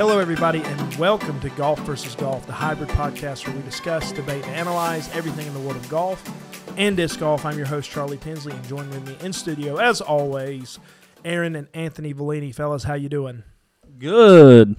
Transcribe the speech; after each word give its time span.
Hello, 0.00 0.18
everybody, 0.18 0.62
and 0.62 0.96
welcome 0.96 1.38
to 1.40 1.50
Golf 1.50 1.78
versus 1.80 2.14
Golf, 2.14 2.46
the 2.46 2.54
hybrid 2.54 2.88
podcast 2.88 3.46
where 3.46 3.54
we 3.54 3.60
discuss, 3.60 4.12
debate, 4.12 4.46
and 4.46 4.56
analyze 4.56 5.14
everything 5.14 5.46
in 5.46 5.52
the 5.52 5.60
world 5.60 5.76
of 5.76 5.86
golf 5.90 6.24
and 6.78 6.96
disc 6.96 7.20
golf. 7.20 7.44
I'm 7.44 7.58
your 7.58 7.66
host, 7.66 7.90
Charlie 7.90 8.16
Tinsley, 8.16 8.54
and 8.54 8.64
join 8.66 8.88
with 8.88 9.06
me 9.06 9.18
in 9.22 9.34
studio, 9.34 9.76
as 9.76 10.00
always, 10.00 10.78
Aaron 11.22 11.54
and 11.54 11.68
Anthony 11.74 12.14
Vellini. 12.14 12.50
Fellas, 12.54 12.84
how 12.84 12.94
you 12.94 13.10
doing? 13.10 13.42
Good. 13.98 14.74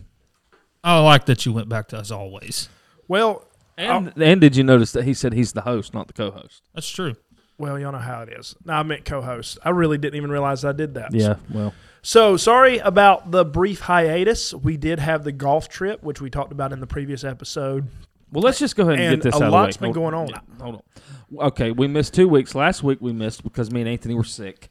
I 0.84 0.98
like 1.02 1.28
that 1.28 1.46
you 1.46 1.54
went 1.54 1.70
back 1.70 1.90
to 1.90 1.98
as 1.98 2.12
always. 2.12 2.68
Well, 3.08 3.46
And 3.78 4.12
and 4.18 4.42
did 4.42 4.56
you 4.56 4.64
notice 4.64 4.92
that 4.94 5.04
he 5.04 5.14
said 5.14 5.34
he's 5.34 5.54
the 5.54 5.62
host, 5.62 5.94
not 5.94 6.08
the 6.08 6.14
co-host? 6.14 6.64
That's 6.74 6.90
true. 6.90 7.14
Well, 7.62 7.80
y'all 7.80 7.92
know 7.92 7.98
how 8.00 8.22
it 8.24 8.30
is. 8.30 8.56
No, 8.66 8.74
I 8.74 8.84
meant 8.84 9.06
co-host. 9.06 9.60
I 9.64 9.70
really 9.70 9.98
didn't 9.98 10.16
even 10.18 10.32
realize 10.32 10.66
I 10.66 10.72
did 10.74 10.96
that. 10.96 11.14
Yeah. 11.14 11.36
Well, 11.50 11.74
So 12.02 12.36
sorry 12.36 12.80
about 12.80 13.32
the 13.32 13.46
brief 13.46 13.82
hiatus. 13.82 14.54
We 14.54 14.76
did 14.78 15.00
have 15.00 15.24
the 15.24 15.32
golf 15.32 15.70
trip, 15.70 16.04
which 16.04 16.20
we 16.20 16.30
talked 16.30 16.52
about 16.52 16.74
in 16.74 16.80
the 16.80 16.88
previous 16.88 17.24
episode. 17.24 17.88
well, 18.32 18.42
let's 18.42 18.60
just 18.60 18.76
go 18.76 18.84
ahead 18.84 18.96
and, 19.00 19.14
And 19.14 19.22
get 19.22 19.32
this 19.32 19.40
a 19.40 19.44
out 19.44 19.48
of 19.48 19.52
the 19.52 19.56
way. 19.58 19.62
Lot's 19.64 19.78
been 19.78 19.92
going 19.92 20.14
on. 20.14 20.28
yeah, 20.30 20.40
hold 20.60 20.76
on. 20.76 21.48
Okay, 21.48 21.72
we 21.72 21.88
missed 21.88 22.14
two 22.14 22.28
weeks. 22.28 22.54
Last 22.56 22.84
week 22.84 22.98
we 23.00 23.14
missed 23.14 23.44
because 23.44 23.72
me 23.72 23.82
and 23.82 23.90
Anthony 23.90 24.16
were 24.16 24.24
sick. 24.26 24.70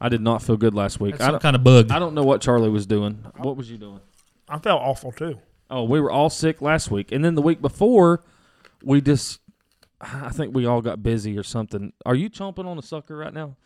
I 0.00 0.08
did 0.08 0.20
not 0.20 0.42
feel 0.42 0.56
good 0.56 0.74
last 0.74 1.00
week. 1.00 1.16
That's 1.18 1.24
I 1.28 1.30
some 1.32 1.40
kind 1.40 1.56
of 1.56 1.64
bug. 1.64 1.90
I 1.90 1.98
don't 1.98 2.14
know 2.14 2.24
what 2.24 2.40
Charlie 2.40 2.68
was 2.70 2.86
doing. 2.86 3.24
What 3.36 3.56
was 3.56 3.70
you 3.70 3.78
doing? 3.78 4.00
I 4.48 4.58
felt 4.58 4.80
awful 4.82 5.12
too. 5.12 5.38
Oh, 5.70 5.84
we 5.84 6.00
were 6.00 6.10
all 6.10 6.30
sick 6.30 6.60
last 6.62 6.90
week, 6.90 7.10
and 7.10 7.24
then 7.24 7.34
the 7.34 7.42
week 7.42 7.60
before, 7.60 8.22
we 8.82 9.00
just. 9.00 9.40
I 10.00 10.28
think 10.30 10.54
we 10.54 10.66
all 10.66 10.80
got 10.82 11.02
busy 11.02 11.38
or 11.38 11.42
something. 11.42 11.92
Are 12.04 12.14
you 12.14 12.28
chomping 12.28 12.66
on 12.66 12.78
a 12.78 12.82
sucker 12.82 13.16
right 13.16 13.32
now? 13.32 13.56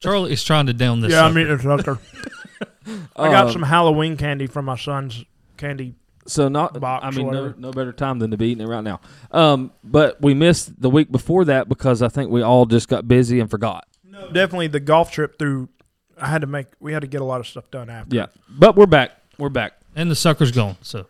Charlie 0.00 0.32
is 0.32 0.44
trying 0.44 0.66
to 0.66 0.72
down 0.72 1.00
this. 1.00 1.10
yeah, 1.12 1.24
I 1.24 1.28
sucker. 1.28 1.34
mean, 1.34 1.46
it's 1.48 1.62
sucker. 1.64 1.98
I 3.16 3.30
got 3.30 3.46
Um, 3.46 3.52
some 3.52 3.62
Halloween 3.62 4.16
candy 4.16 4.46
from 4.46 4.64
my 4.66 4.76
son's 4.76 5.24
candy. 5.56 5.94
So 6.26 6.48
not, 6.48 6.78
box 6.78 7.04
I 7.04 7.10
mean, 7.10 7.30
no, 7.30 7.54
no 7.56 7.70
better 7.72 7.92
time 7.92 8.18
than 8.18 8.30
to 8.32 8.36
be 8.36 8.48
eating 8.50 8.62
it 8.64 8.68
right 8.68 8.84
now. 8.84 9.00
Um, 9.30 9.72
but 9.82 10.20
we 10.20 10.34
missed 10.34 10.80
the 10.80 10.90
week 10.90 11.10
before 11.10 11.46
that 11.46 11.68
because 11.70 12.02
I 12.02 12.08
think 12.08 12.30
we 12.30 12.42
all 12.42 12.66
just 12.66 12.86
got 12.88 13.08
busy 13.08 13.40
and 13.40 13.50
forgot. 13.50 13.86
No, 14.04 14.30
Definitely 14.30 14.66
the 14.68 14.80
golf 14.80 15.10
trip 15.10 15.38
through. 15.38 15.68
I 16.20 16.26
had 16.26 16.42
to 16.42 16.46
make. 16.46 16.66
We 16.80 16.92
had 16.92 17.00
to 17.00 17.06
get 17.08 17.20
a 17.22 17.24
lot 17.24 17.40
of 17.40 17.46
stuff 17.46 17.70
done 17.70 17.88
after. 17.88 18.14
Yeah, 18.14 18.26
but 18.48 18.76
we're 18.76 18.86
back. 18.86 19.12
We're 19.38 19.48
back. 19.48 19.74
and 19.96 20.10
the 20.10 20.16
sucker's 20.16 20.50
gone. 20.52 20.76
So 20.82 21.06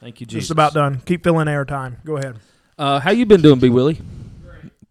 Thank 0.00 0.20
you, 0.20 0.26
Jesus. 0.26 0.44
Just 0.44 0.50
about 0.50 0.74
done. 0.74 1.02
Keep 1.06 1.22
filling 1.24 1.46
airtime. 1.48 2.02
Go 2.04 2.16
ahead. 2.16 2.36
Uh, 2.78 3.00
how 3.00 3.10
you 3.10 3.26
been 3.26 3.42
doing, 3.42 3.58
B 3.58 3.68
Willie? 3.68 4.00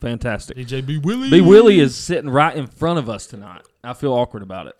Fantastic. 0.02 0.57
DJ 0.57 0.85
B 0.85 0.97
Willie. 0.97 1.30
B 1.30 1.41
Willie 1.41 1.80
is 1.80 1.95
sitting 1.95 2.30
right 2.30 2.55
in 2.55 2.67
front 2.67 2.99
of 2.99 3.09
us 3.09 3.25
tonight. 3.25 3.61
I 3.83 3.93
feel 3.93 4.13
awkward 4.13 4.43
about 4.43 4.67
it. 4.67 4.75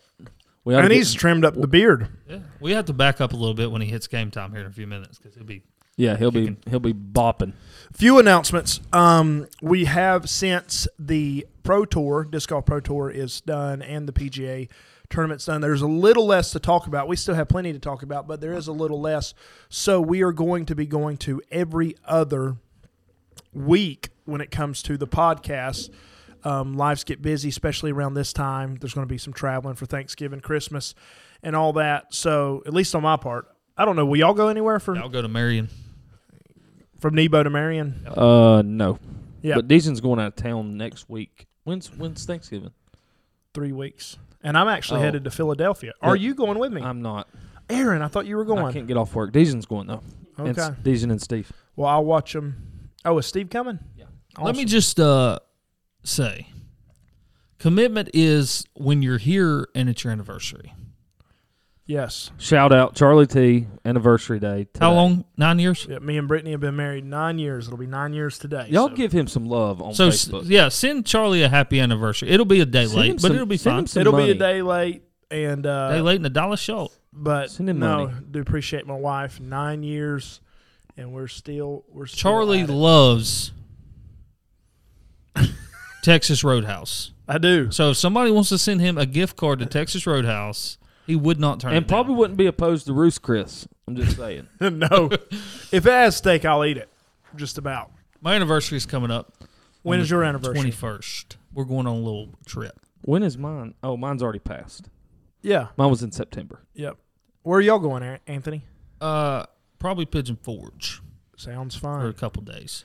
We 0.63 0.75
ought 0.75 0.80
to 0.80 0.83
And 0.86 0.91
get- 0.91 0.97
he's 0.97 1.13
trimmed 1.13 1.45
up 1.45 1.55
the 1.55 1.67
beard. 1.67 2.09
Yeah, 2.30 2.39
we 2.59 2.73
have 2.73 2.85
to 2.85 2.94
back 2.94 3.22
up 3.22 3.31
a 3.33 3.35
little 3.35 3.53
bit 3.53 3.72
when 3.72 3.81
he 3.81 3.88
hits 3.88 4.08
game 4.08 4.30
time 4.31 4.52
here 4.52 4.61
in 4.61 4.67
a 4.67 4.72
few 4.72 4.85
minutes 4.88 5.17
because 5.17 5.33
he'll 5.35 5.45
be. 5.45 5.63
yeah, 5.95 6.17
he'll 6.17 6.30
be 6.31 6.58
he'll 6.69 6.80
be 6.81 6.94
bopping. 6.94 7.53
Few 7.94 8.19
announcements. 8.19 8.81
Um, 8.91 9.47
we 9.61 9.85
have 9.85 10.30
since 10.30 10.88
the 11.00 11.47
Pro 11.63 11.85
Tour, 11.85 12.25
Disc 12.25 12.50
Golf 12.50 12.66
Pro 12.66 12.81
Tour 12.81 13.09
is 13.09 13.39
done, 13.41 13.81
and 13.81 14.08
the 14.08 14.13
PGA 14.13 14.67
tournament's 15.09 15.45
done. 15.45 15.61
There's 15.61 15.81
a 15.81 15.88
little 15.88 16.25
less 16.28 16.52
to 16.52 16.59
talk 16.59 16.85
about. 16.85 17.08
We 17.08 17.16
still 17.16 17.35
have 17.35 17.47
plenty 17.47 17.72
to 17.72 17.80
talk 17.80 18.03
about, 18.03 18.28
but 18.28 18.41
there 18.41 18.53
is 18.53 18.67
a 18.67 18.73
little 18.73 19.00
less. 19.00 19.33
So 19.69 20.02
we 20.02 20.22
are 20.22 20.33
going 20.33 20.66
to 20.66 20.75
be 20.75 20.85
going 20.85 21.16
to 21.19 21.41
every 21.50 21.95
other 22.05 22.58
week 23.58 24.09
when 24.25 24.41
it 24.41 24.52
comes 24.52 24.81
to 24.83 24.97
the 24.97 25.08
podcast. 25.08 25.89
Um, 26.44 26.75
lives 26.75 27.03
get 27.03 27.22
busy, 27.22 27.50
especially 27.50 27.91
around 27.91 28.13
this 28.13 28.31
time. 28.31 28.75
There's 28.75 28.94
going 28.94 29.06
to 29.07 29.12
be 29.12 29.18
some 29.18 29.34
traveling 29.34 29.75
for 29.75 29.85
Thanksgiving, 29.85 30.40
Christmas, 30.40 30.94
and 31.44 31.56
all 31.56 31.73
that. 31.73 32.13
So 32.13 32.63
at 32.66 32.73
least 32.73 32.94
on 32.96 33.01
my 33.03 33.17
part, 33.17 33.47
I 33.75 33.85
don't 33.85 33.96
know. 33.96 34.06
Will 34.06 34.17
y'all 34.17 34.34
go 34.34 34.47
anywhere 34.47 34.79
for 34.79 34.96
I'll 34.97 35.09
go 35.09 35.22
to 35.22 35.28
Marion. 35.28 35.67
from 37.00 37.16
Nebo 37.16 37.44
to 37.44 37.50
Marion? 37.50 38.06
Uh, 38.07 38.62
no. 38.66 39.00
Yeah. 39.41 39.56
But 39.56 39.67
Deacon's 39.67 40.00
going 40.00 40.19
out 40.19 40.28
of 40.28 40.35
town 40.35 40.78
next 40.78 41.09
week. 41.09 41.47
When's 41.63 41.88
when's 41.96 42.25
Thanksgiving? 42.25 42.72
three 43.53 43.72
weeks. 43.72 44.17
And 44.44 44.56
I'm 44.57 44.67
actually 44.67 45.00
Oh. 45.00 45.03
headed 45.03 45.23
to 45.23 45.31
Philadelphia. 45.31 45.94
Are 46.01 46.16
Yeah. 46.16 46.28
you 46.29 46.35
going 46.35 46.59
with 46.59 46.72
me? 46.72 46.81
I'm 46.81 47.01
not. 47.01 47.28
Aaron, 47.69 48.01
I 48.03 48.07
thought 48.07 48.25
you 48.28 48.38
were 48.38 48.46
going. 48.46 48.63
I 48.63 48.72
can't 48.72 48.88
get 48.88 48.96
off 48.97 49.13
work. 49.16 49.31
Deacon's 49.34 49.66
going 49.66 49.88
though. 49.88 50.01
Okay. 50.40 50.62
s- 50.62 50.69
Deason 50.84 51.09
and 51.09 51.19
Steve. 51.22 51.51
Well, 51.75 51.90
I'll 51.90 52.06
watch 52.06 52.34
them. 52.34 52.56
Oh, 53.07 53.18
is 53.18 53.25
Steve 53.25 53.50
coming? 53.50 53.79
Yeah. 53.95 54.06
Let 54.40 54.56
me 54.56 54.66
just 54.66 55.00
uh, 55.00 55.40
say, 56.03 56.47
commitment 57.59 58.09
is 58.13 58.66
when 58.75 59.01
you're 59.01 59.18
here 59.18 59.68
and 59.73 59.90
it's 59.90 60.03
your 60.03 60.12
anniversary. 60.13 60.73
Yes. 61.85 62.31
Shout 62.38 62.73
out 62.73 62.96
Charlie 62.96 63.28
T. 63.28 63.66
Anniversary 63.85 64.40
day. 64.41 64.67
How 64.78 64.94
long? 64.94 65.23
Nine 65.38 65.57
years. 65.57 65.88
Yeah, 65.90 66.00
me 66.00 66.17
and 66.17 66.28
Brittany 66.28 66.51
have 66.51 66.59
been 66.59 66.75
married 66.75 67.06
nine 67.06 67.40
years. 67.40 67.67
It'll 67.67 67.78
be 67.79 67.88
nine 67.88 68.12
years 68.13 68.38
today. 68.38 68.67
Y'all 68.69 68.90
so- 68.90 68.96
give 68.96 69.13
him 69.13 69.25
some 69.28 69.46
love 69.46 69.81
on 69.81 69.94
So 69.94 70.07
s- 70.09 70.28
Facebook. 70.28 70.44
yeah, 70.47 70.67
send 70.67 71.06
Charlie 71.06 71.44
a 71.44 71.50
happy 71.50 71.79
anniversary. 71.79 72.28
It'll 72.29 72.46
be 72.46 72.59
a 72.59 72.66
day 72.66 72.88
Send 72.88 72.94
him 73.00 73.00
late, 73.12 73.13
but 73.13 73.22
some- 73.22 73.35
it'll 73.35 73.46
be 73.46 73.56
send 73.56 73.73
him 73.73 73.79
fine. 73.84 73.88
some 73.88 74.01
It'll 74.01 74.17
be 74.17 74.31
a 74.31 74.35
day 74.35 74.62
late, 74.62 75.03
and 75.31 75.66
uh, 75.66 75.91
Day 75.91 76.01
late 76.01 76.17
and 76.17 76.25
a 76.25 76.29
dollar 76.29 76.57
short. 76.57 76.91
but 77.13 77.51
Send 77.51 77.69
him 77.69 77.79
no, 77.79 78.07
money. 78.07 78.17
do 78.31 78.41
appreciate 78.41 78.85
my 78.85 78.94
wife. 78.97 79.40
Nine 79.40 79.81
years, 79.81 80.41
and 80.97 81.13
we're 81.13 81.28
still 81.28 81.85
we're 81.90 82.06
still 82.08 82.18
Charlie 82.31 82.66
loves 82.66 83.52
Texas 86.03 86.44
Roadhouse. 86.44 87.12
I 87.28 87.38
do. 87.38 87.72
So 87.72 87.91
if 87.91 87.97
somebody 87.97 88.31
wants 88.31 88.50
to 88.50 88.58
send 88.58 88.80
him 88.81 88.97
a 88.97 89.06
gift 89.06 89.35
card 89.35 89.59
to 89.59 89.66
Texas 89.66 90.08
Roadhouse, 90.08 90.78
he 91.06 91.16
would 91.16 91.40
not 91.40 91.59
turn 91.59 91.74
and 91.74 91.85
it 91.85 91.88
probably 91.88 92.13
down. 92.13 92.18
wouldn't 92.19 92.38
be 92.38 92.46
opposed 92.46 92.85
to 92.88 92.94
Roost 92.94 93.22
Chris. 93.22 93.68
I'm 93.88 93.96
just 93.96 94.18
saying. 94.18 94.47
no, 94.62 95.09
if 95.12 95.74
it 95.74 95.84
has 95.85 96.16
steak, 96.18 96.46
I'll 96.46 96.63
eat 96.66 96.78
it. 96.78 96.90
Just 97.35 97.58
about. 97.58 97.91
My 98.22 98.35
anniversary 98.35 98.78
is 98.78 98.85
coming 98.85 99.12
up. 99.12 99.34
When 99.84 100.00
is 100.00 100.09
your 100.09 100.24
anniversary? 100.24 100.56
Twenty 100.56 100.72
first. 100.72 101.38
We're 101.53 101.66
going 101.66 101.88
on 101.88 101.96
a 101.96 102.00
little 102.00 102.29
trip. 102.46 102.79
when 103.02 103.24
is 103.24 103.38
mine? 103.38 103.74
Oh, 103.84 103.97
mine's 103.97 104.22
already 104.24 104.40
passed. 104.40 104.90
Yeah. 105.41 105.68
Mine 105.78 105.90
was 105.90 106.03
in 106.03 106.12
September. 106.12 106.62
Yep. 106.74 106.97
Where 107.44 107.59
are 107.59 107.62
y'all 107.62 107.79
going, 107.79 108.19
Anthony? 108.28 108.66
Uh, 109.00 109.46
probably 109.80 110.06
Pigeon 110.06 110.38
Forge 110.42 111.02
Sounds 111.36 111.76
fine. 111.76 112.00
for 112.00 112.06
fine. 112.06 112.10
a 112.10 112.14
couple 112.14 112.44
days. 112.44 112.84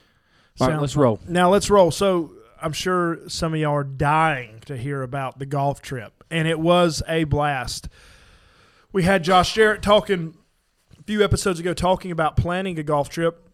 All 0.59 0.67
right, 0.67 0.73
Sounds 0.73 0.81
let's 0.81 0.93
fun. 0.93 1.03
roll. 1.03 1.19
Now 1.27 1.49
let's 1.49 1.69
roll. 1.69 1.91
So 1.91 2.33
I'm 2.61 2.73
sure 2.73 3.27
some 3.27 3.53
of 3.53 3.59
y'all 3.59 3.73
are 3.73 3.83
dying 3.83 4.61
to 4.65 4.77
hear 4.77 5.01
about 5.01 5.39
the 5.39 5.45
golf 5.45 5.81
trip, 5.81 6.23
and 6.29 6.47
it 6.47 6.59
was 6.59 7.01
a 7.07 7.23
blast. 7.25 7.89
We 8.91 9.03
had 9.03 9.23
Josh 9.23 9.53
Jarrett 9.53 9.81
talking 9.81 10.37
a 10.99 11.03
few 11.03 11.23
episodes 11.23 11.59
ago, 11.59 11.73
talking 11.73 12.11
about 12.11 12.37
planning 12.37 12.77
a 12.77 12.83
golf 12.83 13.09
trip, 13.09 13.49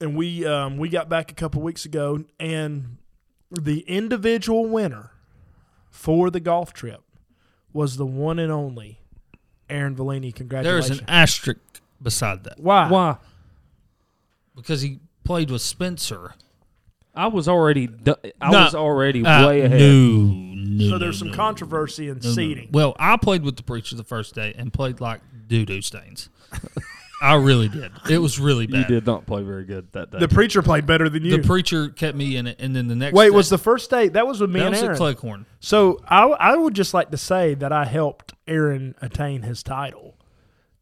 and 0.00 0.16
we 0.16 0.44
um, 0.44 0.76
we 0.76 0.88
got 0.88 1.08
back 1.08 1.30
a 1.30 1.34
couple 1.34 1.62
weeks 1.62 1.84
ago, 1.84 2.24
and 2.40 2.96
the 3.50 3.80
individual 3.82 4.66
winner 4.66 5.12
for 5.90 6.28
the 6.28 6.40
golf 6.40 6.72
trip 6.72 7.02
was 7.72 7.96
the 7.96 8.06
one 8.06 8.38
and 8.40 8.50
only 8.52 9.00
Aaron 9.70 9.94
Vellini. 9.94 10.34
Congratulations. 10.34 10.88
There's 10.88 11.00
an 11.00 11.06
asterisk 11.08 11.60
beside 12.02 12.44
that 12.44 12.58
Why? 12.60 12.88
Why? 12.88 13.16
because 14.56 14.82
he 14.82 15.00
played 15.24 15.50
with 15.50 15.62
Spencer. 15.62 16.34
I 17.16 17.28
was 17.28 17.48
already. 17.48 17.86
Du- 17.86 18.16
I 18.40 18.50
No. 18.50 18.64
was 18.64 18.74
already 18.74 19.24
Uh, 19.24 19.46
way 19.46 19.60
ahead. 19.62 19.80
No, 19.80 20.12
no. 20.24 20.88
So 20.90 20.98
there's 20.98 21.18
some 21.18 21.32
controversy 21.32 22.08
in 22.08 22.18
no, 22.18 22.28
no. 22.28 22.34
seating. 22.34 22.68
Well, 22.72 22.96
I 22.98 23.16
played 23.16 23.42
with 23.44 23.56
the 23.56 23.62
preacher 23.62 23.94
the 23.96 24.02
first 24.04 24.34
day 24.34 24.52
and 24.58 24.72
played 24.72 25.00
like 25.00 25.20
doo 25.46 25.64
doo 25.64 25.80
stains. 25.80 26.28
I 27.22 27.34
really 27.36 27.68
did. 27.68 27.90
It 28.10 28.18
was 28.18 28.38
really 28.38 28.66
bad. 28.66 28.80
You 28.90 28.96
did 28.96 29.06
not 29.06 29.26
play 29.26 29.42
very 29.42 29.64
good 29.64 29.90
that 29.92 30.10
day. 30.10 30.18
The 30.18 30.28
preacher 30.28 30.60
played 30.60 30.84
better 30.86 31.08
than 31.08 31.24
you. 31.24 31.36
The 31.40 31.46
preacher 31.46 31.88
kept 31.88 32.16
me 32.18 32.36
in 32.36 32.46
it, 32.48 32.56
and 32.58 32.74
then 32.76 32.86
the 32.88 32.96
next 32.96 33.14
Wait, 33.14 33.26
day, 33.26 33.30
was 33.30 33.48
the 33.48 33.56
first 33.56 33.88
day? 33.90 34.08
That 34.08 34.26
was 34.26 34.40
with 34.40 34.50
me 34.50 34.60
that 34.60 34.66
and 34.66 34.72
was 34.74 34.82
Aaron. 34.82 34.92
at 34.92 34.98
Cleghorn. 34.98 35.46
So 35.60 36.00
I, 36.06 36.24
I 36.26 36.56
would 36.56 36.74
just 36.74 36.92
like 36.92 37.10
to 37.12 37.16
say 37.16 37.54
that 37.54 37.72
I 37.72 37.84
helped 37.86 38.34
Aaron 38.46 38.94
attain 39.00 39.42
his 39.42 39.62
title. 39.62 40.16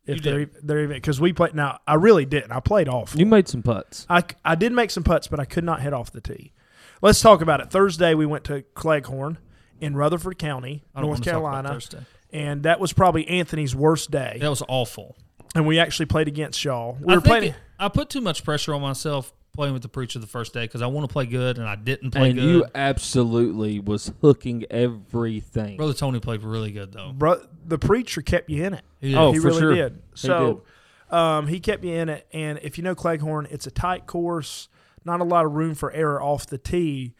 If 0.06 0.16
You 0.16 0.22
they're, 0.22 0.38
did. 0.46 0.50
they're 0.62 0.82
even 0.84 0.96
because 0.96 1.20
we 1.20 1.32
played. 1.32 1.54
Now 1.54 1.78
I 1.86 1.94
really 1.94 2.24
didn't. 2.26 2.50
I 2.52 2.60
played 2.60 2.88
off. 2.88 3.14
you 3.16 3.24
made 3.26 3.46
some 3.48 3.62
putts. 3.62 4.04
I, 4.10 4.24
I 4.44 4.54
did 4.56 4.72
make 4.72 4.90
some 4.90 5.04
putts, 5.04 5.28
but 5.28 5.38
I 5.38 5.44
could 5.44 5.64
not 5.64 5.80
hit 5.80 5.92
off 5.92 6.10
the 6.10 6.20
tee. 6.20 6.52
Let's 7.00 7.20
talk 7.20 7.40
about 7.40 7.60
it. 7.60 7.70
Thursday 7.70 8.14
we 8.14 8.26
went 8.26 8.44
to 8.44 8.62
Cleghorn 8.74 9.38
in 9.80 9.96
Rutherford 9.96 10.38
County, 10.38 10.84
I 10.94 11.00
don't 11.00 11.08
North 11.08 11.20
wanna 11.20 11.24
talk 11.24 11.40
about 11.40 11.50
Carolina, 11.52 11.68
Thursday. 11.70 11.98
and 12.32 12.62
that 12.64 12.78
was 12.80 12.92
probably 12.92 13.26
Anthony's 13.28 13.74
worst 13.74 14.10
day. 14.12 14.38
That 14.40 14.48
was 14.50 14.62
awful. 14.68 15.16
And 15.54 15.66
we 15.66 15.78
actually 15.80 16.06
played 16.06 16.28
against 16.28 16.64
y'all. 16.64 16.96
We 17.00 17.12
I 17.12 17.16
were 17.16 17.20
think 17.20 17.26
playing. 17.30 17.44
it- 17.52 17.56
I 17.78 17.88
put 17.88 18.08
too 18.08 18.20
much 18.20 18.44
pressure 18.44 18.74
on 18.74 18.80
myself 18.80 19.32
playing 19.54 19.74
with 19.74 19.82
the 19.82 19.88
preacher 19.88 20.18
the 20.18 20.26
first 20.26 20.54
day 20.54 20.62
because 20.64 20.80
I 20.80 20.86
want 20.86 21.06
to 21.08 21.12
play 21.12 21.26
good 21.26 21.58
and 21.58 21.68
I 21.68 21.76
didn't 21.76 22.12
play 22.12 22.30
and 22.30 22.38
good. 22.38 22.44
you 22.44 22.64
absolutely 22.74 23.80
was 23.80 24.10
hooking 24.22 24.64
everything. 24.70 25.76
Brother 25.76 25.92
Tony 25.92 26.20
played 26.20 26.42
really 26.42 26.72
good 26.72 26.92
though. 26.92 27.12
Bro, 27.12 27.42
the 27.66 27.78
preacher 27.78 28.22
kept 28.22 28.48
you 28.48 28.64
in 28.64 28.74
it. 28.74 28.82
He. 29.00 29.14
Oh, 29.14 29.32
he 29.32 29.38
for 29.38 29.48
really 29.48 29.60
sure. 29.60 29.74
did. 29.74 29.92
He 30.14 30.18
So 30.18 30.62
Um, 31.10 31.46
he 31.48 31.60
kept 31.60 31.84
you 31.84 31.92
in 31.92 32.08
it. 32.08 32.26
And 32.32 32.58
if 32.62 32.78
you 32.78 32.84
know 32.84 32.94
Cleghorn, 32.94 33.46
it's 33.50 33.66
a 33.66 33.70
tight 33.70 34.06
course, 34.06 34.68
not 35.04 35.20
a 35.20 35.24
lot 35.24 35.44
of 35.44 35.52
room 35.52 35.74
for 35.74 35.92
error 35.92 36.22
off 36.22 36.46
the 36.46 36.58
tee. 36.58 37.14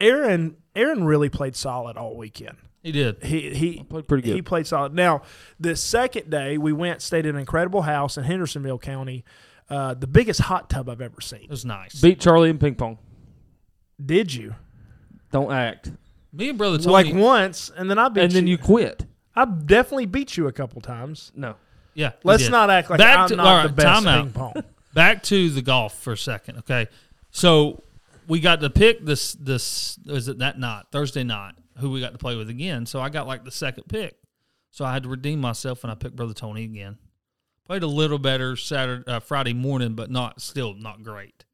Aaron 0.00 0.56
Aaron 0.76 1.04
really 1.04 1.28
played 1.30 1.56
solid 1.56 1.96
all 1.96 2.16
weekend. 2.16 2.56
He 2.82 2.88
He 2.88 2.92
did. 2.92 3.22
He 3.24 3.54
he 3.54 3.82
Played 3.84 4.06
pretty 4.06 4.22
good. 4.28 4.34
he 4.36 4.42
played 4.42 4.66
solid. 4.66 4.94
Now, 4.94 5.22
the 5.58 5.74
second 5.74 6.30
day 6.30 6.58
we 6.58 6.72
went, 6.72 7.02
stayed 7.02 7.26
in 7.26 7.34
an 7.34 7.40
incredible 7.40 7.82
house 7.82 8.16
in 8.16 8.24
Hendersonville 8.24 8.78
County, 8.78 9.24
uh, 9.70 9.94
the 9.94 10.06
biggest 10.06 10.40
hot 10.40 10.70
tub 10.70 10.88
I've 10.88 11.00
ever 11.00 11.20
seen. 11.20 11.42
It 11.42 11.50
was 11.50 11.64
nice. 11.64 12.00
Beat 12.00 12.20
Charlie 12.20 12.50
in 12.50 12.58
ping 12.58 12.74
pong. 12.74 12.98
Did 14.04 14.32
you? 14.32 14.54
Don't 15.32 15.52
act. 15.52 15.92
Me 16.32 16.48
and 16.50 16.58
brother 16.58 16.78
Tony. 16.78 16.92
like 16.92 17.14
once, 17.14 17.70
and 17.76 17.90
then 17.90 17.98
I 17.98 18.08
beat 18.08 18.22
and 18.24 18.32
then 18.32 18.46
you 18.46 18.58
quit. 18.58 19.04
I 19.34 19.44
definitely 19.44 20.06
beat 20.06 20.36
you 20.36 20.46
a 20.46 20.52
couple 20.52 20.80
times. 20.80 21.32
No. 21.34 21.54
yeah. 21.94 22.12
Let's 22.24 22.44
did. 22.44 22.50
not 22.52 22.70
act 22.70 22.90
like 22.90 22.98
Back 22.98 23.18
I'm 23.18 23.28
to- 23.28 23.36
not 23.36 23.46
all 23.46 23.62
the 23.68 23.74
best 23.74 24.04
time 24.04 24.06
out. 24.06 24.24
ping 24.24 24.32
pong. 24.32 24.64
back 24.94 25.22
to 25.24 25.50
the 25.50 25.62
golf 25.62 25.98
for 25.98 26.12
a 26.12 26.16
second, 26.18 26.58
okay? 26.58 26.88
So 27.30 27.82
we 28.26 28.40
got 28.40 28.60
to 28.60 28.70
pick 28.70 29.04
this 29.04 29.32
this 29.34 29.98
was 30.06 30.28
it 30.28 30.38
that 30.38 30.58
night, 30.58 30.84
Thursday 30.92 31.24
night, 31.24 31.54
who 31.78 31.90
we 31.90 32.00
got 32.00 32.12
to 32.12 32.18
play 32.18 32.36
with 32.36 32.48
again. 32.50 32.84
So 32.86 33.00
I 33.00 33.08
got 33.10 33.26
like 33.26 33.44
the 33.44 33.50
second 33.50 33.84
pick. 33.88 34.16
So 34.70 34.84
I 34.84 34.92
had 34.92 35.02
to 35.04 35.08
redeem 35.08 35.40
myself 35.40 35.82
and 35.82 35.90
I 35.90 35.94
picked 35.94 36.14
Brother 36.16 36.34
Tony 36.34 36.64
again. 36.64 36.98
Played 37.68 37.82
a 37.82 37.86
little 37.86 38.18
better 38.18 38.56
Saturday 38.56 39.04
uh, 39.06 39.20
Friday 39.20 39.52
morning, 39.52 39.94
but 39.94 40.10
not 40.10 40.40
still 40.40 40.74
not 40.74 41.02
great. 41.02 41.44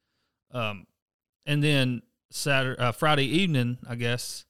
Um 0.52 0.87
and 1.44 1.62
then 1.62 2.02
Saturday 2.31 2.81
uh, 2.81 2.93
Friday 2.93 3.26
evening, 3.26 3.78
I 3.88 3.96
guess, 3.96 4.46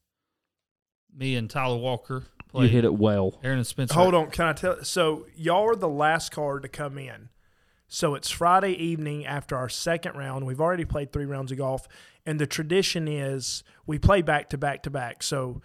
me 1.16 1.34
and 1.36 1.48
Tyler 1.48 1.78
Walker 1.78 2.24
You 2.54 2.68
hit 2.68 2.84
it 2.84 2.94
well. 2.94 3.40
Aaron 3.42 3.58
and 3.58 3.66
Spencer. 3.66 3.94
Hold 3.94 4.14
on, 4.14 4.30
can 4.30 4.46
I 4.46 4.52
tell? 4.52 4.84
So 4.84 5.26
y'all 5.34 5.68
are 5.68 5.74
the 5.74 5.88
last 5.88 6.30
card 6.30 6.62
to 6.62 6.68
come 6.68 6.98
in. 6.98 7.30
So 7.88 8.14
it's 8.14 8.30
Friday 8.30 8.72
evening 8.72 9.24
after 9.26 9.56
our 9.56 9.68
second 9.68 10.16
round. 10.16 10.46
We've 10.46 10.60
already 10.60 10.84
played 10.84 11.12
three 11.12 11.26
rounds 11.26 11.52
of 11.52 11.58
golf, 11.58 11.86
and 12.26 12.40
the 12.40 12.46
tradition 12.46 13.08
is 13.08 13.62
we 13.86 13.98
play 13.98 14.22
back 14.22 14.50
to 14.50 14.58
back 14.58 14.82
to 14.84 14.90
back. 14.90 15.22
So 15.22 15.62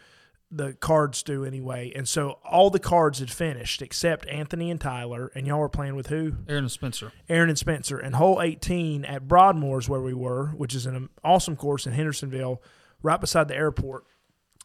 the 0.51 0.73
cards 0.73 1.21
do 1.21 1.45
anyway, 1.45 1.91
and 1.95 2.07
so 2.07 2.39
all 2.43 2.69
the 2.69 2.79
cards 2.79 3.19
had 3.19 3.29
finished 3.29 3.81
except 3.81 4.27
Anthony 4.27 4.71
and 4.71 4.81
Tyler, 4.81 5.31
and 5.35 5.45
y'all 5.45 5.59
were 5.59 5.69
playing 5.69 5.95
with 5.95 6.07
who? 6.07 6.33
Aaron 6.47 6.63
and 6.63 6.71
Spencer. 6.71 7.11
Aaron 7.27 7.49
and 7.49 7.57
Spencer. 7.57 7.99
And 7.99 8.15
hole 8.15 8.41
18 8.41 9.05
at 9.05 9.27
Broadmoor's, 9.27 9.87
where 9.87 10.01
we 10.01 10.13
were, 10.13 10.47
which 10.47 10.73
is 10.73 10.85
an 10.85 11.09
awesome 11.23 11.55
course 11.55 11.85
in 11.85 11.93
Hendersonville, 11.93 12.61
right 13.03 13.21
beside 13.21 13.47
the 13.47 13.55
airport. 13.55 14.05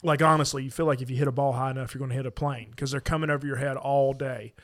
Like, 0.02 0.22
honestly, 0.22 0.64
you 0.64 0.70
feel 0.70 0.86
like 0.86 1.02
if 1.02 1.10
you 1.10 1.16
hit 1.16 1.28
a 1.28 1.32
ball 1.32 1.52
high 1.52 1.70
enough, 1.70 1.94
you're 1.94 2.00
going 2.00 2.10
to 2.10 2.16
hit 2.16 2.26
a 2.26 2.30
plane 2.30 2.68
because 2.70 2.90
they're 2.90 3.00
coming 3.00 3.30
over 3.30 3.46
your 3.46 3.56
head 3.56 3.76
all 3.76 4.12
day. 4.12 4.54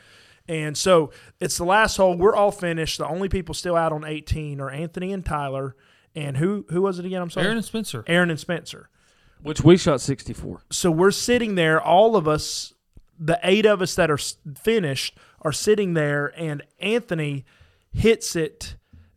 And 0.49 0.76
so 0.76 1.12
it's 1.38 1.56
the 1.56 1.64
last 1.64 1.96
hole. 1.96 2.16
We're 2.16 2.34
all 2.34 2.50
finished. 2.50 2.99
The 2.99 3.06
only 3.06 3.28
people 3.28 3.55
still 3.55 3.76
out 3.76 3.93
on 3.93 4.05
18 4.05 4.61
are 4.61 4.70
Anthony 4.70 5.12
and 5.12 5.25
Tyler. 5.25 5.76
And 6.14 6.38
who 6.38 6.66
who 6.70 6.82
was 6.82 6.99
it 6.99 7.06
again? 7.06 7.23
I'm 7.23 7.31
sorry. 7.31 7.46
Aaron 7.46 7.58
and 7.58 7.64
Spencer. 7.64 8.05
Aaron 8.08 8.31
and 8.31 8.40
Spencer. 8.40 8.90
Which 9.42 9.62
we 9.62 9.76
shot 9.76 10.00
64. 10.00 10.62
So 10.70 10.90
we're 10.90 11.10
sitting 11.10 11.54
there, 11.54 11.81
all 11.81 12.14
of 12.16 12.28
us, 12.28 12.75
the 13.19 13.38
eight 13.42 13.66
of 13.66 13.81
us 13.82 13.94
that 13.94 14.10
are 14.10 14.19
finished, 14.54 15.16
are 15.42 15.52
sitting 15.52 15.94
there, 15.94 16.32
and 16.37 16.62
Anthony 16.78 17.44
hits 17.92 18.37
it. 18.37 18.76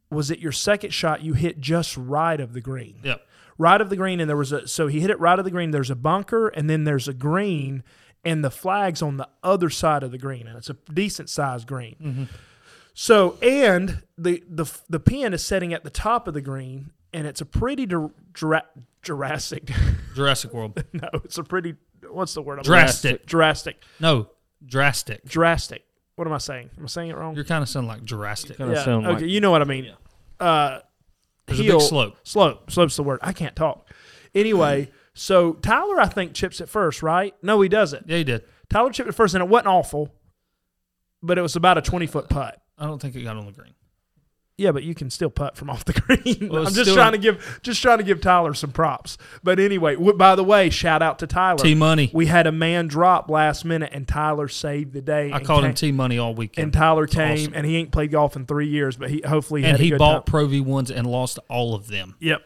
Was 0.10 0.32
it 0.32 0.40
your 0.40 0.52
second 0.52 0.92
shot? 0.92 1.22
You 1.24 1.34
hit 1.34 1.60
just 1.60 1.98
right 1.98 2.40
of 2.40 2.54
the 2.54 2.62
green, 2.62 2.96
Yep. 3.04 3.22
right 3.58 3.82
of 3.82 3.90
the 3.90 3.96
green, 3.96 4.20
and 4.20 4.30
there 4.30 4.38
was 4.38 4.52
a. 4.52 4.68
So 4.68 4.88
he 4.88 5.00
hit 5.02 5.10
it 5.10 5.20
right 5.20 5.38
of 5.38 5.44
the 5.46 5.52
green. 5.52 5.72
There's 5.72 5.90
a 5.90 5.96
bunker, 5.96 6.48
and 6.50 6.70
then 6.70 6.84
there's 6.86 7.08
a 7.08 7.14
green, 7.14 7.84
and 8.24 8.44
the 8.44 8.52
flag's 8.52 9.02
on 9.02 9.18
the 9.18 9.28
other 9.44 9.70
side 9.70 10.04
of 10.04 10.12
the 10.12 10.18
green, 10.18 10.48
and 10.48 10.58
it's 10.58 10.70
a 10.70 10.78
decent 10.94 11.30
sized 11.30 11.68
green. 11.68 11.96
Mm-hmm. 12.02 12.24
So 12.94 13.38
and 13.42 14.04
the 14.18 14.44
the 14.48 14.66
the 14.88 15.00
pin 15.00 15.34
is 15.34 15.44
setting 15.44 15.74
at 15.74 15.84
the 15.84 15.90
top 15.90 16.28
of 16.28 16.34
the 16.36 16.42
green, 16.42 16.92
and 17.12 17.26
it's 17.26 17.42
a 17.42 17.46
pretty 17.46 17.86
Jura- 17.88 18.12
Jura- 18.34 18.66
Jurassic. 19.04 19.70
Jurassic 20.16 20.54
World. 20.54 20.84
no, 20.94 21.10
it's 21.24 21.38
a 21.38 21.44
pretty. 21.44 21.76
What's 22.10 22.34
the 22.34 22.42
word? 22.42 22.60
I'm 22.60 22.64
Drastic. 22.64 23.26
Drastic. 23.26 23.84
No, 24.00 24.30
drastic. 24.66 25.26
Drastic. 25.26 25.84
What 26.16 26.28
am 26.28 26.34
I 26.34 26.38
saying? 26.38 26.70
Am 26.78 26.84
I 26.84 26.88
saying 26.88 27.10
it 27.10 27.18
wrong? 27.18 27.36
You're 27.36 27.44
kind 27.44 27.62
of 27.62 27.70
sounding 27.70 27.90
like 27.90 28.04
drastic. 28.04 28.58
Kind 28.58 28.72
of 28.72 28.78
yeah. 28.78 28.86
sound 28.86 29.06
okay, 29.06 29.22
like 29.22 29.26
you 29.26 29.42
know 29.42 29.52
what 29.52 29.62
I 29.62 29.66
mean. 29.66 29.92
Uh, 30.40 30.80
There's 31.48 31.60
a 31.60 31.64
heel- 31.64 31.80
big 31.80 31.88
slope. 31.88 32.18
Slope. 32.24 32.72
Slope's 32.72 32.96
the 32.96 33.04
word. 33.04 33.20
I 33.22 33.34
can't 33.34 33.56
talk. 33.56 33.90
Anyway, 34.34 34.92
so 35.14 35.54
Tyler, 35.54 36.00
I 36.00 36.08
think 36.08 36.34
chips 36.34 36.62
it 36.62 36.70
first, 36.70 37.04
right? 37.04 37.36
No, 37.42 37.62
he 37.62 37.70
doesn't. 37.70 38.08
Yeah, 38.08 38.18
he 38.18 38.24
did. 38.24 38.44
Tyler 38.70 38.92
chipped 38.92 39.10
it 39.10 39.14
first, 39.14 39.34
and 39.34 39.44
it 39.44 39.50
wasn't 39.50 39.68
awful, 39.68 40.14
but 41.22 41.38
it 41.38 41.42
was 41.42 41.56
about 41.56 41.78
a 41.78 41.82
twenty 41.82 42.08
foot 42.08 42.30
putt. 42.30 42.62
I 42.78 42.86
don't 42.86 43.02
think 43.02 43.16
it 43.16 43.24
got 43.24 43.38
on 43.38 43.46
the 43.46 43.52
green. 43.52 43.74
Yeah, 44.56 44.72
but 44.72 44.84
you 44.84 44.94
can 44.94 45.10
still 45.10 45.32
putt 45.32 45.58
from 45.58 45.70
off 45.72 45.84
the 45.86 45.94
green. 45.94 46.50
Well, 46.50 46.68
I'm 46.68 46.74
just 46.74 46.94
trying 46.94 47.14
to 47.14 47.18
give 47.18 47.60
just 47.64 47.82
trying 47.82 47.98
to 47.98 48.04
give 48.04 48.22
Tyler 48.22 48.54
some 48.54 48.72
props. 48.72 49.18
But 49.42 49.60
anyway, 49.60 49.96
w- 49.96 50.14
by 50.14 50.36
the 50.36 50.44
way, 50.44 50.70
shout 50.70 51.02
out 51.02 51.20
to 51.20 51.28
Tyler. 51.28 51.58
T 51.58 51.74
Money. 51.74 52.12
We 52.14 52.28
had 52.28 52.46
a 52.46 52.52
man 52.52 52.88
drop 52.88 53.30
last 53.30 53.66
minute, 53.66 53.90
and 53.94 54.08
Tyler 54.08 54.48
saved 54.48 54.94
the 54.94 55.02
day. 55.02 55.32
I 55.34 55.40
called 55.40 55.66
him 55.66 55.74
T 55.74 55.92
Money 55.92 56.20
all 56.20 56.36
weekend. 56.36 56.66
And 56.66 56.74
Tyler 56.74 57.08
came, 57.08 57.40
awesome. 57.40 57.54
and 57.56 57.66
he 57.66 57.78
ain't 57.78 57.92
played 57.92 58.12
golf 58.12 58.36
in 58.36 58.46
three 58.46 58.68
years, 58.68 58.96
but 58.96 59.10
he 59.10 59.24
hopefully 59.26 59.64
and 59.64 59.72
had 59.72 59.80
a 59.80 59.84
he 59.84 59.92
bought 59.94 60.26
time. 60.28 60.32
Pro 60.32 60.46
V 60.46 60.62
ones 60.62 60.92
and 60.92 61.08
lost 61.08 61.40
all 61.50 61.74
of 61.74 61.88
them. 61.88 62.16
Yep. 62.20 62.42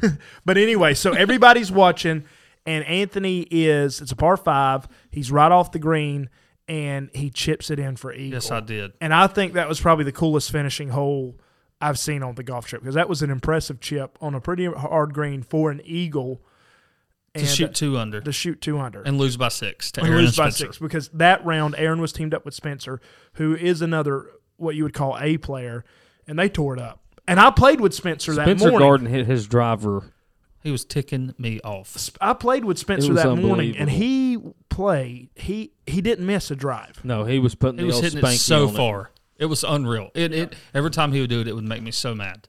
but 0.44 0.56
anyway, 0.56 0.94
so 0.94 1.12
everybody's 1.12 1.72
watching, 1.72 2.24
and 2.66 2.84
Anthony 2.84 3.40
is 3.50 4.00
it's 4.00 4.12
a 4.12 4.16
par 4.16 4.36
five. 4.36 4.86
He's 5.10 5.32
right 5.32 5.50
off 5.50 5.72
the 5.72 5.80
green, 5.80 6.30
and 6.68 7.10
he 7.12 7.30
chips 7.30 7.68
it 7.70 7.80
in 7.80 7.96
for 7.96 8.12
eagle. 8.12 8.34
Yes, 8.34 8.52
I 8.52 8.60
did. 8.60 8.92
And 9.00 9.12
I 9.12 9.26
think 9.26 9.54
that 9.54 9.68
was 9.68 9.80
probably 9.80 10.04
the 10.04 10.12
coolest 10.12 10.52
finishing 10.52 10.90
hole 10.90 11.36
I've 11.80 11.98
seen 11.98 12.22
on 12.22 12.34
the 12.34 12.42
golf 12.42 12.66
trip 12.66 12.82
because 12.82 12.94
that 12.96 13.08
was 13.08 13.22
an 13.22 13.30
impressive 13.30 13.80
chip 13.80 14.18
on 14.20 14.34
a 14.34 14.40
pretty 14.40 14.66
hard 14.66 15.14
green 15.14 15.42
for 15.42 15.70
an 15.70 15.80
eagle. 15.84 16.42
To 17.34 17.46
shoot 17.46 17.74
two 17.74 17.96
under 17.96 18.20
to 18.20 18.32
shoot 18.32 18.60
two 18.60 18.80
under 18.80 19.00
and 19.02 19.16
lose 19.16 19.36
by 19.36 19.48
six 19.48 19.92
to 19.92 20.00
and 20.00 20.08
Aaron 20.08 20.22
lose 20.22 20.30
and 20.30 20.44
by 20.44 20.50
Spencer. 20.50 20.66
six 20.72 20.78
because 20.78 21.08
that 21.10 21.44
round 21.44 21.76
Aaron 21.78 22.00
was 22.00 22.12
teamed 22.12 22.34
up 22.34 22.44
with 22.44 22.54
Spencer, 22.54 23.00
who 23.34 23.54
is 23.54 23.80
another 23.80 24.30
what 24.56 24.74
you 24.74 24.82
would 24.82 24.94
call 24.94 25.16
a 25.20 25.36
player, 25.36 25.84
and 26.26 26.36
they 26.36 26.48
tore 26.48 26.74
it 26.74 26.80
up. 26.80 27.00
And 27.28 27.38
I 27.38 27.50
played 27.52 27.80
with 27.80 27.94
Spencer, 27.94 28.32
that 28.32 28.46
morning. 28.46 28.58
Spencer 28.58 28.70
morning. 28.70 28.88
Garden 28.88 29.06
hit 29.06 29.26
his 29.26 29.46
driver. 29.46 30.12
He 30.64 30.72
was 30.72 30.84
ticking 30.84 31.34
me 31.38 31.60
off. 31.60 32.10
I 32.20 32.32
played 32.32 32.64
with 32.64 32.78
Spencer 32.78 33.14
that 33.14 33.36
morning, 33.36 33.76
and 33.76 33.88
he 33.88 34.38
played. 34.68 35.28
He 35.36 35.72
he 35.86 36.00
didn't 36.00 36.26
miss 36.26 36.50
a 36.50 36.56
drive. 36.56 37.04
No, 37.04 37.24
he 37.24 37.38
was 37.38 37.54
putting 37.54 37.78
He 37.78 37.82
the 37.82 37.86
was 37.86 37.96
old 37.96 38.04
hitting 38.04 38.24
it 38.24 38.38
so 38.38 38.66
on 38.68 38.74
far. 38.74 39.00
It 39.02 39.17
was 39.46 39.64
unreal. 39.64 40.10
It, 40.14 40.32
it 40.32 40.54
every 40.74 40.90
time 40.90 41.12
he 41.12 41.20
would 41.20 41.30
do 41.30 41.40
it, 41.40 41.48
it 41.48 41.54
would 41.54 41.64
make 41.64 41.82
me 41.82 41.90
so 41.90 42.14
mad. 42.14 42.48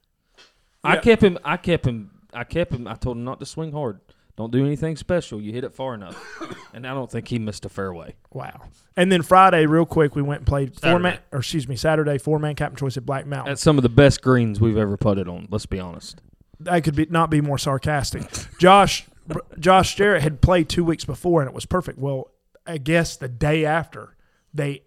I 0.83 0.96
Yeah. 0.96 1.01
kept 1.01 1.24
him. 1.24 1.38
I 1.43 1.58
kept 1.58 1.86
him. 1.86 2.12
I 2.34 2.43
kept 2.43 2.74
him. 2.74 2.88
I 2.88 2.96
told 2.96 3.17
him 3.17 3.24
not 3.24 3.39
to 3.39 3.46
swing 3.46 3.72
hard. 3.72 4.00
Don't 4.38 4.51
do 4.51 4.65
anything 4.65 4.96
special. 4.96 5.41
You 5.41 5.51
hit 5.51 5.65
it 5.65 5.74
far 5.74 5.93
enough. 5.93 6.17
and 6.74 6.88
I 6.88 6.93
don't 6.93 7.12
think 7.12 7.27
he 7.27 7.39
missed 7.39 7.65
a 7.65 7.69
fairway. 7.69 8.15
Wow. 8.31 8.62
And 8.96 9.12
then 9.12 9.22
Friday, 9.22 9.65
real 9.65 9.86
quick, 9.86 10.15
we 10.15 10.22
went 10.22 10.39
and 10.41 10.48
played 10.48 10.79
four 10.79 10.98
man, 10.98 11.13
Saturday. 11.13 11.25
or 11.34 11.39
excuse 11.39 11.67
me, 11.67 11.75
Saturday 11.75 12.17
four 12.17 12.39
man 12.39 12.55
captain 12.55 12.77
choice 12.77 12.96
at 12.96 13.05
Black 13.05 13.25
Mountain. 13.27 13.51
That's 13.51 13.62
some 13.62 13.77
of 13.77 13.84
the 13.84 13.89
best 13.89 14.22
greens 14.22 14.62
we've 14.62 14.77
ever 14.77 14.96
putted 14.96 15.27
on. 15.27 15.48
Let's 15.51 15.65
be 15.65 15.79
honest. 15.79 16.22
I 16.69 16.79
could 16.81 16.96
be 16.96 17.05
not 17.10 17.29
be 17.29 17.41
more 17.41 17.58
sarcastic. 17.58 18.24
Josh 18.58 19.05
Josh 19.60 19.96
Jarrett 19.96 20.22
had 20.24 20.41
played 20.41 20.69
two 20.69 20.84
weeks 20.86 21.03
before, 21.05 21.41
and 21.41 21.50
it 21.50 21.53
was 21.53 21.65
perfect. 21.65 22.00
Well, 22.00 22.31
I 22.65 22.77
guess 22.77 23.17
the 23.17 23.27
day 23.27 23.65
after 23.65 24.15
they 24.53 24.84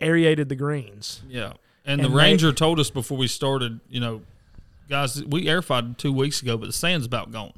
aerated 0.00 0.48
the 0.48 0.56
greens. 0.56 1.22
Yeah. 1.28 1.52
And, 1.84 2.00
And 2.00 2.04
the 2.04 2.08
they- 2.08 2.14
ranger 2.14 2.52
told 2.52 2.80
us 2.80 2.90
before 2.90 3.16
we 3.18 3.28
started, 3.28 3.80
you 3.88 4.00
know, 4.00 4.22
guys, 4.88 5.24
we 5.24 5.46
aerified 5.48 5.98
two 5.98 6.12
weeks 6.12 6.42
ago, 6.42 6.56
but 6.56 6.66
the 6.66 6.72
sand's 6.72 7.06
about 7.06 7.30
gone. 7.30 7.52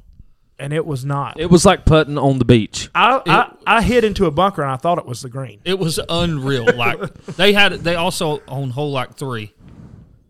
and 0.59 0.73
it 0.73 0.85
was 0.85 1.05
not. 1.05 1.39
It 1.39 1.49
was 1.49 1.65
like 1.65 1.85
putting 1.85 2.17
on 2.17 2.37
the 2.37 2.45
beach. 2.45 2.89
I, 2.93 3.21
I 3.25 3.77
I 3.77 3.81
hit 3.81 4.03
into 4.03 4.25
a 4.25 4.31
bunker 4.31 4.61
and 4.61 4.69
I 4.71 4.75
thought 4.75 4.97
it 4.97 5.05
was 5.05 5.21
the 5.21 5.29
green. 5.29 5.59
It 5.63 5.79
was 5.79 5.99
unreal. 6.09 6.65
like 6.75 7.13
they 7.25 7.53
had, 7.53 7.73
they 7.73 7.95
also 7.95 8.41
on 8.47 8.71
hole 8.71 8.91
like 8.91 9.15
three 9.15 9.53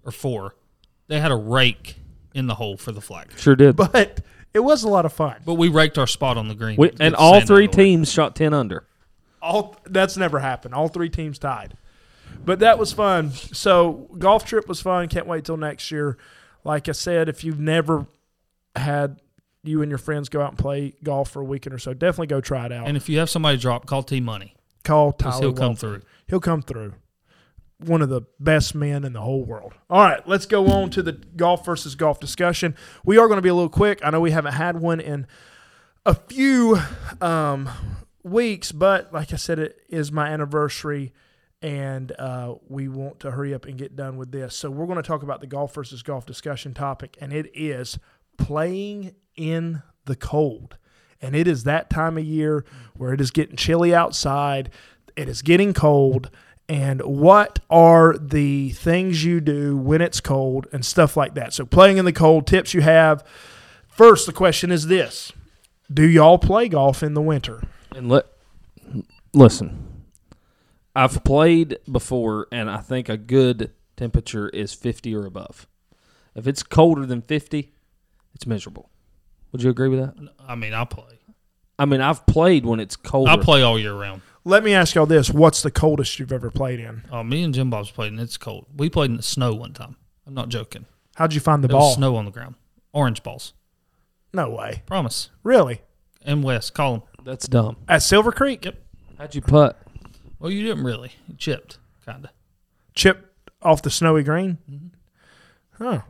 or 0.05 0.11
four, 0.11 0.55
they 1.07 1.19
had 1.19 1.31
a 1.31 1.35
rake 1.35 1.95
in 2.35 2.45
the 2.47 2.55
hole 2.55 2.77
for 2.77 2.91
the 2.91 3.01
flag. 3.01 3.27
Sure 3.37 3.55
did. 3.55 3.75
But 3.75 4.21
it 4.53 4.59
was 4.59 4.83
a 4.83 4.87
lot 4.87 5.05
of 5.05 5.11
fun. 5.13 5.37
But 5.45 5.55
we 5.55 5.67
raked 5.67 5.97
our 5.97 6.07
spot 6.07 6.37
on 6.37 6.47
the 6.47 6.55
green, 6.55 6.77
We, 6.77 6.91
and 6.99 7.15
all 7.15 7.41
three 7.41 7.65
of 7.65 7.71
the 7.71 7.77
way. 7.77 7.83
teams 7.85 8.11
shot 8.11 8.35
ten 8.35 8.53
under. 8.53 8.85
All 9.41 9.75
that's 9.85 10.15
never 10.15 10.39
happened. 10.39 10.73
All 10.75 10.89
three 10.89 11.09
teams 11.09 11.39
tied. 11.39 11.75
But 12.45 12.59
that 12.59 12.79
was 12.79 12.91
fun. 12.91 13.31
So 13.31 14.09
golf 14.17 14.45
trip 14.45 14.67
was 14.67 14.81
fun. 14.81 15.07
Can't 15.07 15.27
wait 15.27 15.45
till 15.45 15.57
next 15.57 15.91
year. 15.91 16.17
Like 16.63 16.89
I 16.89 16.93
said, 16.93 17.29
if 17.29 17.43
you've 17.43 17.59
never 17.59 18.07
had 18.75 19.21
you 19.63 19.81
and 19.81 19.89
your 19.89 19.97
friends 19.97 20.29
go 20.29 20.41
out 20.41 20.49
and 20.49 20.57
play 20.57 20.95
golf 21.03 21.31
for 21.31 21.41
a 21.41 21.45
weekend 21.45 21.73
or 21.73 21.79
so, 21.79 21.93
definitely 21.93 22.27
go 22.27 22.41
try 22.41 22.65
it 22.65 22.71
out. 22.71 22.87
And 22.87 22.97
if 22.97 23.09
you 23.09 23.19
have 23.19 23.29
somebody 23.29 23.57
drop, 23.57 23.85
call 23.85 24.03
T 24.03 24.19
Money 24.19 24.55
Call 24.83 25.13
Tyler. 25.13 25.41
he'll 25.41 25.53
come 25.53 25.75
through. 25.75 26.01
He'll 26.27 26.39
come 26.39 26.61
through. 26.61 26.93
One 27.77 28.01
of 28.01 28.09
the 28.09 28.23
best 28.39 28.75
men 28.75 29.05
in 29.05 29.13
the 29.13 29.21
whole 29.21 29.45
world. 29.45 29.73
All 29.89 30.01
right, 30.01 30.27
let's 30.27 30.45
go 30.45 30.67
on 30.67 30.89
to 30.91 31.01
the 31.01 31.13
golf 31.13 31.65
versus 31.65 31.95
golf 31.95 32.19
discussion. 32.19 32.75
We 33.05 33.17
are 33.17 33.27
going 33.27 33.37
to 33.37 33.41
be 33.41 33.49
a 33.49 33.53
little 33.53 33.69
quick. 33.69 34.01
I 34.03 34.09
know 34.09 34.19
we 34.19 34.31
haven't 34.31 34.53
had 34.53 34.81
one 34.81 34.99
in 34.99 35.27
a 36.05 36.13
few 36.13 36.77
um, 37.21 37.69
weeks, 38.23 38.71
but 38.73 39.13
like 39.13 39.31
I 39.31 39.37
said, 39.37 39.59
it 39.59 39.81
is 39.87 40.11
my 40.11 40.27
anniversary, 40.27 41.13
and 41.61 42.11
uh, 42.17 42.55
we 42.67 42.87
want 42.87 43.19
to 43.21 43.31
hurry 43.31 43.53
up 43.53 43.65
and 43.65 43.77
get 43.77 43.95
done 43.95 44.17
with 44.17 44.31
this. 44.31 44.55
So 44.55 44.69
we're 44.69 44.85
going 44.85 45.01
to 45.01 45.07
talk 45.07 45.23
about 45.23 45.41
the 45.41 45.47
golf 45.47 45.73
versus 45.73 46.01
golf 46.01 46.25
discussion 46.25 46.73
topic, 46.73 47.17
and 47.19 47.33
it 47.33 47.51
is 47.53 47.99
playing 48.37 49.13
in 49.35 49.81
the 50.05 50.15
cold. 50.15 50.77
And 51.21 51.35
it 51.35 51.47
is 51.47 51.65
that 51.65 51.89
time 51.89 52.17
of 52.17 52.23
year 52.23 52.63
where 52.95 53.13
it 53.13 53.19
is 53.19 53.31
getting 53.31 53.57
chilly 53.57 53.93
outside, 53.93 54.69
it 55.15 55.27
is 55.27 55.41
getting 55.41 55.73
cold. 55.73 56.31
And 56.69 57.01
what 57.01 57.59
are 57.69 58.15
the 58.17 58.69
things 58.69 59.25
you 59.25 59.41
do 59.41 59.75
when 59.75 60.01
it's 60.01 60.21
cold 60.21 60.67
and 60.71 60.85
stuff 60.85 61.17
like 61.17 61.33
that? 61.33 61.51
So, 61.51 61.65
playing 61.65 61.97
in 61.97 62.05
the 62.05 62.13
cold, 62.13 62.45
tips 62.45 62.73
you 62.75 62.81
have. 62.81 63.23
First, 63.87 64.27
the 64.27 64.33
question 64.33 64.71
is 64.71 64.85
this 64.85 65.33
Do 65.91 66.07
y'all 66.07 66.37
play 66.37 66.69
golf 66.69 67.01
in 67.01 67.15
the 67.15 67.23
winter? 67.23 67.63
And 67.95 68.07
let 68.07 68.27
listen. 69.33 69.88
I've 70.95 71.23
played 71.23 71.77
before, 71.91 72.47
and 72.51 72.69
I 72.69 72.77
think 72.77 73.09
a 73.09 73.17
good 73.17 73.71
temperature 73.95 74.49
is 74.49 74.73
50 74.73 75.15
or 75.15 75.25
above. 75.25 75.67
If 76.35 76.47
it's 76.47 76.63
colder 76.63 77.05
than 77.05 77.21
50, 77.21 77.73
it's 78.33 78.45
miserable. 78.47 78.89
Would 79.51 79.63
you 79.63 79.69
agree 79.69 79.87
with 79.89 79.99
that? 79.99 80.15
I 80.47 80.55
mean, 80.55 80.73
I 80.73 80.85
play. 80.85 81.19
I 81.77 81.85
mean, 81.85 82.01
I've 82.01 82.25
played 82.25 82.65
when 82.65 82.79
it's 82.79 82.95
cold. 82.95 83.29
I 83.29 83.37
play 83.37 83.61
all 83.61 83.79
year 83.79 83.93
round. 83.93 84.21
Let 84.45 84.63
me 84.63 84.73
ask 84.73 84.95
y'all 84.95 85.05
this 85.05 85.29
what's 85.29 85.61
the 85.61 85.71
coldest 85.71 86.17
you've 86.19 86.31
ever 86.31 86.49
played 86.49 86.79
in? 86.79 87.03
Oh, 87.11 87.23
me 87.23 87.43
and 87.43 87.53
Jim 87.53 87.69
Bob's 87.69 87.91
played, 87.91 88.11
and 88.11 88.21
it's 88.21 88.37
cold. 88.37 88.65
We 88.75 88.89
played 88.89 89.11
in 89.11 89.17
the 89.17 89.23
snow 89.23 89.53
one 89.53 89.73
time. 89.73 89.95
I'm 90.25 90.33
not 90.33 90.49
joking. 90.49 90.85
How'd 91.15 91.33
you 91.33 91.39
find 91.39 91.63
the 91.63 91.67
There 91.67 91.77
was 91.77 91.83
ball? 91.83 91.95
snow 91.95 92.15
on 92.15 92.25
the 92.25 92.31
ground. 92.31 92.55
Orange 92.93 93.23
balls. 93.23 93.53
No 94.33 94.49
way. 94.49 94.83
Promise. 94.85 95.29
Really? 95.43 95.81
And 96.23 96.43
West, 96.43 96.73
call 96.73 96.93
him. 96.95 97.01
That's 97.23 97.47
dumb. 97.47 97.77
At 97.87 98.01
Silver 98.03 98.31
Creek? 98.31 98.65
Yep. 98.65 98.81
How'd 99.17 99.35
you 99.35 99.41
putt? 99.41 99.77
Well, 100.39 100.51
you 100.51 100.63
didn't 100.65 100.83
really. 100.83 101.11
You 101.27 101.35
chipped, 101.35 101.77
kind 102.05 102.25
of. 102.25 102.31
Chipped 102.93 103.25
off 103.61 103.81
the 103.81 103.89
snowy 103.89 104.23
green? 104.23 104.57
Mm-hmm. 104.69 105.83
Huh. 105.83 106.01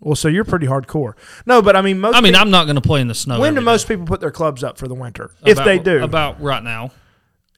Well, 0.00 0.14
so 0.14 0.28
you're 0.28 0.44
pretty 0.44 0.66
hardcore. 0.66 1.14
No, 1.46 1.62
but 1.62 1.74
I 1.74 1.80
mean, 1.82 1.98
most 2.00 2.14
I 2.16 2.20
mean, 2.20 2.32
people- 2.34 2.42
I'm 2.42 2.50
not 2.50 2.64
going 2.64 2.76
to 2.76 2.80
play 2.82 3.00
in 3.00 3.08
the 3.08 3.14
snow. 3.14 3.40
when 3.40 3.54
do 3.54 3.58
every 3.58 3.64
most 3.64 3.88
day. 3.88 3.94
people 3.94 4.06
put 4.06 4.20
their 4.20 4.30
clubs 4.30 4.62
up 4.62 4.78
for 4.78 4.86
the 4.88 4.94
winter? 4.94 5.30
if 5.44 5.56
they 5.58 5.78
do, 5.78 6.02
About 6.02 6.40
right 6.40 6.62
now. 6.62 6.92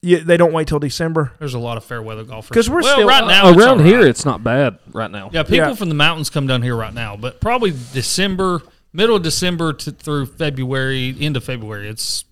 Yeah, 0.00 0.20
they 0.22 0.36
don't 0.36 0.52
wait 0.52 0.68
till 0.68 0.78
December. 0.78 1.32
There's 1.40 1.54
a 1.54 1.58
lot 1.58 1.76
of 1.76 1.84
fair 1.84 2.00
weather 2.00 2.22
golfers 2.22 2.48
because 2.50 2.70
we're 2.70 2.82
well, 2.82 2.94
still- 2.94 3.08
right 3.08 3.26
now 3.26 3.48
it's 3.48 3.58
Around 3.58 3.78
all 3.80 3.84
here, 3.84 3.98
right. 3.98 4.08
it's 4.08 4.24
not 4.24 4.44
bad 4.44 4.78
right 4.92 5.10
now. 5.10 5.28
Yeah, 5.32 5.42
people 5.42 5.56
Yeah. 5.56 5.74
from 5.74 5.88
the 5.88 5.96
mountains 5.96 6.30
come 6.30 6.46
down 6.46 6.62
here 6.62 6.76
right 6.76 6.94
now, 6.94 7.16
but 7.16 7.40
probably 7.40 7.72
December, 7.92 8.62
middle 8.92 9.16
of 9.16 9.22
December 9.24 9.72
to 9.72 9.90
through 9.90 10.26
February, 10.26 11.16
end 11.18 11.36
of 11.36 11.42
February, 11.42 11.88
it's 11.88 12.24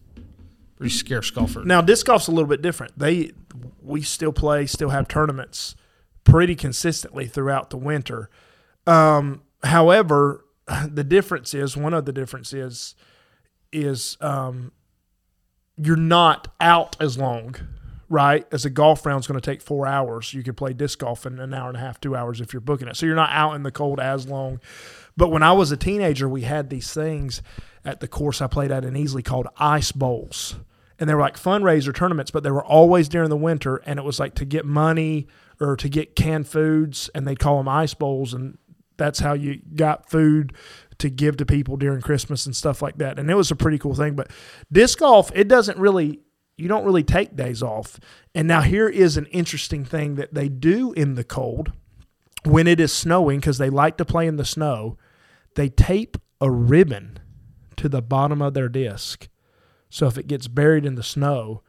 pretty 0.77 0.95
scarce 0.95 1.31
golfers. 1.33 1.67
Now, 1.67 1.81
disc 1.81 2.07
golf's 2.07 2.29
a 2.29 2.31
little 2.31 2.47
bit 2.49 2.63
different. 2.63 2.97
They 2.97 3.33
we 3.83 4.03
still 4.03 4.33
play, 4.33 4.67
still 4.67 4.91
have 4.91 5.09
tournaments 5.09 5.75
pretty 6.25 6.55
consistently 6.55 7.27
throughout 7.27 7.71
the 7.71 7.77
winter. 7.77 8.31
Um, 8.87 9.43
however, 9.63 10.45
the 10.87 11.05
difference 11.05 11.55
is 11.55 11.77
one 11.77 11.95
of 11.95 12.05
the 12.05 12.13
differences 12.13 12.55
is 12.55 12.95
is 13.73 14.17
um, 14.21 14.73
you're 15.77 15.97
not 15.97 16.49
out 16.61 16.97
as 17.01 17.19
long, 17.19 17.55
right? 18.09 18.47
As 18.53 18.65
a 18.65 18.71
golf 18.71 19.05
round's 19.05 19.27
going 19.27 19.41
to 19.41 19.51
take 19.51 19.61
four 19.61 19.87
hours, 19.87 20.33
you 20.33 20.43
could 20.43 20.57
play 20.57 20.73
disc 20.73 21.01
golf 21.01 21.27
in 21.27 21.39
an 21.39 21.53
hour 21.53 21.69
and 21.69 21.77
a 21.77 21.81
half, 21.81 22.01
two 22.01 22.17
hours 22.17 22.41
if 22.41 22.53
you're 22.53 22.61
booking 22.61 22.89
it. 22.89 22.97
So 22.97 23.07
you're 23.07 23.15
not 23.15 23.31
out 23.33 23.55
in 23.55 23.65
the 23.65 23.73
cold 23.73 24.01
as 24.01 24.27
long. 24.29 24.61
But 25.17 25.29
when 25.29 25.43
I 25.43 25.53
was 25.53 25.73
a 25.73 25.77
teenager, 25.77 26.29
we 26.29 26.43
had 26.43 26.71
these 26.71 26.93
things 26.93 27.43
at 27.85 28.01
the 28.01 28.09
course 28.09 28.41
I 28.41 28.47
played 28.47 28.71
at 28.71 28.85
in 28.85 28.95
Easley 28.95 29.25
called 29.25 29.49
ice 29.57 29.93
bowls. 29.93 30.57
And 30.99 31.09
they 31.09 31.15
were 31.15 31.21
like 31.21 31.39
fundraiser 31.39 31.95
tournaments, 31.95 32.31
but 32.31 32.43
they 32.43 32.51
were 32.51 32.65
always 32.65 33.09
during 33.09 33.31
the 33.31 33.37
winter. 33.37 33.77
And 33.85 33.99
it 33.99 34.05
was 34.05 34.19
like 34.19 34.35
to 34.37 34.45
get 34.45 34.65
money 34.65 35.27
or 35.61 35.77
to 35.77 35.89
get 35.89 36.17
canned 36.17 36.49
foods, 36.49 37.11
and 37.15 37.27
they'd 37.27 37.39
call 37.39 37.59
them 37.59 37.69
ice 37.69 37.95
bowls. 37.95 38.35
And 38.35 38.59
that's 38.97 39.19
how 39.19 39.35
you 39.35 39.61
got 39.75 40.09
food 40.09 40.53
to 40.99 41.11
give 41.11 41.37
to 41.37 41.45
people 41.45 41.77
during 41.77 42.01
Christmas 42.01 42.47
and 42.47 42.57
stuff 42.57 42.81
like 42.81 42.97
that. 42.99 43.19
And 43.19 43.31
it 43.31 43.35
was 43.35 43.51
a 43.51 43.57
pretty 43.57 43.79
cool 43.79 43.95
thing. 43.95 44.15
But 44.15 44.31
disc 44.73 44.99
golf, 44.99 45.31
it 45.35 45.49
doesn't 45.49 45.79
really, 45.79 46.21
you 46.57 46.69
don't 46.69 46.85
really 46.85 47.05
take 47.05 47.37
days 47.37 47.63
off. 47.63 48.01
And 48.35 48.49
now 48.49 48.63
here 48.63 48.89
is 48.89 49.19
an 49.19 49.27
interesting 49.27 49.85
thing 49.85 50.15
that 50.15 50.33
they 50.33 50.49
do 50.49 50.93
in 50.95 51.15
the 51.15 51.25
cold 51.25 51.73
when 52.45 52.67
it 52.67 52.81
is 52.81 52.93
snowing, 52.93 53.41
because 53.41 53.59
they 53.59 53.69
like 53.69 53.97
to 53.99 54.05
play 54.05 54.27
in 54.27 54.37
the 54.37 54.45
snow, 54.45 54.97
they 55.57 55.69
tape 55.69 56.17
a 56.41 56.51
ribbon 56.51 57.19
to 57.77 57.89
the 57.89 58.01
bottom 58.01 58.41
of 58.41 58.55
their 58.55 58.69
disc. 58.69 59.29
So 59.97 60.07
if 60.07 60.19
it 60.19 60.27
gets 60.27 60.47
buried 60.47 60.85
in 60.85 60.97
the 60.97 61.03
snow, 61.03 61.63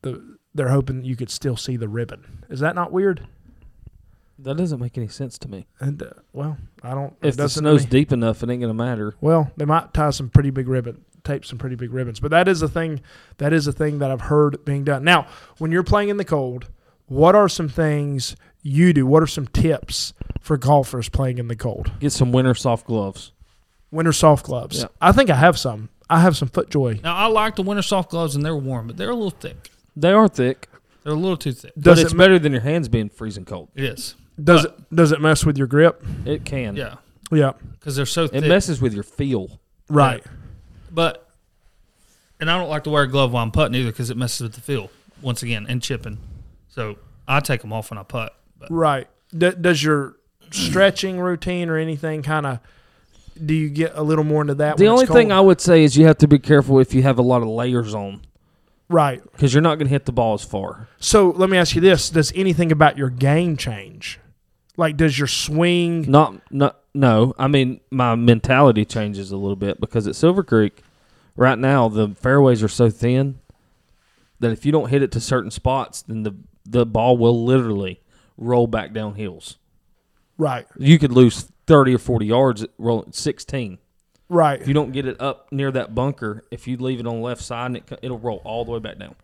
the, 0.00 0.38
they're 0.54 0.70
hoping 0.70 1.04
you 1.04 1.14
could 1.14 1.28
still 1.28 1.58
see 1.58 1.76
the 1.76 1.90
ribbon. 1.90 2.46
Is 2.48 2.60
that 2.60 2.74
not 2.74 2.90
weird? 2.90 3.28
That 4.38 4.56
doesn't 4.56 4.80
make 4.80 4.96
any 4.96 5.08
sense 5.08 5.36
to 5.40 5.48
me. 5.50 5.66
And 5.78 6.02
uh, 6.02 6.06
well, 6.32 6.56
I 6.82 6.94
don't. 6.94 7.14
If 7.20 7.36
the 7.36 7.50
snow's 7.50 7.84
deep 7.84 8.12
enough, 8.12 8.42
it 8.42 8.48
ain't 8.48 8.62
gonna 8.62 8.72
matter. 8.72 9.14
Well, 9.20 9.52
they 9.58 9.66
might 9.66 9.92
tie 9.92 10.08
some 10.08 10.30
pretty 10.30 10.48
big 10.48 10.68
ribbon, 10.68 11.04
tape 11.22 11.44
some 11.44 11.58
pretty 11.58 11.76
big 11.76 11.92
ribbons. 11.92 12.18
But 12.18 12.30
that 12.30 12.48
is 12.48 12.62
a 12.62 12.68
thing. 12.68 13.02
That 13.36 13.52
is 13.52 13.66
a 13.66 13.72
thing 13.72 13.98
that 13.98 14.10
I've 14.10 14.22
heard 14.22 14.64
being 14.64 14.84
done. 14.84 15.04
Now, 15.04 15.26
when 15.58 15.70
you're 15.70 15.82
playing 15.82 16.08
in 16.08 16.16
the 16.16 16.24
cold, 16.24 16.70
what 17.08 17.34
are 17.34 17.46
some 17.50 17.68
things 17.68 18.36
you 18.62 18.94
do? 18.94 19.04
What 19.04 19.22
are 19.22 19.26
some 19.26 19.46
tips 19.46 20.14
for 20.40 20.56
golfers 20.56 21.10
playing 21.10 21.36
in 21.36 21.48
the 21.48 21.56
cold? 21.56 21.92
Get 22.00 22.12
some 22.12 22.32
winter 22.32 22.54
soft 22.54 22.86
gloves. 22.86 23.32
Winter 23.90 24.14
soft 24.14 24.46
gloves. 24.46 24.78
Yeah. 24.78 24.88
I 24.98 25.12
think 25.12 25.28
I 25.28 25.36
have 25.36 25.58
some. 25.58 25.90
I 26.10 26.20
have 26.20 26.36
some 26.36 26.48
foot 26.48 26.68
joy. 26.70 27.00
Now 27.02 27.14
I 27.16 27.26
like 27.26 27.56
the 27.56 27.62
winter 27.62 27.82
soft 27.82 28.10
gloves 28.10 28.34
and 28.36 28.44
they're 28.44 28.56
warm, 28.56 28.86
but 28.88 28.96
they're 28.96 29.10
a 29.10 29.14
little 29.14 29.30
thick. 29.30 29.70
They 29.96 30.12
are 30.12 30.28
thick, 30.28 30.68
They're 31.04 31.12
a 31.12 31.16
little 31.16 31.36
too 31.36 31.52
thick. 31.52 31.72
Does 31.74 31.96
but 31.96 31.98
it 31.98 32.04
it's 32.06 32.12
better 32.14 32.38
than 32.38 32.52
your 32.52 32.60
hands 32.62 32.88
being 32.88 33.08
freezing 33.08 33.44
cold. 33.44 33.68
It 33.74 33.84
is. 33.84 34.14
does 34.42 34.64
it 34.64 34.94
does 34.94 35.12
it 35.12 35.20
mess 35.20 35.44
with 35.46 35.56
your 35.56 35.66
grip? 35.66 36.04
It 36.24 36.44
can. 36.44 36.76
Yeah, 36.76 36.96
Yeah. 37.30 37.52
because 37.72 37.96
they're 37.96 38.06
so 38.06 38.26
thick. 38.26 38.36
It 38.36 38.40
thick. 38.42 38.48
messes 38.48 38.80
with 38.82 38.92
your 38.94 39.02
feel. 39.04 39.60
Right. 39.88 40.24
but 40.90 41.28
and 42.40 42.50
I 42.50 42.56
don't 42.58 42.68
like 42.70 42.84
to 42.84 42.90
wear 42.90 43.02
a 43.04 43.08
glove 43.08 43.32
while 43.32 43.42
I'm 43.42 43.50
putting 43.52 43.74
either 43.74 43.90
because 43.90 44.08
it 44.10 44.16
messes 44.16 44.40
with 44.42 44.54
the 44.54 44.60
feel 44.62 44.90
once 45.22 45.42
again 45.42 45.66
and 45.68 45.82
chipping. 45.82 46.18
So 46.68 46.96
I 47.28 47.40
take 47.40 47.60
them 47.60 47.72
off 47.72 47.90
when 47.90 47.98
I 47.98 48.02
putt. 48.02 48.34
But 48.58 48.70
Right. 48.70 49.06
D- 49.36 49.52
does 49.60 49.82
your 49.82 50.16
stretching 50.50 51.20
routine 51.20 51.68
or 51.68 51.76
anything 51.76 52.22
kind 52.22 52.46
of 52.46 52.58
do 53.44 53.54
you 53.54 53.70
get 53.70 53.92
a 53.94 54.02
little 54.02 54.24
more 54.24 54.42
into 54.42 54.54
that? 54.56 54.76
The 54.76 54.88
only 54.88 55.06
thing 55.06 55.32
I 55.32 55.40
would 55.40 55.60
say 55.60 55.84
is 55.84 55.96
you 55.96 56.06
have 56.06 56.18
to 56.18 56.28
be 56.28 56.38
careful 56.38 56.78
if 56.78 56.94
you 56.94 57.02
have 57.02 57.18
a 57.18 57.22
lot 57.22 57.42
of 57.42 57.48
layers 57.48 57.94
on 57.94 58.22
right. 58.88 59.22
because 59.32 59.54
you're 59.54 59.62
not 59.62 59.76
going 59.76 59.86
to 59.86 59.92
hit 59.92 60.04
the 60.04 60.12
ball 60.12 60.34
as 60.34 60.44
far. 60.44 60.88
So 60.98 61.30
let 61.30 61.50
me 61.50 61.56
ask 61.56 61.74
you 61.74 61.80
this: 61.80 62.10
Does 62.10 62.32
anything 62.34 62.72
about 62.72 62.98
your 62.98 63.10
game 63.10 63.56
change? 63.56 64.20
Like, 64.76 64.96
does 64.96 65.18
your 65.18 65.28
swing? 65.28 66.10
Not, 66.10 66.40
not, 66.50 66.80
no. 66.94 67.34
I 67.38 67.48
mean, 67.48 67.80
my 67.90 68.14
mentality 68.14 68.84
changes 68.84 69.30
a 69.30 69.36
little 69.36 69.56
bit 69.56 69.80
because 69.80 70.06
at 70.06 70.16
Silver 70.16 70.42
Creek, 70.42 70.82
right 71.36 71.58
now 71.58 71.88
the 71.88 72.10
fairways 72.10 72.62
are 72.62 72.68
so 72.68 72.88
thin 72.88 73.40
that 74.38 74.52
if 74.52 74.64
you 74.64 74.72
don't 74.72 74.88
hit 74.88 75.02
it 75.02 75.12
to 75.12 75.20
certain 75.20 75.50
spots, 75.50 76.02
then 76.02 76.22
the 76.22 76.34
the 76.64 76.86
ball 76.86 77.16
will 77.16 77.44
literally 77.44 78.00
roll 78.36 78.66
back 78.66 78.92
down 78.92 79.14
hills. 79.14 79.58
Right. 80.38 80.66
You 80.78 80.98
could 80.98 81.12
lose 81.12 81.50
thirty 81.70 81.94
or 81.94 81.98
forty 81.98 82.26
yards 82.26 82.62
at 82.62 82.70
rolling 82.78 83.12
sixteen. 83.12 83.78
Right. 84.28 84.60
If 84.60 84.68
you 84.68 84.74
don't 84.74 84.92
get 84.92 85.06
it 85.06 85.20
up 85.20 85.50
near 85.50 85.70
that 85.72 85.94
bunker, 85.94 86.44
if 86.50 86.68
you 86.68 86.76
leave 86.76 87.00
it 87.00 87.06
on 87.06 87.16
the 87.16 87.22
left 87.22 87.42
side, 87.42 87.74
it, 87.76 87.98
it'll 88.02 88.18
roll 88.18 88.40
all 88.44 88.64
the 88.64 88.70
way 88.72 88.78
back 88.78 88.98
down, 88.98 89.14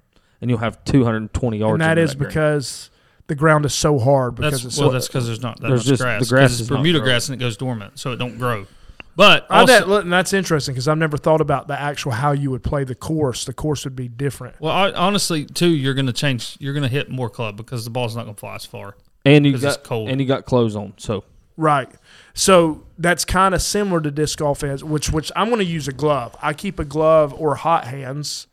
and 0.40 0.50
you'll 0.50 0.58
have 0.60 0.82
two 0.84 1.04
hundred 1.04 1.18
and 1.18 1.32
twenty 1.34 1.58
yards. 1.58 1.74
and 1.74 1.80
that 1.82 1.98
into 1.98 2.02
is 2.02 2.14
green. 2.14 2.28
because 2.28 2.90
the 3.28 3.34
ground 3.34 3.64
is 3.64 3.74
so 3.74 3.98
hard 3.98 4.34
because 4.36 4.52
that's 4.52 4.64
it's 4.64 4.78
well, 4.78 4.88
so. 4.90 4.92
that's 4.92 5.06
because 5.08 5.26
there's 5.26 5.42
not 5.42 5.60
that 5.60 5.68
There's 5.68 5.80
much 5.80 5.86
just- 5.86 6.02
grass. 6.02 6.22
the 6.28 6.34
grass 6.34 6.42
'cause 6.50 6.52
is 6.54 6.60
it's 6.62 6.70
not 6.70 6.76
Bermuda 6.78 7.00
grass 7.00 7.28
and 7.28 7.34
it 7.40 7.44
goes 7.44 7.56
dormant, 7.56 7.98
so 7.98 8.12
it 8.12 8.16
don't 8.16 8.38
grow. 8.38 8.66
But 9.16 9.46
I, 9.48 9.60
also, 9.60 9.72
that, 9.72 9.88
look, 9.88 10.02
and 10.04 10.12
that's 10.12 10.32
interesting 10.34 10.74
because 10.74 10.88
I've 10.88 10.98
never 10.98 11.16
thought 11.16 11.40
about 11.40 11.68
the 11.68 11.80
actual 11.80 12.12
how 12.12 12.32
you 12.32 12.50
would 12.50 12.62
play 12.62 12.84
the 12.84 12.94
course. 12.94 13.46
The 13.46 13.54
course 13.54 13.84
would 13.84 13.96
be 13.96 14.08
different. 14.08 14.60
well, 14.60 14.72
I, 14.72 14.90
honestly, 14.92 15.46
too, 15.46 15.70
you're 15.70 15.94
going 15.94 16.06
to 16.06 16.12
change. 16.12 16.56
You're 16.60 16.74
going 16.74 16.82
to 16.82 16.88
hit 16.90 17.08
more 17.10 17.30
club 17.30 17.56
because 17.56 17.84
the 17.84 17.90
ball's 17.90 18.14
not 18.14 18.24
going 18.24 18.34
to 18.34 18.38
fly 18.40 18.56
as 18.56 18.66
far. 18.66 18.94
and 19.24 19.46
you 19.46 19.52
'Cause 19.52 19.62
got 19.62 19.78
it's 19.78 19.86
cold. 19.88 20.08
and 20.10 20.20
you 20.20 20.26
got 20.26 20.44
clothes 20.44 20.76
on, 20.76 20.92
so 20.98 21.24
Right. 21.56 21.88
So 22.34 22.84
that's 22.98 23.24
kind 23.24 23.54
of 23.54 23.62
similar 23.62 24.00
to 24.02 24.10
disc 24.10 24.38
golf 24.38 24.62
as 24.62 24.84
which 24.84 25.10
which 25.10 25.32
I'm 25.34 25.48
going 25.48 25.58
to 25.58 25.64
use 25.64 25.88
a 25.88 25.92
glove. 25.92 26.36
I 26.42 26.52
keep 26.52 26.78
a 26.78 26.84
glove 26.84 27.32
or 27.34 27.54
hot 27.54 27.86
hands 27.86 28.46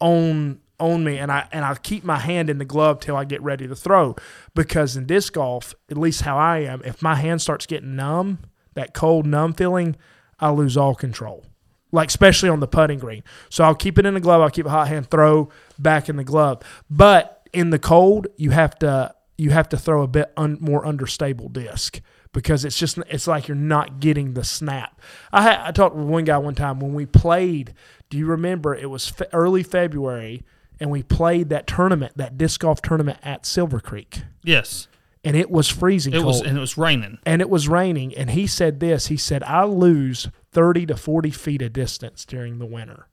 on 0.00 0.60
on 0.78 1.04
me 1.04 1.18
and 1.18 1.32
I 1.32 1.48
and 1.52 1.64
I 1.64 1.74
keep 1.76 2.04
my 2.04 2.18
hand 2.18 2.50
in 2.50 2.58
the 2.58 2.64
glove 2.64 3.00
till 3.00 3.16
I 3.16 3.24
get 3.24 3.40
ready 3.42 3.66
to 3.66 3.74
throw 3.74 4.16
because 4.54 4.96
in 4.96 5.06
disc 5.06 5.32
golf, 5.32 5.74
at 5.90 5.96
least 5.96 6.22
how 6.22 6.36
I 6.36 6.58
am, 6.58 6.82
if 6.84 7.00
my 7.00 7.14
hand 7.14 7.40
starts 7.40 7.64
getting 7.64 7.96
numb, 7.96 8.40
that 8.74 8.92
cold 8.92 9.24
numb 9.26 9.54
feeling, 9.54 9.96
I 10.38 10.50
lose 10.50 10.76
all 10.76 10.94
control. 10.94 11.44
Like 11.92 12.08
especially 12.08 12.48
on 12.48 12.58
the 12.58 12.66
putting 12.66 12.98
green. 12.98 13.22
So 13.48 13.64
I'll 13.64 13.76
keep 13.76 13.98
it 13.98 14.04
in 14.04 14.14
the 14.14 14.20
glove, 14.20 14.42
I'll 14.42 14.50
keep 14.50 14.66
a 14.66 14.70
hot 14.70 14.88
hand 14.88 15.10
throw 15.10 15.48
back 15.78 16.08
in 16.08 16.16
the 16.16 16.24
glove. 16.24 16.60
But 16.90 17.48
in 17.52 17.70
the 17.70 17.78
cold, 17.78 18.26
you 18.36 18.50
have 18.50 18.78
to 18.80 19.14
you 19.38 19.50
have 19.50 19.68
to 19.70 19.76
throw 19.76 20.02
a 20.02 20.08
bit 20.08 20.32
un, 20.36 20.58
more 20.60 20.84
understable 20.86 21.48
disc 21.48 22.00
because 22.34 22.66
it's 22.66 22.78
just 22.78 22.98
it's 23.08 23.26
like 23.26 23.48
you're 23.48 23.54
not 23.56 24.00
getting 24.00 24.34
the 24.34 24.44
snap. 24.44 25.00
I 25.32 25.40
had, 25.42 25.60
I 25.60 25.70
talked 25.72 25.96
with 25.96 26.06
one 26.06 26.24
guy 26.24 26.36
one 26.36 26.54
time 26.54 26.78
when 26.80 26.92
we 26.92 27.06
played. 27.06 27.72
Do 28.10 28.18
you 28.18 28.26
remember? 28.26 28.74
It 28.74 28.90
was 28.90 29.08
fe- 29.08 29.26
early 29.32 29.62
February, 29.62 30.42
and 30.78 30.90
we 30.90 31.02
played 31.02 31.48
that 31.48 31.66
tournament, 31.66 32.12
that 32.16 32.36
disc 32.36 32.60
golf 32.60 32.82
tournament 32.82 33.18
at 33.22 33.46
Silver 33.46 33.80
Creek, 33.80 34.22
Yes, 34.42 34.88
and 35.24 35.34
it 35.36 35.50
was 35.50 35.68
freezing 35.70 36.12
it 36.12 36.16
cold, 36.16 36.26
was, 36.26 36.40
and 36.42 36.58
it 36.58 36.60
was 36.60 36.76
raining. 36.76 37.16
and 37.24 37.40
it 37.40 37.48
was 37.48 37.66
raining. 37.68 38.14
And 38.14 38.30
he 38.32 38.46
said 38.46 38.80
this. 38.80 39.06
He 39.06 39.16
said, 39.16 39.42
"I 39.44 39.64
lose 39.64 40.28
thirty 40.52 40.84
to 40.86 40.96
forty 40.96 41.30
feet 41.30 41.62
of 41.62 41.72
distance 41.72 42.26
during 42.26 42.58
the 42.58 42.66
winter." 42.66 43.08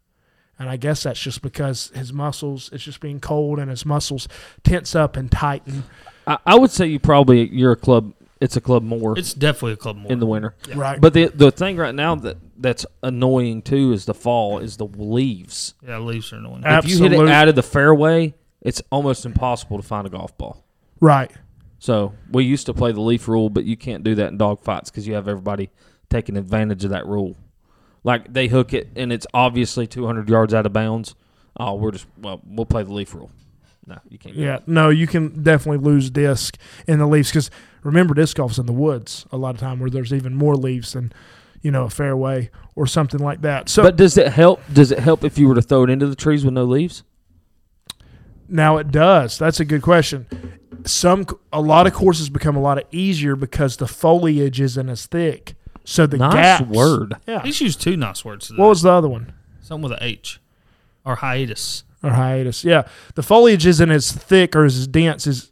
And 0.60 0.70
I 0.70 0.78
guess 0.78 1.04
that's 1.04 1.20
just 1.20 1.42
because 1.42 1.92
his 1.96 2.13
muscles, 2.13 2.70
it's 2.72 2.84
just 2.84 3.00
being 3.00 3.20
cold 3.20 3.58
and 3.58 3.72
his 3.72 3.84
muscles 3.84 4.28
tense 4.63 4.94
up 4.94 5.18
and 5.18 5.32
tighten. 5.32 5.86
I, 6.28 6.38
I 6.46 6.56
would 6.60 6.70
say 6.70 6.86
you 6.86 7.00
probably 7.00 7.50
you're 7.50 7.72
a 7.72 7.75
club. 7.78 8.13
It's 8.41 8.57
a 8.57 8.62
club 8.62 8.81
more 8.83 9.17
It's 9.17 9.33
definitely 9.33 9.74
a 9.74 9.77
club 9.77 9.98
more. 9.98 10.12
in 10.12 10.19
the 10.19 10.25
winter. 10.25 10.55
Yeah. 10.67 10.75
Right. 10.77 11.00
But 11.00 11.13
the 11.13 11.27
the 11.27 11.51
thing 11.51 11.77
right 11.77 11.93
now 11.95 12.15
that 12.15 12.38
that's 12.57 12.86
annoying 13.03 13.62
too 13.62 13.93
is 13.93 14.05
the 14.05 14.13
fall 14.15 14.57
is 14.60 14.77
the 14.77 14.86
leaves. 14.88 15.75
yeah, 15.88 15.98
leaves 16.00 16.33
are 16.33 16.38
annoying. 16.38 16.63
Ab- 16.65 16.83
If 16.83 16.89
you 16.91 16.98
hit 17.03 17.13
it 17.13 17.29
out 17.29 17.48
of 17.48 17.55
the 17.55 17.63
fairway, 17.63 18.33
it's 18.62 18.81
almost 18.91 19.25
impossible 19.25 19.77
to 19.77 19.83
find 19.83 20.05
a 20.07 20.10
golf 20.10 20.38
ball. 20.38 20.63
right. 21.00 21.31
So 21.79 22.13
we 22.31 22.43
used 22.43 22.67
to 22.67 22.75
play 22.75 22.91
the 22.91 23.01
leaf 23.01 23.27
rule, 23.27 23.50
but 23.50 23.63
you 23.65 23.75
can't 23.75 24.03
do 24.03 24.13
that 24.13 24.27
in 24.27 24.38
dog 24.38 24.62
fights 24.63 24.91
because 24.91 25.07
you 25.07 25.15
have 25.15 25.27
everybody 25.27 25.71
taking 26.12 26.38
advantage 26.38 26.83
of 26.83 26.91
that 26.91 27.07
rule. 27.07 27.36
Like 28.03 28.31
they 28.31 28.48
hook 28.48 28.74
it 28.74 28.89
and 28.95 29.12
it's 29.12 29.25
obviously 29.33 29.88
200 29.88 30.29
yards 30.29 30.53
out 30.53 30.67
of 30.67 30.74
bounds. 30.74 31.15
Oh, 31.57 31.74
we're 31.75 31.91
just 31.91 32.05
well, 32.19 32.39
we'll 32.45 32.65
play 32.67 32.83
the 32.83 32.93
leaf 32.93 33.13
rule. 33.15 33.31
No, 33.88 33.98
you 34.10 34.19
can't. 34.19 34.36
do 34.36 34.41
Yeah. 34.41 34.57
that. 34.57 34.67
No, 34.67 34.89
you 34.89 35.07
can 35.07 35.41
definitely 35.41 35.83
lose 35.83 36.12
disc 36.12 36.55
in 36.88 37.00
the 37.00 37.07
leaves 37.07 37.29
because 37.29 37.50
remember, 37.83 38.13
disc 38.13 38.38
golf's 38.38 38.57
in 38.57 38.65
the 38.65 38.73
woods 38.73 39.25
a 39.31 39.38
lot 39.38 39.55
of 39.55 39.61
time 39.61 39.79
where 39.79 39.89
there's 39.89 40.13
even 40.13 40.35
more 40.35 40.55
leaves 40.55 40.93
than, 40.93 41.11
you 41.61 41.71
know, 41.71 41.83
a 41.85 41.89
fairway 41.89 42.50
or 42.75 42.88
something 42.88 43.19
like 43.19 43.41
that. 43.41 43.69
So 43.69 43.83
but 43.83 43.95
does 43.95 44.17
it 44.17 44.31
help? 44.31 44.61
Does 44.71 44.91
it 44.91 45.00
help 45.00 45.23
if 45.23 45.38
you 45.38 45.47
were 45.47 45.55
to 45.55 45.61
throw 45.61 45.83
it 45.83 45.89
into 45.89 46.07
the 46.07 46.15
trees 46.15 46.43
with 46.45 46.53
no 46.53 46.63
leaves? 46.65 47.03
Now 48.47 48.77
it 48.77 48.91
does. 48.91 49.38
That's 49.38 49.59
a 49.59 49.65
good 49.65 49.81
question. 49.81 50.27
Some 50.85 51.25
a 51.53 51.61
lot 51.61 51.88
of 51.88 51.93
courses 51.93 52.29
become 52.29 52.55
a 52.55 52.61
lot 52.61 52.83
easier 52.91 53.35
because 53.35 53.77
the 53.77 53.88
foliage 53.88 54.59
isn't 54.59 54.89
as 54.89 55.05
thick. 55.05 55.55
So 55.83 56.05
the 56.05 56.17
nice 56.17 56.33
gaps. 56.33 56.69
word. 56.69 57.15
Yeah. 57.27 57.41
He's 57.43 57.61
used 57.61 57.81
two 57.81 57.97
nice 57.97 58.23
words 58.23 58.47
today. 58.47 58.61
What 58.61 58.69
was 58.69 58.81
the 58.81 58.91
other 58.91 59.09
one? 59.09 59.33
Something 59.61 59.89
with 59.89 60.00
a 60.00 60.03
H. 60.03 60.39
Or 61.05 61.15
hiatus. 61.15 61.83
Or 62.03 62.11
hiatus. 62.11 62.63
Yeah. 62.63 62.88
The 63.15 63.23
foliage 63.23 63.65
isn't 63.65 63.91
as 63.91 64.11
thick 64.11 64.55
or 64.55 64.65
as 64.65 64.88
dense 64.88 65.27
as 65.27 65.50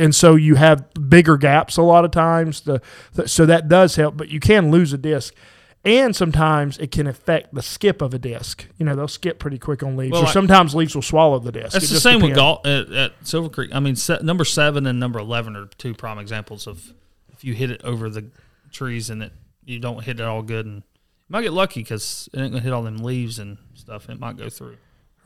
and 0.00 0.14
so 0.14 0.34
you 0.34 0.54
have 0.56 0.84
bigger 1.08 1.36
gaps 1.36 1.76
a 1.76 1.82
lot 1.82 2.04
of 2.04 2.10
times. 2.10 2.62
The, 2.62 2.80
the 3.14 3.28
so 3.28 3.46
that 3.46 3.68
does 3.68 3.96
help, 3.96 4.16
but 4.16 4.28
you 4.28 4.40
can 4.40 4.70
lose 4.70 4.92
a 4.92 4.98
disc. 4.98 5.34
And 5.82 6.14
sometimes 6.14 6.76
it 6.76 6.90
can 6.90 7.06
affect 7.06 7.54
the 7.54 7.62
skip 7.62 8.02
of 8.02 8.12
a 8.12 8.18
disc. 8.18 8.66
You 8.76 8.84
know, 8.84 8.94
they'll 8.94 9.08
skip 9.08 9.38
pretty 9.38 9.58
quick 9.58 9.82
on 9.82 9.96
leaves. 9.96 10.12
Well, 10.12 10.22
or 10.22 10.24
like- 10.24 10.32
sometimes 10.34 10.74
leaves 10.74 10.94
will 10.94 11.00
swallow 11.00 11.38
the 11.38 11.52
disc. 11.52 11.72
That's 11.72 11.90
It 11.90 11.94
the 11.94 12.00
same 12.00 12.20
with 12.20 12.34
golf 12.34 12.66
at, 12.66 12.90
at 12.92 13.12
Silver 13.22 13.48
Creek. 13.48 13.70
I 13.74 13.80
mean, 13.80 13.96
number 14.22 14.44
seven 14.44 14.86
and 14.86 15.00
number 15.00 15.18
eleven 15.18 15.56
are 15.56 15.66
two 15.78 15.94
prime 15.94 16.18
examples 16.18 16.66
of 16.66 16.92
if 17.32 17.44
you 17.44 17.54
hit 17.54 17.70
it 17.70 17.82
over 17.82 18.10
the 18.10 18.26
trees 18.70 19.08
and 19.08 19.22
it 19.22 19.32
you 19.64 19.78
don't 19.78 20.04
hit 20.04 20.20
it 20.20 20.24
all 20.24 20.42
good, 20.42 20.66
and 20.66 20.76
you 20.76 20.82
might 21.30 21.42
get 21.42 21.52
lucky 21.52 21.80
because 21.80 22.28
it 22.34 22.40
ain't 22.40 22.52
gonna 22.52 22.62
hit 22.62 22.72
all 22.72 22.82
them 22.82 22.98
leaves 22.98 23.38
and 23.38 23.56
stuff. 23.74 24.10
It 24.10 24.20
might 24.20 24.36
go 24.36 24.50
through. 24.50 24.76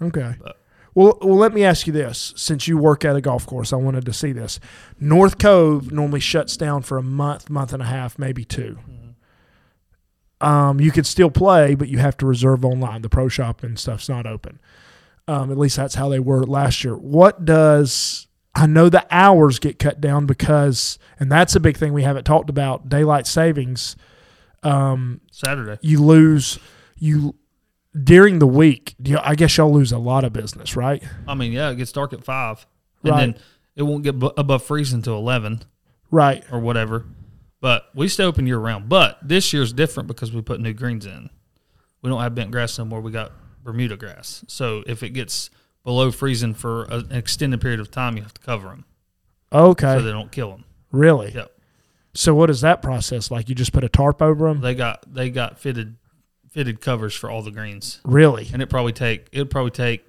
Okay. 0.00 0.37
But- 0.40 0.59
Well, 0.94 1.18
well, 1.20 1.36
let 1.36 1.52
me 1.52 1.64
ask 1.64 1.86
you 1.86 1.92
this: 1.92 2.32
since 2.36 2.68
you 2.68 2.78
work 2.78 3.04
at 3.04 3.16
a 3.16 3.20
golf 3.20 3.46
course, 3.46 3.72
I 3.72 3.76
wanted 3.76 4.04
to 4.06 4.12
see 4.12 4.32
this. 4.32 4.60
North 5.00 5.38
Cove 5.38 5.92
normally 5.92 6.20
shuts 6.20 6.56
down 6.56 6.82
for 6.82 6.98
a 6.98 7.02
month, 7.02 7.50
month 7.50 7.72
and 7.72 7.82
a 7.82 7.86
half, 7.86 8.18
maybe 8.18 8.44
2 8.44 8.78
Um, 10.40 10.80
you 10.80 10.90
could 10.90 11.06
still 11.06 11.30
play, 11.30 11.74
but 11.74 11.88
you 11.88 11.98
have 11.98 12.16
to 12.18 12.26
reserve 12.26 12.64
online. 12.64 13.02
The 13.02 13.08
pro 13.08 13.28
shop 13.28 13.62
and 13.62 13.78
stuff's 13.78 14.08
not 14.08 14.26
open. 14.26 14.60
Um, 15.26 15.50
at 15.50 15.58
least 15.58 15.76
that's 15.76 15.94
how 15.94 16.08
they 16.08 16.20
were 16.20 16.44
last 16.44 16.84
year. 16.84 16.96
What 16.96 17.44
does 17.44 18.28
I 18.54 18.66
know 18.66 18.88
the 18.88 19.04
hours 19.10 19.58
get 19.58 19.78
cut 19.78 20.00
down 20.00 20.26
because, 20.26 20.98
and 21.18 21.30
that's 21.30 21.56
a 21.56 21.60
big 21.60 21.76
thing 21.76 21.92
we 21.92 22.04
haven't 22.04 22.24
talked 22.24 22.48
about. 22.48 22.88
Daylight 22.88 23.26
savings. 23.26 23.96
Um, 24.62 25.20
Saturday. 25.30 25.76
you 25.82 26.02
lose 26.02 26.58
you 26.96 27.34
during 28.02 28.39
the 28.39 28.47
week. 28.47 28.95
You, 29.02 29.19
I 29.23 29.35
guess 29.35 29.57
y'all 29.57 29.73
lose 29.73 29.93
a 29.93 29.99
lot 29.99 30.25
of 30.25 30.33
business, 30.33 30.76
right? 30.76 31.02
I 31.28 31.35
mean, 31.35 31.52
yeah, 31.52 31.71
it 31.71 31.76
gets 31.76 31.93
dark 31.93 32.13
at 32.13 32.25
five, 32.25 32.67
and 33.02 33.11
Right. 33.13 33.21
then 33.21 33.35
it 33.76 33.83
won't 33.83 34.02
get 34.04 34.15
above 34.37 34.63
freezing 34.65 34.99
until 34.99 35.17
eleven 35.17 35.63
Right. 36.11 36.45
or 36.50 36.61
whatever. 36.61 37.07
But 37.61 37.89
we 37.95 38.09
stay 38.09 38.25
open 38.25 38.47
year 38.47 38.59
round. 38.59 38.89
But 38.89 39.19
this 39.23 39.52
year's 39.52 39.73
different 39.73 40.07
because 40.07 40.33
we 40.33 40.43
put 40.43 40.61
new 40.61 40.73
greens 40.75 41.07
in. 41.07 41.30
We 42.02 42.11
don't 42.11 42.21
have 42.21 42.35
bent 42.35 42.50
grass 42.50 42.78
no 42.78 42.85
more. 42.85 43.00
We 43.00 43.11
got 43.11 43.33
Bermuda 43.63 43.97
grass. 43.97 44.45
So 44.49 44.85
if 44.87 45.02
it 45.02 45.11
gets 45.11 45.49
below 45.83 46.11
freezing 46.11 46.52
for 46.54 46.85
an 46.85 47.11
extended 47.11 47.61
period 47.63 47.80
of 47.80 47.91
time, 47.91 48.17
you 48.17 48.23
have 48.23 48.35
to 48.35 48.41
cover 48.43 48.69
them 48.69 48.85
Okay. 49.52 49.97
so 49.99 50.02
they 50.02 50.13
don't 50.13 50.30
kill 50.30 50.50
them. 50.50 50.65
really? 50.93 51.33
Yep. 51.33 51.50
So 52.17 52.35
what 52.35 52.49
is 52.50 52.61
that 52.61 52.80
process 52.83 53.30
like? 53.30 53.49
You 53.49 53.54
just 53.54 53.73
put 53.73 53.83
a 53.83 53.89
tarp 53.89 54.21
over 54.23 54.47
them? 54.49 54.61
They 54.61 54.75
got 54.75 55.13
they 55.13 55.30
got 55.30 55.59
fitted 55.59 55.97
fitted 56.54 56.80
covers 56.80 57.12
for 57.14 57.28
all 57.28 57.43
the 57.43 57.50
greens, 57.50 58.00
Really? 58.04 58.49
and 58.52 58.62
it 58.62 58.69
probably 58.71 58.93
take 58.93 59.26
it 59.32 59.50
probably 59.50 59.73
take. 59.73 60.06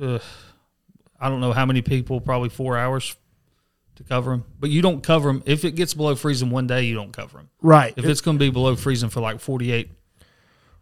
Uh, 0.00 0.18
I 1.20 1.28
don't 1.28 1.40
know 1.40 1.52
how 1.52 1.66
many 1.66 1.82
people, 1.82 2.20
probably 2.20 2.48
four 2.50 2.76
hours 2.78 3.16
to 3.96 4.04
cover 4.04 4.30
them. 4.30 4.44
But 4.60 4.70
you 4.70 4.82
don't 4.82 5.02
cover 5.02 5.28
them 5.30 5.42
if 5.46 5.64
it 5.64 5.72
gets 5.72 5.94
below 5.94 6.14
freezing 6.14 6.50
one 6.50 6.66
day. 6.68 6.82
You 6.84 6.94
don't 6.94 7.12
cover 7.12 7.38
them. 7.38 7.48
Right. 7.60 7.92
If 7.96 8.04
it's 8.04 8.20
going 8.20 8.38
to 8.38 8.44
be 8.44 8.50
below 8.50 8.76
freezing 8.76 9.08
for 9.08 9.20
like 9.20 9.40
forty 9.40 9.72
eight, 9.72 9.90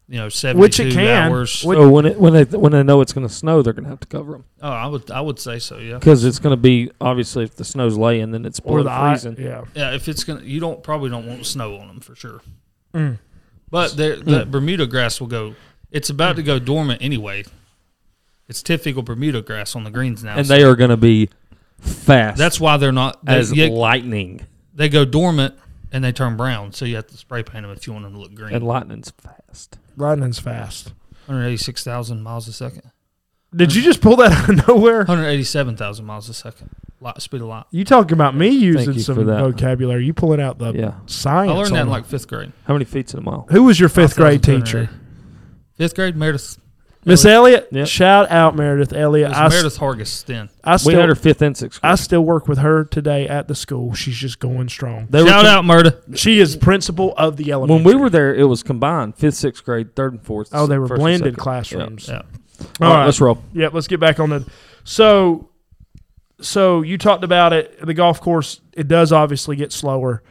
you 0.08 0.18
know, 0.18 0.28
seventy 0.28 0.60
Which 0.60 0.78
it 0.78 0.92
can. 0.92 1.30
hours. 1.32 1.62
Which- 1.64 1.78
So 1.78 1.88
when 1.88 2.04
it 2.04 2.20
when 2.20 2.34
they 2.34 2.44
when 2.44 2.72
they 2.72 2.82
know 2.82 3.00
it's 3.00 3.14
going 3.14 3.26
to 3.26 3.32
snow, 3.32 3.62
they're 3.62 3.72
going 3.72 3.84
to 3.84 3.90
have 3.90 4.00
to 4.00 4.06
cover 4.08 4.32
them 4.32 4.44
oh, 4.60 4.68
I 4.68 4.86
would 4.88 5.10
I 5.10 5.22
would 5.22 5.38
say 5.38 5.58
so. 5.58 5.78
Yeah. 5.78 5.94
because 5.98 6.24
it's 6.24 6.38
going 6.38 6.52
to 6.52 6.60
be 6.60 6.90
obviously 7.00 7.44
if 7.44 7.54
the 7.56 7.64
snow's 7.64 7.96
laying, 7.96 8.32
then 8.32 8.44
it's 8.44 8.60
below 8.60 8.82
the 8.82 8.90
eye. 8.90 9.12
freezing. 9.14 9.36
Yeah. 9.42 9.64
Yeah, 9.74 9.94
if 9.94 10.06
it's 10.08 10.24
gonna, 10.24 10.42
you 10.42 10.60
don't 10.60 10.82
probably 10.82 11.08
don't 11.08 11.26
want 11.26 11.46
snow 11.46 11.76
on 11.76 11.86
them 11.86 12.00
for 12.00 12.14
sure. 12.14 12.42
Mm. 12.92 13.18
But 13.70 13.96
the, 13.96 14.22
the 14.24 14.46
Bermuda 14.46 14.86
grass 14.86 15.20
will 15.20 15.26
go. 15.26 15.54
It's 15.90 16.10
about 16.10 16.36
to 16.36 16.42
go 16.42 16.58
dormant 16.58 17.02
anyway. 17.02 17.44
It's 18.48 18.62
typical 18.62 19.02
Bermuda 19.02 19.42
grass 19.42 19.74
on 19.74 19.84
the 19.84 19.90
greens 19.90 20.22
now. 20.22 20.36
and 20.36 20.46
so 20.46 20.54
they 20.54 20.62
are 20.62 20.76
going 20.76 20.90
to 20.90 20.96
be 20.96 21.30
fast. 21.80 22.38
that's 22.38 22.60
why 22.60 22.76
they're 22.76 22.92
not. 22.92 23.24
They, 23.24 23.36
as 23.36 23.52
yeah, 23.52 23.66
lightning, 23.66 24.46
they 24.74 24.88
go 24.88 25.04
dormant 25.04 25.54
and 25.90 26.04
they 26.04 26.12
turn 26.12 26.36
brown. 26.36 26.72
So 26.72 26.84
you 26.84 26.96
have 26.96 27.08
to 27.08 27.16
spray 27.16 27.42
paint 27.42 27.62
them 27.62 27.72
if 27.72 27.86
you 27.86 27.92
want 27.92 28.04
them 28.04 28.12
to 28.14 28.18
look 28.20 28.34
green. 28.34 28.54
and 28.54 28.64
lightning's 28.64 29.10
fast. 29.10 29.78
Lightning's 29.96 30.38
fast. 30.38 30.92
186,000 31.26 32.22
miles 32.22 32.46
a 32.46 32.52
second. 32.52 32.82
Did 33.54 33.74
you 33.74 33.82
just 33.82 34.00
pull 34.00 34.16
that 34.16 34.32
out 34.32 34.48
of 34.48 34.68
nowhere? 34.68 34.98
187,000 34.98 36.04
miles 36.04 36.28
a 36.28 36.34
second. 36.34 36.70
Light, 37.00 37.20
speed 37.20 37.42
of 37.42 37.48
light. 37.48 37.64
You 37.70 37.84
talking 37.84 38.14
about 38.14 38.34
me 38.34 38.48
using 38.48 38.94
you 38.94 39.00
some 39.00 39.16
for 39.16 39.24
that. 39.24 39.38
vocabulary? 39.40 40.06
You 40.06 40.14
pulling 40.14 40.40
out 40.40 40.58
the 40.58 40.72
Yeah. 40.72 40.92
science? 41.06 41.50
I 41.52 41.54
learned 41.54 41.66
that 41.74 41.80
on 41.80 41.80
in 41.82 41.88
it. 41.88 41.90
like 41.90 42.06
fifth 42.06 42.26
grade. 42.26 42.52
How 42.64 42.72
many 42.74 42.84
feet's 42.86 43.12
in 43.12 43.18
a 43.20 43.22
mile? 43.22 43.46
Who 43.50 43.64
was 43.64 43.78
your 43.78 43.88
fifth 43.90 44.16
grade 44.16 44.40
5,280. 44.44 44.86
teacher? 44.86 44.90
Fifth 45.76 45.94
grade, 45.94 46.16
Meredith. 46.16 46.58
Miss 47.04 47.24
Elliott. 47.24 47.68
Yep. 47.70 47.86
Shout 47.86 48.30
out 48.32 48.56
Meredith 48.56 48.92
It 48.92 48.98
Elliott. 48.98 49.28
was 49.28 49.38
I, 49.38 49.46
s- 49.46 49.52
Meredith 49.52 49.78
Hargis 49.78 50.24
then. 50.24 50.48
I 50.64 50.72
we 50.72 50.78
still 50.78 51.00
had 51.00 51.08
her 51.08 51.14
fifth 51.14 51.40
and 51.42 51.56
sixth. 51.56 51.78
I 51.84 51.90
Grade. 51.90 51.98
still 52.00 52.22
work 52.24 52.48
with 52.48 52.58
her 52.58 52.82
today 52.84 53.28
at 53.28 53.46
the 53.46 53.54
school. 53.54 53.94
She's 53.94 54.16
just 54.16 54.40
going 54.40 54.68
strong. 54.68 55.06
They 55.10 55.22
were 55.22 55.28
Shout 55.28 55.44
com- 55.44 55.54
out, 55.58 55.64
Meredith. 55.66 56.18
She 56.18 56.40
is 56.40 56.56
principal 56.56 57.14
of 57.16 57.36
the 57.36 57.52
elementary. 57.52 57.84
when 57.84 57.94
we 57.94 58.00
were 58.02 58.10
there. 58.10 58.34
It 58.34 58.44
was 58.48 58.64
combined 58.64 59.14
fifth, 59.16 59.34
sixth 59.34 59.64
grade, 59.64 59.94
third 59.94 60.14
and 60.14 60.22
fourth. 60.22 60.48
oh, 60.52 60.66
they 60.66 60.78
were 60.78 60.88
first 60.88 60.94
and 60.98 61.02
blended 61.02 61.22
second. 61.34 61.36
classrooms. 61.36 62.08
Yeah. 62.08 62.22
All 62.80 62.92
right, 62.92 63.04
let's 63.04 63.20
roll. 63.20 63.38
Yep, 63.52 63.72
let's 63.74 63.86
get 63.86 64.00
back 64.00 64.18
on 64.18 64.30
the. 64.30 64.44
So, 64.82 65.48
so 66.40 66.82
you 66.82 66.98
talked 66.98 67.24
about 67.24 67.52
it. 67.52 67.84
The 67.84 67.94
golf 67.94 68.20
course 68.20 68.60
it 68.72 68.88
does 68.88 69.12
obviously 69.12 69.56
get 69.56 69.72
slower, 69.72 70.22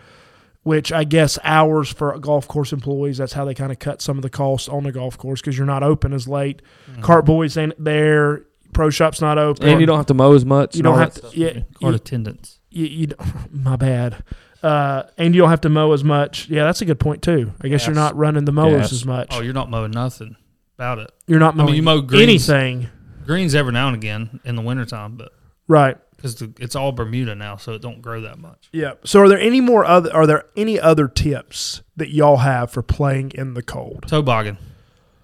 which 0.64 0.92
I 0.92 1.04
guess 1.04 1.38
hours 1.44 1.90
for 1.92 2.18
golf 2.20 2.48
course 2.48 2.72
employees. 2.74 3.18
That's 3.18 3.34
how 3.34 3.46
they 3.46 3.54
kind 3.56 3.72
of 3.72 3.80
cut 3.80 4.02
some 4.02 4.18
of 4.18 4.22
the 4.22 4.30
costs 4.30 4.68
on 4.70 4.84
the 4.84 4.92
golf 4.92 5.18
course 5.18 5.42
because 5.42 5.58
you're 5.58 5.66
not 5.68 5.84
open 5.84 6.14
as 6.14 6.28
late. 6.28 6.62
Mm-hmm. 6.92 7.02
Cart 7.02 7.26
boys 7.26 7.58
ain't 7.58 7.82
there. 7.84 8.46
Pro 8.74 8.90
shop's 8.90 9.22
not 9.22 9.38
open. 9.38 9.68
And 9.70 9.80
you 9.80 9.86
don't 9.88 9.98
have 9.98 10.06
to 10.08 10.14
mow 10.14 10.34
as 10.34 10.44
much. 10.46 10.76
You 10.76 10.84
don't 10.84 10.98
have 11.00 11.14
that 11.16 11.32
to. 11.32 11.38
Yeah, 11.40 11.52
Card 11.54 11.66
you, 11.82 11.90
attendance. 11.94 12.60
you, 12.70 12.86
you 12.86 13.08
don't- 13.08 13.54
my 13.64 13.76
bad. 13.78 14.24
Uh, 14.62 15.04
and 15.18 15.34
you 15.36 15.42
don't 15.42 15.50
have 15.52 15.62
to 15.62 15.70
mow 15.70 15.92
as 15.94 16.04
much. 16.04 16.50
Yeah, 16.50 16.64
that's 16.64 16.82
a 16.82 16.86
good 16.86 17.00
point 17.00 17.22
too. 17.22 17.54
I 17.62 17.68
guess 17.68 17.86
you're 17.86 17.96
not 17.96 18.16
running 18.18 18.46
the 18.46 18.52
mowers 18.52 18.82
Yes. 18.82 18.92
as 18.94 19.06
much. 19.06 19.28
Oh, 19.32 19.42
you're 19.42 19.54
not 19.54 19.70
mowing 19.70 19.92
nothing 19.92 20.36
about 20.78 20.98
it. 21.00 21.12
you're 21.28 21.40
not 21.40 21.54
I 21.54 21.58
mean, 21.58 21.66
mowing 21.68 21.76
you 21.76 21.84
mow 21.84 22.02
greens. 22.02 22.50
anything. 22.50 22.90
Greens 23.26 23.54
every 23.56 23.72
now 23.74 23.88
and 23.88 23.96
again 23.96 24.40
in 24.44 24.56
the 24.56 24.62
wintertime, 24.64 25.16
but 25.18 25.32
Right. 25.68 25.98
because 26.16 26.42
it's 26.60 26.76
all 26.76 26.92
Bermuda 26.92 27.36
now, 27.36 27.58
so 27.58 27.74
it 27.74 27.82
don't 27.82 28.02
grow 28.02 28.22
that 28.22 28.40
much. 28.40 28.70
Yeah. 28.72 28.94
So 29.04 29.20
are 29.22 29.30
there 29.30 29.40
any 29.40 29.62
more 29.62 29.86
other 29.86 30.14
are 30.14 30.26
there 30.28 30.46
any 30.56 30.80
other 30.80 31.08
tips 31.08 31.82
that 31.98 32.10
y'all 32.10 32.38
have 32.38 32.72
for 32.72 32.82
playing 32.82 33.32
in 33.36 33.54
the 33.54 33.62
cold? 33.64 34.06
Toboggan. 34.08 34.58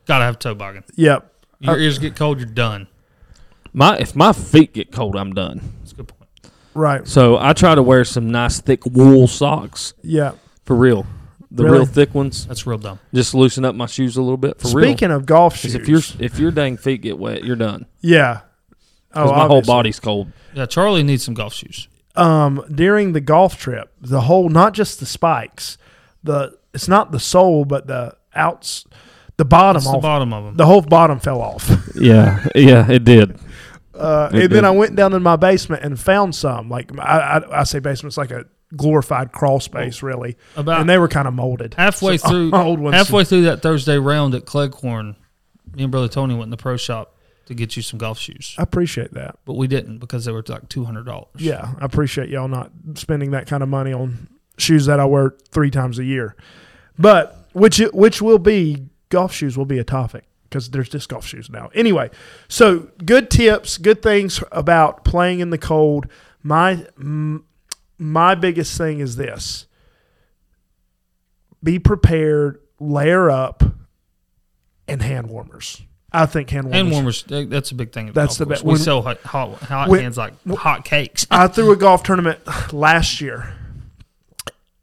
Gotta 0.06 0.26
have 0.26 0.38
toboggan. 0.40 0.84
Yep. 0.96 1.32
Your 1.60 1.76
Uh, 1.76 1.78
ears 1.78 1.98
get 2.00 2.16
cold, 2.16 2.40
you're 2.40 2.48
done. 2.50 2.88
My 3.74 3.98
if 3.98 4.16
my 4.16 4.34
feet 4.34 4.74
get 4.74 4.92
cold, 4.92 5.16
I'm 5.16 5.34
done. 5.34 5.62
That's 5.80 5.92
a 5.94 5.96
good 5.96 6.08
point. 6.08 6.30
Right. 6.74 7.08
So 7.08 7.38
I 7.38 7.54
try 7.54 7.76
to 7.76 7.84
wear 7.84 8.04
some 8.04 8.30
nice 8.32 8.60
thick 8.62 8.86
wool 8.86 9.28
socks 9.28 9.94
Yeah. 10.04 10.32
for 10.66 10.76
real. 10.76 11.06
The 11.54 11.64
Really? 11.66 11.78
real 11.80 11.86
thick 11.86 12.14
ones. 12.16 12.46
That's 12.48 12.66
real 12.66 12.78
dumb. 12.78 13.00
Just 13.14 13.34
loosen 13.36 13.66
up 13.66 13.76
my 13.76 13.86
shoes 13.86 14.16
a 14.18 14.22
little 14.22 14.38
bit 14.38 14.60
for 14.60 14.70
real. 14.70 14.86
Speaking 14.88 15.12
of 15.12 15.26
golf 15.26 15.56
shoes, 15.58 15.74
Because 15.74 15.82
if 16.14 16.18
your 16.20 16.26
if 16.26 16.40
your 16.40 16.52
dang 16.52 16.78
feet 16.78 17.02
get 17.02 17.18
wet, 17.20 17.44
you're 17.44 17.56
done. 17.58 17.86
yeah. 18.02 18.42
Oh, 19.14 19.24
Because 19.24 19.32
my 19.32 19.38
whole 19.40 19.58
obviously. 19.58 19.72
body's 19.74 20.00
cold. 20.00 20.32
Yeah, 20.54 20.66
Charlie 20.66 21.04
needs 21.04 21.24
some 21.24 21.34
golf 21.34 21.54
shoes. 21.54 21.88
Um, 22.16 22.64
during 22.74 23.14
the 23.14 23.22
golf 23.22 23.58
trip, 23.58 23.92
the 24.02 24.22
whole 24.22 24.50
not 24.50 24.74
just 24.74 25.00
the 25.00 25.06
spikes, 25.06 25.78
the 26.24 26.58
it's 26.74 26.88
not 26.88 27.12
the 27.12 27.20
sole, 27.20 27.66
but 27.66 27.88
the 27.88 28.16
outs, 28.36 28.86
The 29.38 29.46
bottom 29.46 29.80
That's 29.82 29.92
the 29.92 29.98
off. 29.98 30.02
bottom 30.04 30.34
of 30.34 30.46
them. 30.46 30.56
The 30.58 30.66
whole 30.66 30.82
bottom 30.82 31.20
fell 31.20 31.42
off. 31.42 31.70
Yeah, 31.96 32.46
yeah, 32.56 32.90
it 32.90 33.04
did. 33.04 33.38
Uh, 33.94 34.30
It 34.32 34.34
and 34.34 34.42
then 34.44 34.50
did. 34.50 34.64
I 34.64 34.72
went 34.72 34.96
down 34.96 35.14
in 35.14 35.22
my 35.24 35.36
basement 35.36 35.84
and 35.84 36.00
found 36.00 36.34
some. 36.36 36.70
Like 36.70 36.98
I, 36.98 37.04
I, 37.40 37.60
I 37.62 37.64
say, 37.64 37.80
basement's 37.80 38.18
like 38.18 38.32
a 38.32 38.46
glorified 38.76 39.32
crawl 39.34 39.60
space, 39.60 40.02
really. 40.02 40.38
About 40.56 40.80
and 40.82 40.90
they 40.90 40.98
were 40.98 41.08
kind 41.10 41.28
of 41.28 41.34
molded. 41.34 41.74
halfway 41.76 42.18
So, 42.18 42.28
through, 42.30 42.52
old 42.54 42.80
ones. 42.80 42.96
halfway 42.96 43.24
through 43.26 43.44
that 43.44 43.62
Thursday 43.62 43.98
round 43.98 44.34
at 44.36 44.46
Cleghorn, 44.46 45.16
me 45.76 45.84
and 45.84 45.92
brother 45.92 46.08
Tony 46.08 46.34
went 46.34 46.46
in 46.46 46.50
the 46.52 46.58
pro 46.58 46.78
shop 46.78 47.16
to 47.52 47.56
get 47.56 47.76
you 47.76 47.82
some 47.82 48.00
golf 48.00 48.18
shoes, 48.20 48.56
I 48.58 48.64
appreciate 48.64 49.14
that. 49.14 49.38
but 49.46 49.54
we 49.54 49.68
didn't 49.68 50.00
because 50.00 50.26
they 50.26 50.32
were 50.32 50.44
like 50.48 50.68
two 50.70 50.86
hundred 50.86 51.06
dollars. 51.06 51.30
Yeah, 51.38 51.74
I 51.80 51.86
appreciate 51.86 52.30
y'all 52.30 52.48
not 52.48 52.72
spending 52.96 53.32
that 53.32 53.48
kind 53.48 53.62
of 53.64 53.70
money 53.70 53.94
on 53.94 54.28
shoes 54.58 54.86
that 54.88 55.00
I 55.00 55.06
wear 55.06 55.36
three 55.50 55.72
times 55.72 56.00
a 56.00 56.04
year. 56.04 56.36
But 56.98 57.48
which 57.54 57.78
which 57.94 58.22
will 58.22 58.40
be 58.40 58.88
golf 59.10 59.34
shoes 59.34 59.58
will 59.58 59.66
be 59.66 59.80
a 59.80 59.84
topic 59.84 60.26
because 60.44 60.70
there's 60.72 60.90
disc 60.90 61.10
golf 61.10 61.26
shoes 61.26 61.50
now. 61.50 61.70
Anyway, 61.74 62.10
so 62.48 62.90
good 63.06 63.30
tips, 63.32 63.78
good 63.78 64.02
things 64.02 64.44
about 64.52 65.04
playing 65.06 65.40
in 65.40 65.50
the 65.50 65.58
cold. 65.58 66.08
My 66.44 66.86
my 67.98 68.36
biggest 68.36 68.78
thing 68.78 69.00
is 69.00 69.16
this: 69.16 69.66
be 71.64 71.80
prepared, 71.80 72.60
layer 72.80 73.30
up, 73.30 73.64
and 74.88 75.02
hand 75.02 75.28
warmers. 75.30 75.82
I 76.14 76.26
think 76.26 76.50
hand 76.50 76.66
warmers. 76.66 76.82
Hand 76.82 76.92
warmers, 76.92 77.24
that's 77.50 77.72
a 77.72 77.76
big 77.76 77.92
thing. 77.94 78.10
at 78.10 78.14
That's 78.14 78.38
the 78.38 78.46
best. 78.46 78.64
We 78.64 78.74
When- 78.74 78.80
sell 78.82 79.02
hot, 79.02 79.20
hot, 79.22 79.62
hot 79.64 79.88
when- 79.90 80.02
hands 80.02 80.18
like 80.18 80.34
hot 80.50 80.84
cakes. 80.84 81.26
I 81.32 81.48
threw 81.48 81.72
a 81.72 81.76
golf 81.78 82.04
tournament 82.04 82.40
last 82.74 83.22
year. 83.22 83.54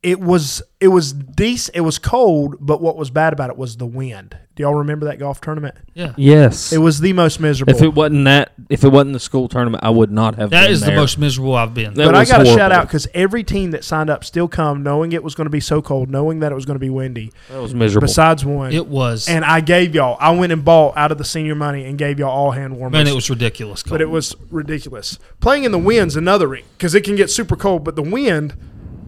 It 0.02 0.20
was 0.20 0.62
it 0.80 0.88
was 0.88 1.12
decent. 1.12 1.76
It 1.76 1.80
was 1.80 1.98
cold, 1.98 2.56
but 2.60 2.80
what 2.80 2.96
was 2.96 3.10
bad 3.10 3.32
about 3.32 3.50
it 3.50 3.56
was 3.58 3.76
the 3.76 3.86
wind. 3.86 4.36
Do 4.58 4.62
y'all 4.64 4.74
remember 4.74 5.06
that 5.06 5.20
golf 5.20 5.40
tournament? 5.40 5.76
Yeah, 5.94 6.14
Yes. 6.16 6.72
It 6.72 6.78
was 6.78 6.98
the 6.98 7.12
most 7.12 7.38
miserable. 7.38 7.72
if 7.76 7.80
it 7.80 7.94
wasn't 7.94 8.24
that, 8.24 8.50
if 8.68 8.82
it 8.82 8.88
wasn't 8.88 9.12
the 9.12 9.20
school 9.20 9.46
tournament, 9.46 9.84
I 9.84 9.90
would 9.90 10.10
not 10.10 10.34
have. 10.34 10.50
that 10.50 10.64
been 10.64 10.72
is 10.72 10.80
the 10.80 10.90
most 10.90 11.16
miserable 11.16 11.54
I've 11.54 11.74
been. 11.74 11.94
That 11.94 12.06
but 12.06 12.16
I 12.16 12.18
was 12.20 12.28
got 12.28 12.38
to 12.38 12.44
shout 12.46 12.72
out 12.72 12.88
because 12.88 13.06
every 13.14 13.44
team 13.44 13.70
that 13.70 13.84
signed 13.84 14.10
up 14.10 14.24
still 14.24 14.48
come 14.48 14.82
knowing 14.82 15.12
it 15.12 15.22
was 15.22 15.36
going 15.36 15.44
to 15.46 15.50
be 15.50 15.60
so 15.60 15.80
cold, 15.80 16.10
knowing 16.10 16.40
that 16.40 16.50
it 16.50 16.56
was 16.56 16.66
going 16.66 16.74
to 16.74 16.80
be 16.80 16.90
windy. 16.90 17.30
That 17.50 17.62
was 17.62 17.72
miserable. 17.72 18.08
Besides 18.08 18.44
one, 18.44 18.72
It 18.72 18.88
was, 18.88 19.28
and 19.28 19.44
I 19.44 19.60
gave 19.60 19.94
y'all. 19.94 20.16
I 20.18 20.32
went 20.32 20.50
and 20.52 20.64
bought 20.64 20.96
out 20.96 21.12
of 21.12 21.18
the 21.18 21.24
senior 21.24 21.54
money 21.54 21.84
and 21.84 21.96
gave 21.96 22.18
y'all 22.18 22.30
all 22.30 22.50
hand 22.50 22.76
warmers. 22.76 22.92
man, 22.98 23.06
it 23.06 23.14
was 23.14 23.30
ridiculous. 23.30 23.84
but 23.84 24.00
it 24.00 24.10
was 24.10 24.34
ridiculous. 24.50 25.20
Playing 25.38 25.62
in 25.62 25.70
the 25.70 25.78
wind's 25.78 26.16
another 26.16 26.48
because 26.48 26.96
it 26.96 27.04
can 27.04 27.14
get 27.14 27.30
super 27.30 27.54
cold. 27.54 27.84
But 27.84 27.94
the 27.94 28.02
wind, 28.02 28.54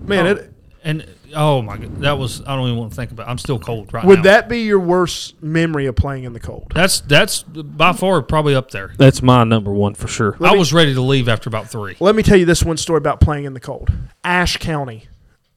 man, 0.07 0.29
Oh. 0.29 0.31
it 0.31 0.53
and 0.85 1.05
oh 1.35 1.63
my 1.63 1.77
god, 1.77 2.01
that 2.01 2.19
was 2.19 2.43
I 2.47 2.57
don't 2.57 2.67
even 2.67 2.79
want 2.79 2.91
to 2.93 2.97
think 2.97 3.11
about. 3.13 3.27
it. 3.27 3.31
I'm 3.31 3.39
still 3.39 3.59
cold 3.59 3.93
right 3.93 4.03
now. 4.03 4.09
would 4.09 4.19
now. 4.21 4.23
that 4.25 4.49
be 4.49 4.61
your 4.63 4.79
worst 4.81 5.43
memory 5.43 5.87
of 5.87 5.97
playing 5.97 6.25
in 6.25 6.33
the 6.33 6.41
cold? 6.41 6.73
That's 6.75 7.01
that's 7.01 7.43
by 7.43 7.93
far 7.93 8.23
probably 8.23 8.55
up 8.55 8.71
there. 8.71 8.93
That's 8.99 9.23
my 9.23 9.45
number 9.45 9.73
one 9.73 9.95
for 9.95 10.09
sure. 10.09 10.37
Let 10.39 10.51
I 10.51 10.53
me- 10.55 10.59
was 10.59 10.73
ready 10.73 10.95
to 10.95 11.01
leave 11.01 11.29
after 11.29 11.49
about 11.49 11.69
three. 11.69 11.97
Let 12.01 12.15
me 12.15 12.23
tell 12.23 12.37
you 12.37 12.45
this 12.47 12.63
one 12.63 12.77
story 12.77 12.99
about 12.99 13.21
playing 13.21 13.45
in 13.45 13.55
the 13.55 13.61
cold. 13.61 13.91
Ashe 14.25 14.57
County, 14.59 15.05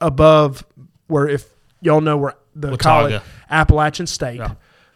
above 0.02 0.66
where 1.08 1.28
if 1.28 1.46
y'all 1.82 2.02
know 2.02 2.18
where 2.18 2.36
the 2.56 2.70
Watauga. 2.72 2.84
college 2.84 3.22
Appalachian 3.50 4.08
State, 4.08 4.38
Yeah. 4.38 4.54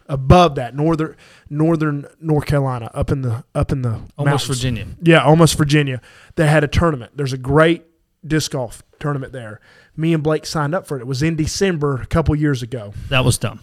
above 0.08 0.54
that 0.56 0.74
northern 0.74 1.16
northern 1.50 2.06
North 2.20 2.46
Carolina, 2.46 2.90
up 2.94 3.10
in 3.10 3.22
the 3.22 3.44
up 3.54 3.72
in 3.72 3.82
the 3.82 4.00
Almost 4.16 4.16
mountains. 4.18 4.46
Virginia. 4.46 4.86
Yeah, 5.02 5.24
almost 5.24 5.56
Virginia. 5.58 6.00
They 6.36 6.46
had 6.46 6.64
a 6.64 6.68
tournament. 6.68 7.12
There's 7.16 7.32
a 7.32 7.38
great 7.38 7.84
disc 8.26 8.52
golf 8.52 8.82
tournament 8.98 9.32
there. 9.32 9.60
Me 9.98 10.14
and 10.14 10.22
Blake 10.22 10.46
signed 10.46 10.76
up 10.76 10.86
for 10.86 10.96
it. 10.96 11.00
It 11.00 11.08
was 11.08 11.24
in 11.24 11.34
December 11.34 12.00
a 12.00 12.06
couple 12.06 12.34
years 12.36 12.62
ago. 12.62 12.94
That 13.08 13.24
was 13.24 13.36
dumb. 13.36 13.58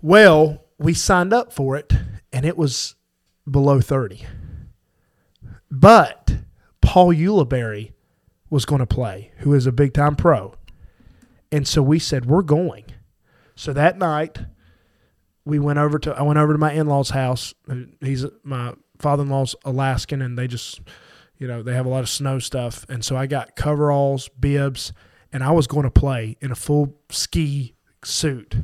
Well, 0.00 0.64
we 0.78 0.94
signed 0.94 1.32
up 1.32 1.52
for 1.52 1.76
it 1.76 1.92
and 2.32 2.46
it 2.46 2.56
was 2.56 2.94
below 3.50 3.80
30. 3.80 4.24
But 5.68 6.36
Paul 6.80 7.12
Ulibarri 7.12 7.90
was 8.48 8.64
going 8.64 8.78
to 8.78 8.86
play, 8.86 9.32
who 9.38 9.52
is 9.52 9.66
a 9.66 9.72
big 9.72 9.92
time 9.92 10.14
pro. 10.14 10.54
And 11.50 11.66
so 11.66 11.82
we 11.82 11.98
said, 11.98 12.26
we're 12.26 12.42
going. 12.42 12.84
So 13.56 13.72
that 13.72 13.98
night, 13.98 14.38
we 15.44 15.58
went 15.58 15.80
over 15.80 15.98
to, 15.98 16.14
I 16.16 16.22
went 16.22 16.38
over 16.38 16.52
to 16.52 16.58
my 16.60 16.72
in 16.72 16.86
law's 16.86 17.10
house. 17.10 17.54
He's 18.00 18.24
my 18.44 18.74
father 18.98 19.24
in 19.24 19.30
law's 19.30 19.56
Alaskan 19.64 20.22
and 20.22 20.38
they 20.38 20.46
just, 20.46 20.80
you 21.38 21.48
know, 21.48 21.60
they 21.60 21.74
have 21.74 21.86
a 21.86 21.90
lot 21.90 22.04
of 22.04 22.08
snow 22.08 22.38
stuff. 22.38 22.86
And 22.88 23.04
so 23.04 23.16
I 23.16 23.26
got 23.26 23.56
coveralls, 23.56 24.28
bibs, 24.28 24.92
and 25.32 25.42
I 25.44 25.50
was 25.52 25.66
going 25.66 25.84
to 25.84 25.90
play 25.90 26.36
in 26.40 26.50
a 26.50 26.56
full 26.56 26.94
ski 27.10 27.74
suit. 28.04 28.56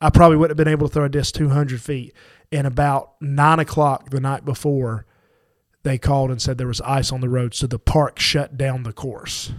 I 0.00 0.10
probably 0.10 0.36
wouldn't 0.36 0.58
have 0.58 0.64
been 0.64 0.72
able 0.72 0.88
to 0.88 0.92
throw 0.94 1.04
a 1.04 1.08
disc 1.08 1.34
200 1.34 1.80
feet. 1.80 2.14
And 2.52 2.66
about 2.66 3.14
nine 3.20 3.58
o'clock 3.60 4.10
the 4.10 4.20
night 4.20 4.44
before, 4.44 5.06
they 5.82 5.98
called 5.98 6.30
and 6.30 6.40
said 6.40 6.58
there 6.58 6.66
was 6.66 6.80
ice 6.80 7.12
on 7.12 7.20
the 7.20 7.28
road, 7.28 7.54
so 7.54 7.66
the 7.66 7.78
park 7.78 8.18
shut 8.18 8.56
down 8.56 8.82
the 8.82 8.92
course. 8.92 9.52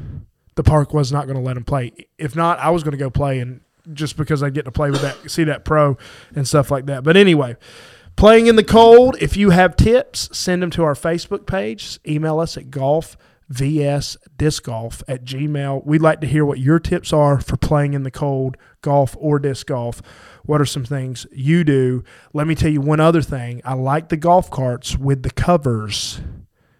The 0.55 0.63
park 0.63 0.93
was 0.93 1.11
not 1.11 1.25
going 1.25 1.37
to 1.37 1.43
let 1.43 1.57
him 1.57 1.63
play. 1.63 1.93
If 2.17 2.35
not, 2.35 2.59
I 2.59 2.69
was 2.69 2.83
going 2.83 2.91
to 2.91 2.97
go 2.97 3.09
play, 3.09 3.39
and 3.39 3.61
just 3.93 4.17
because 4.17 4.43
I 4.43 4.49
get 4.49 4.65
to 4.65 4.71
play 4.71 4.91
with 4.91 5.01
that, 5.01 5.31
see 5.31 5.45
that 5.45 5.65
pro 5.65 5.97
and 6.35 6.47
stuff 6.47 6.69
like 6.69 6.85
that. 6.87 7.03
But 7.03 7.17
anyway, 7.17 7.55
playing 8.15 8.47
in 8.47 8.55
the 8.55 8.63
cold. 8.63 9.15
If 9.19 9.37
you 9.37 9.51
have 9.51 9.75
tips, 9.75 10.29
send 10.37 10.61
them 10.61 10.69
to 10.71 10.83
our 10.83 10.93
Facebook 10.93 11.45
page. 11.47 11.99
Email 12.05 12.39
us 12.39 12.57
at 12.57 12.69
golf 12.69 13.17
vs 13.51 14.17
disc 14.37 14.63
golf 14.63 15.03
at 15.07 15.25
gmail. 15.25 15.85
We'd 15.85 16.01
like 16.01 16.21
to 16.21 16.27
hear 16.27 16.45
what 16.45 16.59
your 16.59 16.79
tips 16.79 17.11
are 17.13 17.39
for 17.41 17.57
playing 17.57 17.93
in 17.93 18.03
the 18.03 18.11
cold 18.11 18.57
golf 18.81 19.15
or 19.19 19.39
disc 19.39 19.67
golf. 19.67 20.01
What 20.43 20.61
are 20.61 20.65
some 20.65 20.85
things 20.85 21.27
you 21.31 21.63
do? 21.63 22.03
Let 22.33 22.47
me 22.47 22.55
tell 22.55 22.71
you 22.71 22.81
one 22.81 22.99
other 22.99 23.21
thing. 23.21 23.61
I 23.65 23.73
like 23.73 24.09
the 24.09 24.17
golf 24.17 24.49
carts 24.49 24.97
with 24.97 25.23
the 25.23 25.31
covers. 25.31 26.21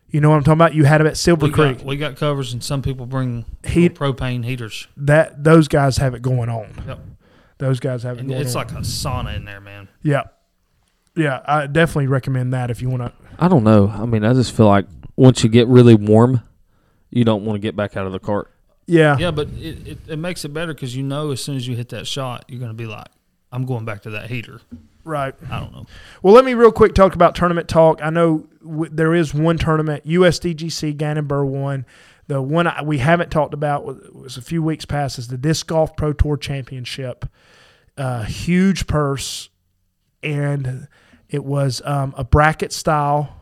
You 0.07 0.19
know 0.19 0.29
what 0.29 0.35
i'm 0.35 0.43
talking 0.43 0.57
about? 0.57 0.73
You 0.73 0.83
had 0.83 0.99
them 0.99 1.07
at 1.07 1.15
silver 1.17 1.45
We 1.45 1.51
creek. 1.53 1.77
got, 1.77 1.85
we 1.87 1.95
got 1.95 2.15
covers, 2.17 2.51
and 2.51 2.61
some 2.63 2.81
people 2.81 3.05
bring 3.05 3.45
Heat- 3.65 3.95
propane 3.95 4.43
heaters. 4.43 4.87
that 4.97 5.43
those 5.43 5.67
guys 5.69 5.97
have 5.97 6.13
it 6.13 6.21
going 6.21 6.49
on. 6.49 6.83
Yep. 6.87 6.99
those 7.59 7.79
guys 7.79 8.03
have 8.03 8.17
it 8.17 8.21
And 8.21 8.29
going 8.29 8.41
it's 8.41 8.55
on. 8.55 8.67
like 8.67 8.71
a 8.75 8.81
sauna 8.81 9.35
in 9.35 9.45
there, 9.45 9.61
man. 9.61 9.87
yeah. 10.01 10.23
Yeah 11.15 11.41
i 11.45 11.67
definitely 11.67 12.07
recommend 12.07 12.53
that 12.53 12.71
if 12.71 12.81
you 12.81 12.89
want 12.89 13.03
to 13.03 13.11
I 13.39 13.47
don't 13.47 13.63
know. 13.63 13.87
I 13.89 14.05
mean, 14.05 14.23
I 14.23 14.33
just 14.33 14.51
feel 14.55 14.67
like 14.67 14.85
once 15.15 15.43
you 15.43 15.49
get 15.49 15.67
really 15.67 15.95
warm, 15.95 16.41
you 17.11 17.23
don't 17.23 17.45
want 17.45 17.55
to 17.55 17.59
get 17.59 17.75
back 17.75 17.95
out 17.95 18.07
of 18.07 18.11
the 18.11 18.19
cart. 18.19 18.49
yeah 18.87 19.17
Yeah, 19.17 19.31
but 19.31 19.47
it, 19.49 19.87
it, 19.87 19.97
it 20.07 20.17
makes 20.17 20.43
it 20.43 20.49
better 20.49 20.73
because 20.73 20.95
you 20.95 21.03
know 21.03 21.31
as 21.31 21.43
soon 21.43 21.55
as 21.57 21.67
you 21.67 21.75
hit 21.75 21.89
that 21.89 22.07
shot, 22.07 22.45
you're 22.47 22.59
going 22.59 22.71
to 22.71 22.75
be 22.77 22.87
like, 22.87 23.07
I'm 23.51 23.65
going 23.65 23.85
back 23.85 24.01
to 24.03 24.11
that 24.11 24.29
heater. 24.29 24.61
right 25.03 25.35
I 25.49 25.59
don't 25.59 25.73
know. 25.73 25.85
Well, 26.23 26.33
let 26.33 26.45
me 26.45 26.53
real 26.53 26.71
quick 26.71 26.95
talk 26.95 27.13
about 27.13 27.35
tournament 27.35 27.67
talk. 27.67 28.01
I 28.01 28.09
know 28.09 28.47
w- 28.65 28.89
there 28.91 29.13
is 29.13 29.33
one 29.33 29.57
tournament, 29.57 30.05
USDGC 30.07 30.97
Gannon 30.97 31.27
Buhr 31.27 31.45
won. 31.45 31.85
The 32.27 32.41
one 32.41 32.65
I, 32.65 32.81
we 32.81 32.99
haven't 32.99 33.29
talked 33.29 33.53
about 33.53 33.83
was, 33.83 33.97
was 34.13 34.37
a 34.37 34.41
few 34.41 34.63
weeks 34.63 34.85
past 34.85 35.19
is 35.19 35.27
the 35.27 35.37
Disc 35.37 35.67
Golf 35.67 35.97
Pro 35.97 36.13
Tour 36.13 36.37
Championship. 36.37 37.25
Uh, 37.97 38.23
huge 38.23 38.87
purse, 38.87 39.49
and 40.23 40.87
it 41.29 41.43
was 41.43 41.81
um, 41.83 42.13
a 42.15 42.23
bracket 42.23 42.71
style 42.71 43.40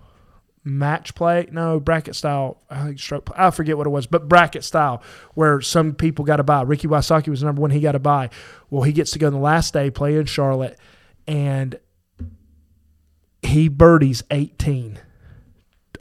match 0.63 1.15
play. 1.15 1.47
No, 1.51 1.79
bracket 1.79 2.15
style. 2.15 2.61
I 2.69 2.85
think 2.85 2.99
stroke. 2.99 3.25
play. 3.25 3.35
I 3.37 3.51
forget 3.51 3.77
what 3.77 3.87
it 3.87 3.91
was, 3.91 4.07
but 4.07 4.27
bracket 4.27 4.63
style 4.63 5.01
where 5.33 5.61
some 5.61 5.93
people 5.93 6.25
got 6.25 6.37
to 6.37 6.43
buy. 6.43 6.61
Ricky 6.61 6.87
Wysocki 6.87 7.29
was 7.29 7.43
number 7.43 7.61
one. 7.61 7.71
He 7.71 7.79
got 7.79 7.93
to 7.93 7.99
buy. 7.99 8.29
Well, 8.69 8.83
he 8.83 8.91
gets 8.91 9.11
to 9.11 9.19
go 9.19 9.27
on 9.27 9.33
the 9.33 9.39
last 9.39 9.73
day 9.73 9.89
play 9.89 10.15
in 10.15 10.25
Charlotte, 10.25 10.77
and 11.27 11.79
he 13.41 13.67
birdies 13.67 14.23
18. 14.31 14.99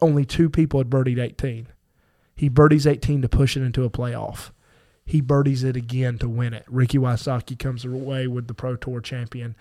Only 0.00 0.24
two 0.24 0.48
people 0.48 0.80
had 0.80 0.90
birdied 0.90 1.20
18. 1.20 1.68
He 2.36 2.48
birdies 2.48 2.86
18 2.86 3.22
to 3.22 3.28
push 3.28 3.56
it 3.56 3.62
into 3.62 3.84
a 3.84 3.90
playoff. 3.90 4.50
He 5.04 5.20
birdies 5.20 5.64
it 5.64 5.74
again 5.74 6.18
to 6.18 6.28
win 6.28 6.52
it. 6.52 6.64
Ricky 6.68 6.98
Wysocki 6.98 7.58
comes 7.58 7.84
away 7.84 8.26
with 8.26 8.46
the 8.46 8.54
Pro 8.54 8.76
Tour 8.76 9.00
champion. 9.00 9.56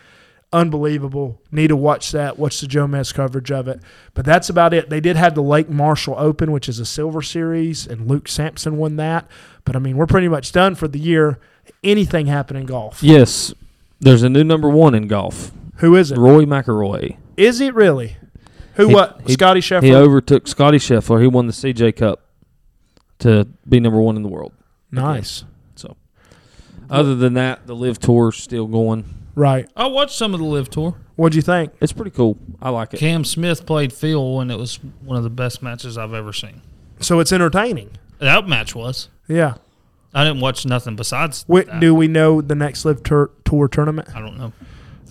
Unbelievable. 0.54 1.42
Need 1.52 1.68
to 1.68 1.76
watch 1.76 2.12
that. 2.14 2.40
Watch 2.40 2.62
the 2.62 2.68
Jomez 2.68 3.14
coverage 3.14 3.52
of 3.52 3.68
it. 3.68 3.82
But 4.14 4.24
that's 4.26 4.50
about 4.50 4.74
it. 4.74 4.90
They 4.90 5.02
did 5.02 5.18
have 5.18 5.36
the 5.36 5.42
Lake 5.44 5.70
Marshall 5.70 6.16
Open, 6.18 6.52
which 6.54 6.70
is 6.70 6.80
a 6.80 6.86
silver 6.86 7.22
series, 7.22 7.86
and 7.86 8.08
Luke 8.08 8.30
Samson 8.30 8.78
won 8.78 8.96
that. 8.96 9.28
But 9.66 9.76
I 9.76 9.80
mean, 9.80 9.98
we're 9.98 10.06
pretty 10.08 10.30
much 10.30 10.54
done 10.54 10.76
for 10.76 10.88
the 10.88 11.00
year. 11.00 11.38
Anything 11.84 12.28
happen 12.28 12.56
in 12.56 12.66
golf? 12.66 13.04
Yes, 13.04 13.54
there's 14.00 14.24
a 14.24 14.30
new 14.30 14.44
number 14.46 14.70
one 14.70 14.96
in 14.96 15.08
golf, 15.08 15.52
Who 15.78 15.96
is 15.98 16.12
it? 16.12 16.18
Rory 16.18 16.46
McIlroy. 16.46 17.18
Is 17.36 17.60
it 17.60 17.76
really? 17.76 18.16
Who? 18.76 18.88
He- 18.88 18.94
what? 18.94 19.22
he- 19.26 19.34
Scottie 19.34 19.60
Scheffler. 19.60 19.84
He 19.84 19.94
overtook 19.94 20.48
Scottie 20.48 20.78
Scheffler. 20.78 21.20
He 21.20 21.28
won 21.28 21.48
the 21.48 21.54
CJ 21.54 21.92
Cup 21.98 22.22
to 23.20 23.48
be 23.68 23.82
number 23.82 24.00
one 24.00 24.16
in 24.16 24.24
the 24.24 24.30
world. 24.30 24.54
nice. 24.92 25.44
So, 25.76 25.98
other 26.90 27.16
than 27.16 27.34
that, 27.34 27.68
the 27.68 27.76
LIV 27.76 28.00
Tour's 28.00 28.38
still 28.38 28.68
going. 28.68 29.04
Right. 29.38 29.70
I 29.76 29.86
watched 29.86 30.16
some 30.16 30.34
of 30.34 30.40
the 30.40 30.46
LIV 30.48 30.72
tour. 30.72 30.96
What'd 31.16 31.36
you 31.36 31.44
think? 31.44 31.72
It's 31.80 31.94
pretty 31.94 32.10
cool. 32.10 32.40
I 32.60 32.72
like 32.72 32.96
it. 32.96 33.00
Cam 33.00 33.24
Smith 33.24 33.68
played 33.68 33.94
Phil, 33.94 34.40
and 34.40 34.52
it 34.52 34.58
was 34.58 34.78
one 35.04 35.16
of 35.16 35.24
the 35.24 35.30
best 35.30 35.62
matches 35.62 35.96
I've 35.96 36.16
ever 36.16 36.34
seen. 36.34 36.64
So 37.02 37.20
it's 37.20 37.32
entertaining. 37.32 37.92
That 38.18 38.48
match 38.48 38.74
was. 38.74 39.10
Yeah. 39.28 39.54
I 40.12 40.24
didn't 40.24 40.42
watch 40.42 40.66
nothing 40.66 40.96
besides 40.96 41.46
Wait, 41.48 41.68
that. 41.68 41.80
do 41.80 41.94
we 41.94 42.08
know 42.08 42.42
the 42.42 42.56
next 42.56 42.84
LIV 42.84 43.04
tour, 43.04 43.30
tour 43.46 43.68
tournament? 43.68 44.10
I 44.16 44.22
don't 44.22 44.40
know. 44.40 44.54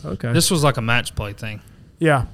Okay. 0.04 0.32
This 0.32 0.50
was 0.50 0.64
like 0.64 0.76
a 0.76 0.82
match 0.82 1.14
play 1.14 1.32
thing, 1.32 1.60
yeah. 2.00 2.26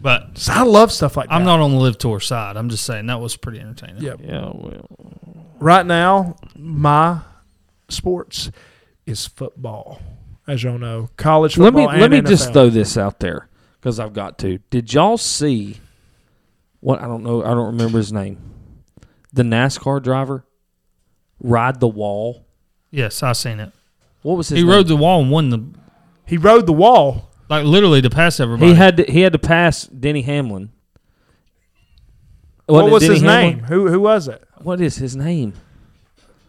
but 0.00 0.36
So 0.36 0.52
I 0.52 0.62
love 0.62 0.90
stuff 0.90 1.16
like 1.16 1.28
that. 1.28 1.34
I'm 1.34 1.44
not 1.44 1.60
on 1.60 1.70
the 1.70 1.78
LIV 1.78 1.98
tour 1.98 2.18
side. 2.18 2.56
I'm 2.56 2.70
just 2.70 2.84
saying 2.84 3.06
that 3.06 3.20
was 3.20 3.36
pretty 3.36 3.60
entertaining. 3.60 4.02
Yeah. 4.02 4.14
Yeah, 4.20 4.50
well, 4.52 4.88
Right 5.60 5.86
now, 5.86 6.36
my 6.56 7.20
sports 7.88 8.50
is 9.06 9.26
football. 9.26 10.00
As 10.48 10.62
y'all 10.62 10.78
know, 10.78 11.08
college 11.16 11.54
football. 11.56 11.64
let 11.64 11.72
football. 11.74 11.94
me 11.96 12.00
let 12.00 12.10
me 12.10 12.18
and 12.18 12.26
just 12.26 12.52
throw 12.52 12.68
this 12.70 12.96
out 12.96 13.18
there 13.20 13.48
because 13.80 13.98
I've 13.98 14.12
got 14.12 14.38
to. 14.38 14.58
Did 14.70 14.92
y'all 14.94 15.16
see 15.18 15.78
what? 16.80 17.00
I 17.00 17.06
don't 17.06 17.22
know. 17.24 17.42
I 17.42 17.48
don't 17.48 17.66
remember 17.66 17.98
his 17.98 18.12
name. 18.12 18.38
The 19.32 19.42
NASCAR 19.42 20.02
driver 20.02 20.44
ride 21.40 21.80
the 21.80 21.88
wall. 21.88 22.46
Yes, 22.90 23.22
I 23.22 23.32
seen 23.32 23.58
it. 23.60 23.72
What 24.22 24.36
was 24.36 24.48
his? 24.48 24.58
He 24.58 24.62
name? 24.64 24.72
rode 24.72 24.86
the 24.88 24.96
wall 24.96 25.20
and 25.20 25.30
won 25.30 25.50
the 25.50 25.64
He 26.26 26.36
rode 26.36 26.66
the 26.66 26.72
wall. 26.72 27.30
like 27.48 27.64
literally 27.64 28.00
to 28.02 28.10
pass 28.10 28.38
everybody. 28.40 28.70
He 28.70 28.76
had 28.76 28.96
to, 28.98 29.04
he 29.04 29.20
had 29.22 29.32
to 29.32 29.38
pass 29.40 29.86
Denny 29.86 30.22
Hamlin. 30.22 30.70
What 32.66 32.84
Wasn't 32.84 32.92
was 32.92 33.02
Denny 33.02 33.14
his 33.14 33.22
Hamlin? 33.22 33.56
name? 33.58 33.64
Who 33.66 33.88
who 33.88 34.00
was 34.00 34.28
it? 34.28 34.42
What 34.62 34.80
is 34.80 34.96
his 34.96 35.16
name? 35.16 35.54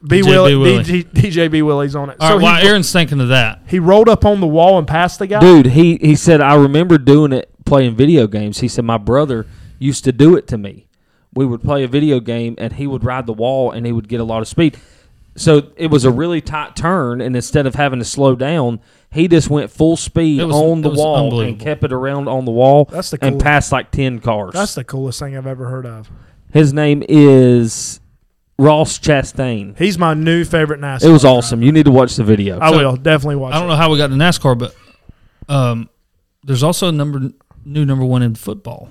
B. 0.05 0.21
Willie. 0.21 0.55
Willie. 0.55 0.83
DJ, 0.83 1.03
DJ 1.03 1.51
B. 1.51 1.61
Willie's 1.61 1.95
on 1.95 2.09
it. 2.09 2.17
All 2.19 2.29
so 2.29 2.35
right, 2.35 2.43
while 2.43 2.61
he, 2.61 2.67
Aaron's 2.67 2.91
thinking 2.91 3.19
of 3.19 3.29
that, 3.29 3.61
he 3.67 3.79
rolled 3.79 4.09
up 4.09 4.25
on 4.25 4.39
the 4.39 4.47
wall 4.47 4.77
and 4.77 4.87
passed 4.87 5.19
the 5.19 5.27
guy. 5.27 5.39
Dude, 5.39 5.67
he 5.67 5.97
he 5.97 6.15
said 6.15 6.41
I 6.41 6.55
remember 6.55 6.97
doing 6.97 7.33
it 7.33 7.49
playing 7.65 7.95
video 7.95 8.27
games. 8.27 8.59
He 8.59 8.67
said 8.67 8.85
my 8.85 8.97
brother 8.97 9.45
used 9.79 10.03
to 10.05 10.11
do 10.11 10.35
it 10.35 10.47
to 10.47 10.57
me. 10.57 10.87
We 11.33 11.45
would 11.45 11.61
play 11.61 11.83
a 11.83 11.87
video 11.87 12.19
game 12.19 12.55
and 12.57 12.73
he 12.73 12.87
would 12.87 13.03
ride 13.03 13.27
the 13.27 13.33
wall 13.33 13.71
and 13.71 13.85
he 13.85 13.91
would 13.91 14.07
get 14.07 14.19
a 14.19 14.23
lot 14.23 14.41
of 14.41 14.47
speed. 14.47 14.77
So 15.35 15.71
it 15.75 15.91
was 15.91 16.03
a 16.03 16.09
really 16.09 16.41
tight 16.41 16.75
turn 16.75 17.21
and 17.21 17.35
instead 17.35 17.67
of 17.67 17.75
having 17.75 17.99
to 17.99 18.05
slow 18.05 18.35
down, 18.35 18.79
he 19.11 19.27
just 19.27 19.49
went 19.49 19.69
full 19.69 19.95
speed 19.95 20.41
was- 20.43 20.55
on 20.55 20.81
the 20.81 20.89
wall 20.89 21.41
and 21.41 21.59
kept 21.59 21.83
it 21.83 21.93
around 21.93 22.27
on 22.27 22.45
the 22.45 22.51
wall 22.51 22.85
That's 22.85 23.11
the 23.11 23.19
and 23.21 23.39
passed 23.39 23.71
like 23.71 23.91
10 23.91 24.19
cars. 24.19 24.53
That's 24.53 24.73
the 24.73 24.83
coolest 24.83 25.19
thing 25.19 25.37
I've 25.37 25.45
ever 25.45 25.69
heard 25.69 25.85
of. 25.85 26.09
His 26.51 26.73
name 26.73 27.03
is 27.07 27.99
Ross 28.59 28.97
Chastain. 28.99 29.77
He's 29.77 29.97
my 29.99 30.13
new 30.13 30.43
favorite 30.43 30.79
NASCAR. 30.81 31.03
It 31.03 31.09
was 31.11 31.21
driver. 31.21 31.37
awesome. 31.37 31.61
You 31.61 31.71
need 31.71 31.85
to 31.85 31.91
watch 31.91 32.15
the 32.15 32.23
video. 32.23 32.59
I 32.59 32.71
So- 32.71 32.77
will 32.77 32.95
definitely 32.97 33.35
watch. 33.35 33.53
I 33.53 33.57
don't 33.59 33.65
it. 33.67 33.69
know 33.73 33.75
how 33.77 33.91
we 33.91 33.97
got 33.97 34.07
to 34.07 34.13
NASCAR, 34.15 34.57
but 34.57 34.75
um, 35.47 35.89
there's 36.43 36.63
also 36.63 36.87
a 36.89 36.91
number 36.91 37.29
new 37.65 37.85
number 37.85 38.03
one 38.05 38.23
in 38.23 38.33
football. 38.35 38.89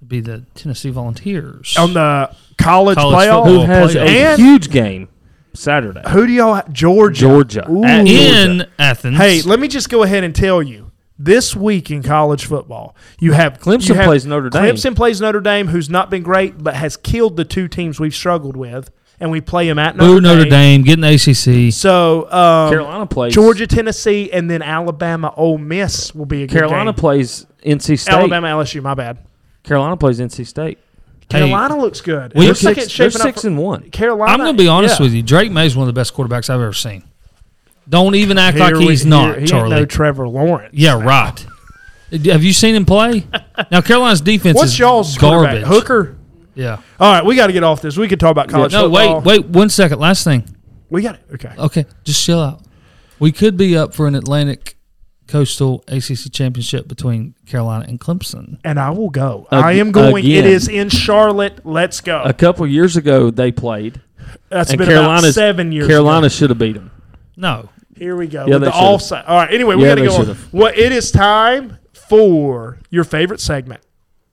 It'd 0.00 0.08
be 0.08 0.20
the 0.20 0.44
Tennessee 0.54 0.90
Volunteers. 0.90 1.76
on 1.78 1.94
the 1.94 2.34
college, 2.58 2.96
College 2.96 3.16
playoff. 3.28 3.44
Who 3.46 3.58
football. 3.58 3.66
has 3.66 3.94
a 3.94 4.02
And- 4.02 4.40
huge 4.42 4.68
game 4.70 5.08
Saturday? 5.54 6.02
Who 6.08 6.26
do 6.26 6.32
y'all? 6.32 6.62
Georgia. 6.72 7.20
Georgia. 7.20 7.70
Ooh. 7.70 7.84
At 7.84 8.06
in 8.06 8.66
Athens. 8.78 9.16
Hey, 9.16 9.42
let 9.42 9.60
me 9.60 9.68
just 9.68 9.88
go 9.88 10.02
ahead 10.02 10.24
and 10.24 10.34
tell 10.34 10.62
you. 10.62 10.83
This 11.18 11.54
week 11.54 11.90
in 11.92 12.02
college 12.02 12.44
football, 12.46 12.96
you 13.20 13.32
have 13.32 13.60
Clemson 13.60 13.88
you 13.90 13.94
have- 13.94 14.06
plays 14.06 14.26
Notre 14.26 14.50
Dame. 14.50 14.74
Clemson 14.74 14.96
plays 14.96 15.20
Notre 15.20 15.40
Dame, 15.40 15.68
who's 15.68 15.88
not 15.88 16.10
been 16.10 16.24
great, 16.24 16.62
but 16.62 16.74
has 16.74 16.96
killed 16.96 17.36
the 17.36 17.44
two 17.44 17.68
teams 17.68 18.00
we've 18.00 18.14
struggled 18.14 18.56
with, 18.56 18.90
and 19.20 19.30
we 19.30 19.40
play 19.40 19.68
them 19.68 19.78
at 19.78 19.96
Boo 19.96 20.20
Notre, 20.20 20.20
Notre 20.20 20.42
Dame. 20.50 20.82
Dame, 20.82 20.82
getting 20.82 21.02
the 21.02 21.14
ACC. 21.14 21.72
So 21.72 22.22
um, 22.32 22.70
Carolina 22.70 23.06
plays 23.06 23.32
Georgia, 23.32 23.66
Tennessee, 23.68 24.28
and 24.32 24.50
then 24.50 24.60
Alabama, 24.60 25.32
Ole 25.36 25.58
Miss 25.58 26.12
will 26.16 26.26
be 26.26 26.42
a 26.42 26.46
good 26.48 26.58
Carolina 26.58 26.90
game. 26.92 26.98
plays 26.98 27.46
NC 27.64 27.96
State. 27.96 28.12
Alabama, 28.12 28.48
LSU. 28.48 28.82
My 28.82 28.94
bad. 28.94 29.18
Carolina 29.62 29.96
plays 29.96 30.18
NC 30.18 30.44
State. 30.44 30.78
Hey, 31.30 31.38
Carolina 31.38 31.78
looks 31.78 32.00
good. 32.00 32.32
we- 32.34 32.40
They're 32.40 32.46
They're 32.48 32.54
second 32.54 32.82
six, 32.82 32.98
they're 32.98 33.10
shaping 33.10 33.20
up 33.22 33.26
six 33.28 33.40
for- 33.42 33.46
and 33.46 33.58
one. 33.58 33.82
Carolina. 33.90 34.32
I'm 34.32 34.40
going 34.40 34.56
to 34.56 34.62
be 34.62 34.68
honest 34.68 34.98
yeah. 34.98 35.04
with 35.06 35.14
you. 35.14 35.22
Drake 35.22 35.52
Maye 35.52 35.66
is 35.66 35.76
one 35.76 35.88
of 35.88 35.94
the 35.94 35.98
best 35.98 36.12
quarterbacks 36.12 36.50
I've 36.50 36.60
ever 36.60 36.72
seen. 36.72 37.04
Don't 37.88 38.14
even 38.14 38.38
act 38.38 38.56
Here 38.56 38.64
like 38.64 38.74
we- 38.76 38.88
he's 38.88 39.02
here- 39.02 39.10
not, 39.10 39.34
he 39.34 39.40
ain't 39.42 39.48
Charlie. 39.50 39.70
no 39.76 39.84
Trevor 39.84 40.28
Lawrence. 40.28 40.74
yeah, 40.74 41.00
right. 41.02 41.46
Have 42.26 42.44
you 42.44 42.52
seen 42.52 42.74
him 42.74 42.84
play? 42.84 43.26
Now 43.70 43.80
Carolina's 43.80 44.20
defense 44.20 44.56
What's 44.56 44.72
is 44.72 44.78
y'all's 44.78 45.16
garbage. 45.16 45.62
quarterback? 45.64 45.68
Hooker. 45.72 46.16
Yeah. 46.56 46.78
All 47.00 47.12
right, 47.12 47.24
we 47.24 47.34
got 47.36 47.46
to 47.48 47.52
get 47.52 47.62
off 47.64 47.80
this. 47.82 47.96
We 47.96 48.08
could 48.08 48.18
talk 48.20 48.30
about 48.32 48.48
college 48.48 48.72
No, 48.72 48.90
football. 48.90 49.20
wait, 49.20 49.42
wait 49.42 49.46
one 49.46 49.68
second. 49.68 49.98
Last 50.00 50.24
thing. 50.24 50.44
We 50.90 51.02
got 51.02 51.14
it. 51.16 51.22
Okay. 51.34 51.52
Okay, 51.58 51.86
just 52.04 52.24
chill 52.24 52.40
out. 52.40 52.62
We 53.18 53.30
could 53.32 53.56
be 53.56 53.76
up 53.76 53.94
for 53.94 54.06
an 54.08 54.14
Atlantic 54.16 54.76
Coastal 55.28 55.82
ACC 55.88 56.30
championship 56.32 56.86
between 56.86 57.34
Carolina 57.46 57.86
and 57.88 57.98
Clemson. 57.98 58.58
And 58.64 58.78
I 58.78 58.90
will 58.90 59.10
go. 59.10 59.46
Ag- 59.50 59.64
I 59.64 59.72
am 59.72 59.90
going. 59.92 60.24
It 60.24 60.40
again. 60.40 60.44
is 60.46 60.68
in 60.68 60.88
Charlotte. 60.90 61.64
Let's 61.64 62.00
go. 62.00 62.22
A 62.22 62.32
couple 62.32 62.66
years 62.66 62.96
ago, 62.96 63.30
they 63.30 63.50
played, 63.50 64.00
That's 64.50 64.70
and 64.70 64.78
been 64.78 64.88
about 64.88 65.00
Carolina's 65.00 65.34
seven 65.34 65.72
years. 65.72 65.86
Carolina 65.88 66.28
should 66.28 66.50
have 66.50 66.58
beat 66.58 66.74
them. 66.74 66.90
No, 67.36 67.68
Here 67.96 68.16
we 68.16 68.26
go. 68.26 68.46
Yeah, 68.46 68.54
with 68.54 68.62
the 68.64 68.72
should've. 68.72 68.82
offside. 68.88 69.24
All 69.26 69.36
right. 69.38 69.52
Anyway, 69.52 69.74
we 69.76 69.82
Yeah, 69.84 69.90
got 69.90 69.94
to 69.96 70.06
go. 70.06 70.14
On. 70.14 70.20
should've. 70.20 70.52
Well, 70.52 70.72
it 70.74 70.92
is 70.92 71.10
time 71.10 71.78
for 71.92 72.78
your 72.90 73.04
favorite 73.04 73.40
segment, 73.40 73.82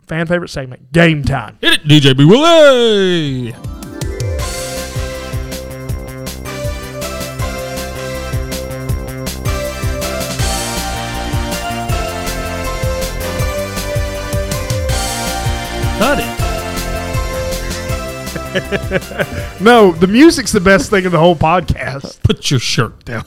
fan 0.08 0.26
favorite 0.28 0.50
segment, 0.50 0.92
game 0.92 1.24
time. 1.24 1.58
hit 1.62 1.74
it, 1.74 1.84
DJB 1.88 2.28
Willie. 2.28 3.54
Cut 16.00 16.20
it. 16.20 16.31
No, 19.62 19.92
the 19.92 20.08
music's 20.08 20.52
the 20.52 20.60
best 20.60 20.90
thing 20.90 21.06
in 21.06 21.12
the 21.12 21.20
whole 21.20 21.36
podcast. 21.36 22.22
Put 22.24 22.50
your 22.50 22.60
shirt 22.60 23.06
down. 23.06 23.24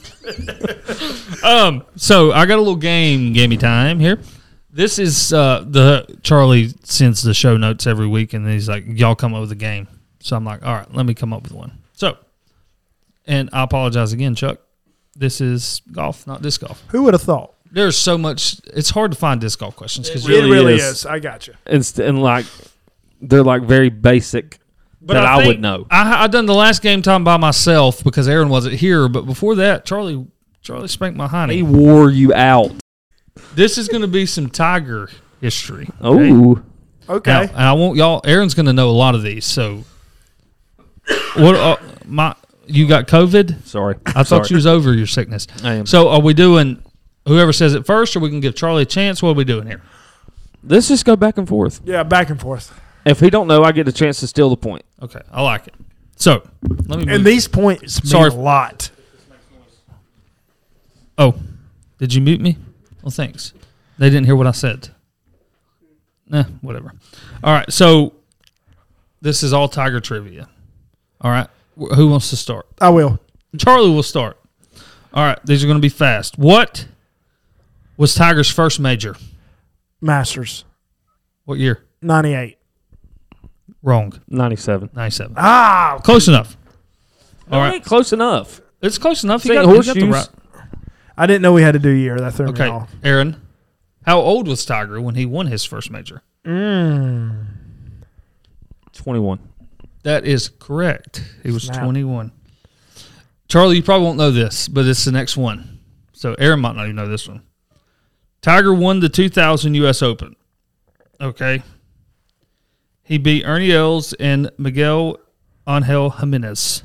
um, 1.43 1.83
so 1.95 2.31
I 2.31 2.45
got 2.45 2.57
a 2.57 2.61
little 2.61 2.75
game, 2.75 3.33
gamey 3.33 3.57
time 3.57 3.99
here. 3.99 4.19
This 4.69 4.99
is 4.99 5.31
uh, 5.31 5.63
the 5.65 6.19
Charlie 6.21 6.73
sends 6.83 7.23
the 7.23 7.33
show 7.33 7.55
notes 7.55 7.87
every 7.87 8.07
week, 8.07 8.33
and 8.33 8.47
he's 8.47 8.67
like, 8.67 8.83
"Y'all 8.85 9.15
come 9.15 9.33
up 9.33 9.41
with 9.41 9.51
a 9.53 9.55
game." 9.55 9.87
So 10.19 10.35
I'm 10.35 10.43
like, 10.43 10.63
"All 10.63 10.75
right, 10.75 10.93
let 10.93 11.05
me 11.05 11.13
come 11.13 11.31
up 11.31 11.43
with 11.43 11.53
one." 11.53 11.79
So, 11.93 12.17
and 13.25 13.49
I 13.53 13.63
apologize 13.63 14.11
again, 14.11 14.35
Chuck. 14.35 14.59
This 15.15 15.39
is 15.39 15.81
golf, 15.91 16.27
not 16.27 16.41
disc 16.41 16.59
golf. 16.61 16.83
Who 16.89 17.03
would 17.03 17.13
have 17.13 17.23
thought? 17.23 17.53
There's 17.71 17.97
so 17.97 18.17
much. 18.17 18.59
It's 18.65 18.89
hard 18.89 19.11
to 19.11 19.17
find 19.17 19.39
disc 19.39 19.57
golf 19.57 19.75
questions 19.77 20.09
because 20.09 20.27
really 20.27 20.49
it 20.49 20.51
really 20.51 20.75
is. 20.75 20.83
is. 20.83 21.05
I 21.05 21.19
got 21.19 21.47
you. 21.47 21.53
And, 21.65 21.85
st- 21.85 22.09
and 22.09 22.21
like, 22.21 22.45
they're 23.21 23.43
like 23.43 23.63
very 23.63 23.89
basic 23.89 24.59
that 25.13 25.25
I, 25.25 25.37
would 25.37 25.45
think 25.45 25.59
know. 25.59 25.85
I, 25.89 26.23
I 26.23 26.27
done 26.27 26.45
the 26.45 26.53
last 26.55 26.81
game 26.81 27.01
time 27.01 27.23
by 27.23 27.37
myself 27.37 28.03
because 28.03 28.27
Aaron 28.27 28.49
wasn't 28.49 28.75
here. 28.75 29.07
But 29.07 29.25
before 29.25 29.55
that, 29.55 29.85
Charlie, 29.85 30.25
Charlie 30.61 30.87
spanked 30.87 31.17
my 31.17 31.27
honey. 31.27 31.57
He 31.57 31.63
wore 31.63 32.09
you 32.09 32.33
out. 32.33 32.71
This 33.53 33.77
is 33.77 33.87
going 33.87 34.01
to 34.01 34.07
be 34.07 34.25
some 34.25 34.49
Tiger 34.49 35.09
history. 35.41 35.89
okay? 36.01 36.31
Oh, 36.31 36.63
Okay. 37.07 37.31
Now, 37.31 37.41
and 37.41 37.51
I 37.55 37.73
want 37.73 37.97
y'all. 37.97 38.21
Aaron's 38.25 38.55
going 38.55 38.65
to 38.65 38.73
know 38.73 38.89
a 38.89 38.91
lot 38.91 39.13
of 39.13 39.21
these. 39.21 39.45
So, 39.45 39.83
what? 41.35 41.55
Uh, 41.55 41.77
my, 42.05 42.35
you 42.65 42.87
got 42.87 43.07
COVID? 43.07 43.63
sorry. 43.65 43.95
I 44.07 44.23
thought 44.23 44.49
you 44.49 44.55
was 44.55 44.65
over 44.65 44.93
your 44.93 45.05
sickness. 45.07 45.47
I 45.63 45.75
am. 45.75 45.85
So, 45.85 46.09
are 46.09 46.21
we 46.21 46.33
doing 46.33 46.81
whoever 47.27 47.53
says 47.53 47.75
it 47.75 47.85
first, 47.85 48.15
or 48.15 48.19
we 48.21 48.29
can 48.29 48.39
give 48.39 48.55
Charlie 48.55 48.83
a 48.83 48.85
chance? 48.85 49.21
What 49.21 49.29
are 49.29 49.33
we 49.33 49.43
doing 49.43 49.67
here? 49.67 49.81
Let's 50.63 50.87
just 50.87 51.05
go 51.05 51.15
back 51.15 51.37
and 51.37 51.47
forth. 51.47 51.81
yeah, 51.85 52.01
back 52.03 52.29
and 52.29 52.41
forth. 52.41 52.79
If 53.05 53.19
he 53.19 53.29
don't 53.29 53.47
know, 53.47 53.63
I 53.63 53.71
get 53.71 53.87
a 53.87 53.91
chance 53.91 54.19
to 54.21 54.27
steal 54.27 54.49
the 54.49 54.57
point. 54.57 54.83
Okay, 55.01 55.21
I 55.31 55.41
like 55.41 55.67
it. 55.67 55.73
So, 56.15 56.47
let 56.87 56.99
me. 56.99 57.05
Move. 57.05 57.15
And 57.15 57.25
these 57.25 57.47
points 57.47 58.03
mean 58.03 58.09
Sorry. 58.11 58.29
a 58.29 58.33
lot. 58.33 58.89
oh, 61.17 61.35
did 61.97 62.13
you 62.13 62.21
mute 62.21 62.41
me? 62.41 62.57
Well, 63.01 63.11
thanks. 63.11 63.53
They 63.97 64.09
didn't 64.09 64.25
hear 64.25 64.35
what 64.35 64.47
I 64.47 64.51
said. 64.51 64.89
Nah, 66.27 66.43
whatever. 66.61 66.93
All 67.43 67.53
right, 67.53 67.71
so 67.71 68.13
this 69.21 69.43
is 69.43 69.53
all 69.53 69.67
Tiger 69.69 69.99
trivia. 69.99 70.49
All 71.21 71.31
right, 71.31 71.47
Wh- 71.79 71.93
who 71.95 72.07
wants 72.09 72.29
to 72.31 72.35
start? 72.37 72.65
I 72.81 72.89
will. 72.89 73.19
Charlie 73.57 73.91
will 73.91 74.03
start. 74.03 74.37
All 75.13 75.23
right, 75.23 75.39
these 75.45 75.63
are 75.63 75.67
going 75.67 75.77
to 75.77 75.81
be 75.81 75.89
fast. 75.89 76.37
What 76.37 76.87
was 77.97 78.15
Tiger's 78.15 78.49
first 78.49 78.79
major? 78.79 79.15
Masters. 80.01 80.65
What 81.45 81.59
year? 81.59 81.83
98. 82.01 82.57
Wrong. 83.85 84.11
97. 84.27 84.89
97. 84.93 85.35
Ah, 85.37 85.99
Close 86.03 86.27
enough. 86.27 86.57
All 87.51 87.59
All 87.59 87.63
right. 87.65 87.73
right. 87.73 87.83
Close 87.83 88.11
enough. 88.11 88.59
It's 88.81 88.97
close 88.97 89.23
enough. 89.23 89.43
St. 89.43 89.53
You 89.53 89.61
got, 89.61 89.69
you 89.69 89.83
got 89.83 89.93
the 89.95 90.05
Horseshoes. 90.07 90.29
right. 90.53 90.69
I 91.17 91.27
didn't 91.27 91.41
know 91.43 91.53
we 91.53 91.61
had 91.61 91.73
to 91.73 91.79
do 91.79 91.89
year. 91.89 92.19
That 92.19 92.33
threw 92.33 92.47
me 92.47 92.51
Okay, 92.53 92.67
off. 92.67 92.91
Aaron. 93.03 93.39
How 94.05 94.19
old 94.19 94.47
was 94.47 94.65
Tiger 94.65 94.99
when 94.99 95.15
he 95.15 95.25
won 95.25 95.47
his 95.47 95.63
first 95.63 95.89
major? 95.91 96.21
Mm. 96.43 97.45
21. 98.93 99.39
That 100.03 100.25
is 100.25 100.49
correct. 100.59 101.23
He 101.43 101.51
was 101.51 101.63
Snap. 101.63 101.83
21. 101.83 102.31
Charlie, 103.47 103.77
you 103.77 103.83
probably 103.83 104.05
won't 104.05 104.17
know 104.17 104.31
this, 104.31 104.67
but 104.67 104.85
it's 104.85 105.05
the 105.05 105.11
next 105.11 105.37
one. 105.37 105.79
So 106.13 106.33
Aaron 106.39 106.59
might 106.59 106.75
not 106.75 106.83
even 106.85 106.95
know 106.95 107.07
this 107.07 107.27
one. 107.27 107.41
Tiger 108.41 108.73
won 108.73 108.99
the 108.99 109.09
2000 109.09 109.73
U.S. 109.75 110.01
Open. 110.01 110.35
Okay. 111.21 111.63
He 113.05 113.17
beat 113.19 113.45
Ernie 113.45 113.71
Els 113.71 114.13
and 114.13 114.51
Miguel 114.57 115.17
Angel 115.67 116.09
Jimenez. 116.09 116.83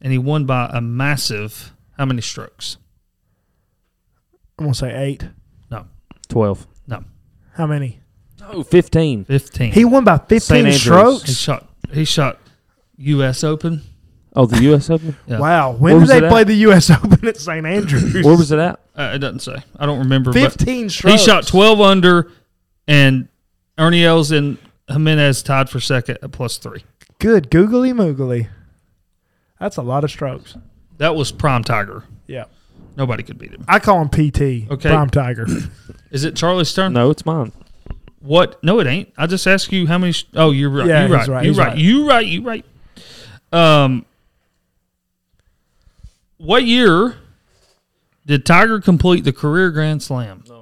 And 0.00 0.12
he 0.12 0.18
won 0.18 0.44
by 0.44 0.68
a 0.72 0.80
massive, 0.80 1.72
how 1.96 2.04
many 2.04 2.20
strokes? 2.20 2.76
I'm 4.58 4.64
gonna 4.66 4.74
say 4.74 4.92
eight. 4.94 5.28
No. 5.70 5.86
Twelve. 6.28 6.66
No. 6.88 7.04
How 7.54 7.66
many? 7.66 8.00
No, 8.40 8.64
fifteen. 8.64 9.24
Fifteen. 9.24 9.70
He 9.72 9.84
won 9.84 10.02
by 10.04 10.18
15 10.18 10.72
strokes. 10.72 11.22
he 11.28 11.32
shot. 11.32 11.68
He 11.92 12.04
shot 12.04 12.40
U.S. 12.96 13.44
Open. 13.44 13.82
Oh, 14.34 14.46
the 14.46 14.60
U.S. 14.64 14.90
Open. 14.90 15.16
Yeah. 15.26 15.38
Wow. 15.38 15.72
When 15.72 16.00
did 16.00 16.08
they 16.08 16.16
it 16.18 16.24
at? 16.24 16.30
play 16.30 16.42
the 16.44 16.54
U.S. 16.54 16.90
Open 17.04 17.26
at 17.28 17.36
St. 17.36 17.64
Andrews? 17.64 18.24
Where 18.24 18.36
was 18.36 18.50
it 18.50 18.58
at? 18.58 18.80
Uh, 18.96 19.12
it 19.14 19.18
doesn't 19.18 19.40
say. 19.40 19.56
I 19.76 19.86
don't 19.86 20.00
remember. 20.00 20.32
But 20.32 20.52
15 20.52 20.88
he 20.88 21.18
shot 21.18 21.46
twelve 21.46 21.80
under, 21.80 22.30
and 22.88 23.28
Ernie 23.78 24.04
Els 24.04 24.32
and 24.32 24.58
Jimenez 24.88 25.42
tied 25.42 25.70
for 25.70 25.80
second 25.80 26.18
at 26.22 26.32
plus 26.32 26.58
three. 26.58 26.84
Good 27.18 27.50
googly 27.50 27.92
moogly. 27.92 28.48
That's 29.60 29.76
a 29.76 29.82
lot 29.82 30.02
of 30.04 30.10
strokes. 30.10 30.56
That 30.98 31.14
was 31.14 31.30
prime 31.32 31.62
Tiger. 31.64 32.04
Yeah. 32.26 32.44
Nobody 32.96 33.22
could 33.22 33.38
beat 33.38 33.52
him. 33.52 33.64
I 33.68 33.78
call 33.78 34.02
him 34.02 34.08
PT. 34.08 34.70
Okay. 34.70 34.88
Prime 34.90 35.08
Tiger. 35.10 35.46
Is 36.10 36.24
it 36.24 36.36
Charlie's 36.36 36.72
turn? 36.74 36.92
No, 36.92 37.10
it's 37.10 37.24
mine. 37.24 37.52
What? 38.20 38.62
No, 38.62 38.78
it 38.80 38.86
ain't. 38.86 39.12
I 39.16 39.26
just 39.26 39.46
asked 39.46 39.72
you 39.72 39.86
how 39.86 39.98
many. 39.98 40.12
Sh- 40.12 40.26
oh, 40.34 40.50
you're 40.50 40.70
right. 40.70 40.86
Yeah, 40.86 41.06
you're 41.06 41.16
right. 41.16 41.28
right, 41.28 41.44
You're 41.44 41.54
right. 41.54 41.68
right. 41.68 41.78
You 41.78 42.08
right. 42.08 42.26
You're 42.26 42.42
right. 42.42 42.64
Um, 43.52 44.04
what 46.38 46.64
year 46.64 47.16
did 48.26 48.44
Tiger 48.46 48.80
complete 48.80 49.24
the 49.24 49.32
career 49.32 49.70
Grand 49.70 50.02
Slam? 50.02 50.44
Oh 50.50 50.61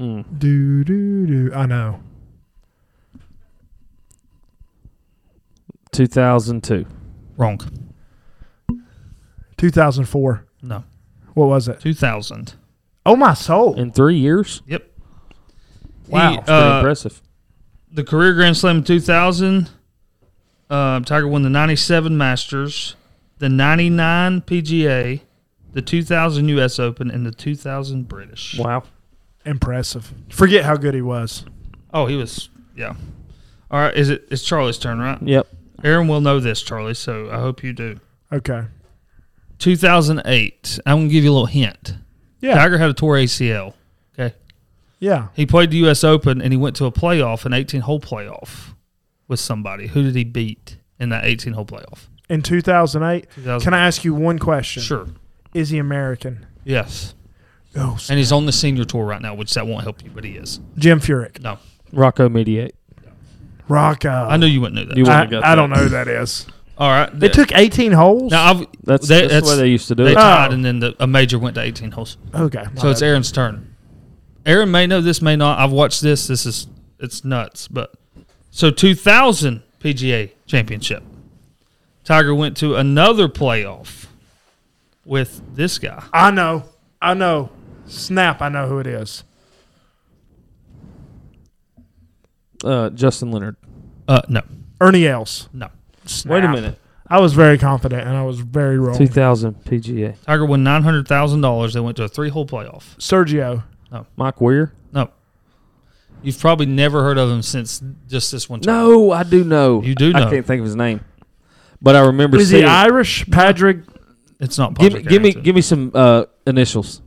boy. 0.00 0.24
do, 0.38 0.84
do, 0.84 1.26
do. 1.26 1.54
I 1.54 1.66
know. 1.66 2.00
Two 5.92 6.06
thousand 6.06 6.62
two. 6.64 6.86
Wrong. 7.36 7.58
2004. 9.56 10.46
No, 10.62 10.84
What 11.34 11.46
was 11.46 11.68
it? 11.68 11.80
two 11.80 11.94
thousand. 11.94 12.54
Oh, 13.04 13.16
my 13.16 13.34
soul. 13.34 13.78
In 13.78 13.90
three 13.92 14.16
years. 14.18 14.62
Yep. 14.66 14.86
Wow. 16.08 16.30
He, 16.30 16.36
That's 16.36 16.46
Pretty 16.48 16.60
uh, 16.62 16.78
impressive. 16.78 17.22
the 17.90 18.04
career 18.04 18.34
Grand 18.34 18.56
Slam 18.56 18.78
in 18.78 18.84
2000. 18.84 19.70
Uh, 20.68 21.00
Tiger 21.00 21.26
won 21.26 21.42
the 21.42 21.50
97 21.50 22.16
Masters, 22.16 22.94
the 23.38 23.48
99 23.48 24.42
PGA, 24.42 25.20
the 25.72 25.82
2000 25.82 26.48
U.S. 26.50 26.78
Open, 26.78 27.10
and 27.10 27.26
the 27.26 27.32
2000 27.32 28.06
British. 28.06 28.56
Wow. 28.58 28.84
Impressive. 29.44 30.12
Forget 30.30 30.64
how 30.64 30.76
good 30.76 30.94
he 30.94 31.02
was. 31.02 31.44
Oh, 31.92 32.06
he 32.06 32.16
was. 32.16 32.48
Yeah. 32.76 32.94
All 33.70 33.80
right. 33.80 33.94
Is 33.94 34.10
it? 34.10 34.26
It's 34.30 34.42
Charlie's 34.42 34.78
turn, 34.78 34.98
right? 34.98 35.20
Yep. 35.22 35.46
Aaron 35.82 36.08
will 36.08 36.20
know 36.20 36.40
this, 36.40 36.62
Charlie. 36.62 36.94
So 36.94 37.30
I 37.30 37.38
hope 37.38 37.62
you 37.62 37.72
do. 37.72 38.00
Okay. 38.32 38.64
2008. 39.58 40.78
I'm 40.86 40.98
gonna 40.98 41.08
give 41.08 41.24
you 41.24 41.30
a 41.30 41.32
little 41.32 41.46
hint. 41.46 41.94
Yeah. 42.40 42.54
Tiger 42.54 42.78
had 42.78 42.90
a 42.90 42.94
tour 42.94 43.16
ACL. 43.16 43.74
Okay. 44.18 44.34
Yeah. 44.98 45.28
He 45.34 45.46
played 45.46 45.70
the 45.70 45.76
U.S. 45.78 46.04
Open 46.04 46.40
and 46.40 46.52
he 46.52 46.56
went 46.56 46.76
to 46.76 46.86
a 46.86 46.92
playoff, 46.92 47.44
an 47.44 47.52
18 47.52 47.82
hole 47.82 48.00
playoff 48.00 48.74
with 49.28 49.40
somebody. 49.40 49.88
Who 49.88 50.02
did 50.02 50.14
he 50.14 50.24
beat 50.24 50.76
in 50.98 51.10
that 51.10 51.24
18 51.24 51.52
hole 51.54 51.66
playoff? 51.66 52.08
In 52.28 52.42
2008. 52.42 53.28
2000. 53.34 53.64
Can 53.64 53.74
I 53.74 53.86
ask 53.86 54.04
you 54.04 54.14
one 54.14 54.38
question? 54.38 54.82
Sure. 54.82 55.06
Is 55.52 55.70
he 55.70 55.78
American? 55.78 56.46
Yes. 56.64 57.14
Oh, 57.76 57.96
And 58.08 58.18
he's 58.18 58.32
on 58.32 58.46
the 58.46 58.52
senior 58.52 58.84
tour 58.84 59.04
right 59.04 59.22
now, 59.22 59.34
which 59.34 59.54
that 59.54 59.66
won't 59.66 59.84
help 59.84 60.02
you, 60.04 60.10
but 60.12 60.24
he 60.24 60.32
is. 60.32 60.58
Jim 60.76 61.00
Furyk. 61.00 61.40
No. 61.40 61.58
Rocco 61.92 62.28
Mediate. 62.28 62.74
Rocco. 63.68 64.08
I 64.10 64.36
knew 64.36 64.46
you 64.46 64.60
wouldn't 64.60 64.76
know 64.76 64.84
that. 64.86 64.96
You 64.96 65.04
I, 65.06 65.08
wouldn't 65.20 65.32
have 65.32 65.42
got 65.42 65.48
I 65.50 65.54
don't 65.54 65.70
know 65.70 65.76
who 65.76 65.88
that 65.90 66.08
is. 66.08 66.46
All 66.78 66.88
right. 66.90 67.10
They 67.18 67.28
took 67.28 67.52
18 67.54 67.92
holes? 67.92 68.32
now 68.32 68.50
I've, 68.50 68.66
That's, 68.82 69.06
They- 69.06 69.20
that's, 69.20 69.32
that's- 69.32 69.42
the 69.44 69.56
way 69.56 69.56
they 69.62 69.68
used 69.68 69.86
to 69.88 69.94
do 69.94 70.04
they 70.04 70.12
it. 70.12 70.14
tied, 70.14 70.50
Oh. 70.50 70.54
and 70.54 70.64
then 70.64 70.80
the, 70.80 70.96
a 70.98 71.06
major 71.06 71.38
went 71.38 71.54
to 71.56 71.60
18 71.62 71.90
holes. 71.92 72.16
okay. 72.34 72.64
So 72.78 72.88
it's 72.90 73.02
Aaron's 73.02 73.30
turn. 73.30 73.74
Aaron 74.46 74.70
may 74.70 74.86
know 74.86 75.00
this, 75.00 75.20
may 75.22 75.36
not. 75.36 75.58
I've 75.58 75.70
watched 75.72 76.00
this. 76.00 76.26
This 76.26 76.46
is 76.46 76.66
it's 76.98 77.24
nuts. 77.24 77.68
But 77.68 77.92
so 78.50 78.70
2000 78.70 79.62
PGA 79.80 80.30
Championship, 80.46 81.02
Tiger 82.04 82.34
went 82.34 82.56
to 82.56 82.74
another 82.76 83.28
playoff 83.28 84.06
with 85.04 85.42
this 85.54 85.78
guy. 85.78 86.02
I 86.12 86.30
know. 86.30 86.64
I 87.02 87.12
know. 87.14 87.50
Snap. 87.90 88.40
I 88.40 88.48
know 88.48 88.68
who 88.68 88.78
it 88.78 88.86
is. 88.86 89.24
Uh, 92.62 92.90
Justin 92.90 93.30
Leonard. 93.32 93.56
Uh, 94.06 94.22
no, 94.28 94.42
Ernie 94.80 95.06
Els. 95.06 95.48
no. 95.52 95.68
Snap. 96.04 96.32
Wait 96.32 96.44
a 96.44 96.48
minute. 96.48 96.78
I 97.06 97.18
was 97.20 97.32
very 97.34 97.58
confident 97.58 98.06
and 98.06 98.16
I 98.16 98.22
was 98.22 98.40
very 98.40 98.78
wrong. 98.78 98.96
2000 98.96 99.64
PGA. 99.64 100.14
Tiger 100.24 100.44
won 100.46 100.62
nine 100.62 100.82
hundred 100.82 101.08
thousand 101.08 101.40
dollars. 101.40 101.74
They 101.74 101.80
went 101.80 101.96
to 101.96 102.04
a 102.04 102.08
three 102.08 102.28
hole 102.28 102.46
playoff. 102.46 102.96
Sergio. 102.98 103.64
No. 103.90 104.06
Mike 104.16 104.40
Weir. 104.40 104.72
No, 104.92 105.10
you've 106.22 106.38
probably 106.38 106.66
never 106.66 107.02
heard 107.02 107.18
of 107.18 107.30
him 107.30 107.42
since 107.42 107.82
just 108.08 108.30
this 108.32 108.48
one. 108.48 108.60
time. 108.60 108.74
No, 108.74 109.10
I 109.10 109.22
do 109.24 109.44
know. 109.44 109.82
You 109.82 109.94
do 109.94 110.12
I 110.14 110.30
can't 110.30 110.46
think 110.46 110.60
of 110.60 110.64
his 110.64 110.76
name, 110.76 111.00
but 111.82 111.96
I 111.96 112.00
remember 112.00 112.38
Is 112.38 112.50
he 112.50 112.58
seeing. 112.58 112.68
Irish? 112.68 113.28
Patrick. 113.30 113.78
it's 114.38 114.58
not. 114.58 114.74
give 114.78 114.92
me, 114.92 114.98
Patrick 115.00 115.08
give 115.08 115.22
me, 115.22 115.28
Harrington. 115.28 115.42
give 115.42 115.54
me 115.54 115.60
some 115.62 115.90
uh, 115.94 116.24
initials. 116.46 117.02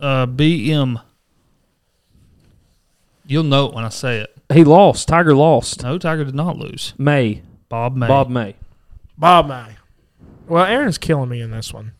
Uh, 0.00 0.26
BM. 0.26 1.02
You'll 3.26 3.44
know 3.44 3.66
it 3.66 3.74
when 3.74 3.84
I 3.84 3.88
say 3.88 4.18
it. 4.18 4.36
He 4.52 4.64
lost. 4.64 5.08
Tiger 5.08 5.34
lost. 5.34 5.82
No, 5.82 5.98
Tiger 5.98 6.24
did 6.24 6.34
not 6.34 6.56
lose. 6.56 6.94
May. 6.96 7.42
Bob 7.68 7.96
May. 7.96 8.06
Bob 8.06 8.30
May. 8.30 8.54
Bob 9.18 9.48
May. 9.48 9.76
Well, 10.46 10.64
Aaron's 10.64 10.98
killing 10.98 11.28
me 11.28 11.40
in 11.40 11.50
this 11.50 11.72
one. 11.72 11.92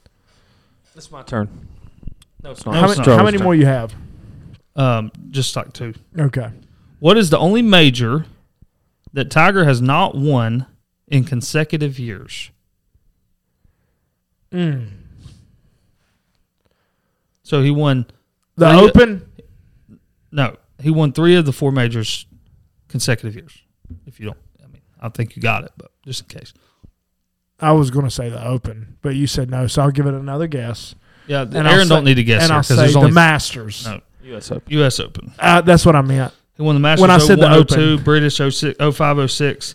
It's 0.94 1.10
my 1.10 1.22
turn. 1.22 1.48
No, 2.42 2.52
it's 2.52 2.64
not. 2.64 2.72
No, 2.72 2.80
how, 2.80 2.90
it's 2.90 2.98
many, 2.98 3.10
not. 3.10 3.18
how 3.18 3.24
many 3.24 3.38
more 3.38 3.54
you 3.54 3.66
have? 3.66 3.94
Um, 4.76 5.10
just 5.30 5.56
like 5.56 5.72
two. 5.72 5.94
Okay. 6.18 6.50
What 7.00 7.18
is 7.18 7.30
the 7.30 7.38
only 7.38 7.62
major 7.62 8.26
that 9.12 9.30
Tiger 9.30 9.64
has 9.64 9.82
not 9.82 10.14
won 10.14 10.66
in 11.08 11.24
consecutive 11.24 11.98
years? 11.98 12.50
Mm. 14.52 14.88
So 17.46 17.62
he 17.62 17.70
won. 17.70 18.06
The 18.56 18.68
Three- 18.70 18.88
Open. 18.88 19.30
No, 20.32 20.56
he 20.80 20.90
won 20.90 21.12
three 21.12 21.36
of 21.36 21.46
the 21.46 21.52
four 21.52 21.70
majors 21.70 22.26
consecutive 22.88 23.36
years. 23.36 23.62
If 24.04 24.18
you 24.18 24.26
don't, 24.26 24.38
I 24.62 24.66
mean, 24.66 24.82
I 25.00 25.08
think 25.10 25.36
you 25.36 25.42
got 25.42 25.62
it, 25.62 25.70
but 25.76 25.92
just 26.04 26.22
in 26.22 26.26
case. 26.40 26.52
I 27.60 27.70
was 27.70 27.90
going 27.92 28.04
to 28.04 28.10
say 28.10 28.28
the 28.28 28.44
Open, 28.44 28.96
but 29.00 29.14
you 29.14 29.28
said 29.28 29.48
no, 29.48 29.68
so 29.68 29.82
I'll 29.82 29.92
give 29.92 30.06
it 30.06 30.14
another 30.14 30.48
guess. 30.48 30.96
Yeah, 31.28 31.42
And 31.42 31.54
Aaron 31.54 31.68
I'll 31.82 31.86
don't 31.86 32.04
need 32.04 32.16
to 32.16 32.24
guess 32.24 32.42
and 32.42 32.50
here 32.50 32.56
I'll 32.56 32.60
because 32.62 32.68
say 32.76 32.82
there's 32.82 32.92
the 32.94 32.98
only 32.98 33.12
Masters. 33.12 33.86
No. 33.86 34.00
U.S. 34.24 34.50
Open. 34.50 34.72
U.S. 34.72 34.98
Open. 34.98 35.32
Uh, 35.38 35.60
that's 35.60 35.86
what 35.86 35.94
I 35.94 36.02
meant. 36.02 36.34
He 36.56 36.62
won 36.64 36.74
the 36.74 36.80
Masters 36.80 37.00
When 37.02 37.10
I 37.12 37.18
said 37.18 37.38
the 37.38 37.42
01, 37.46 37.52
Open. 37.52 37.76
02, 37.76 37.98
British 38.00 38.36
06, 38.38 38.76
05, 38.96 39.30
06, 39.30 39.74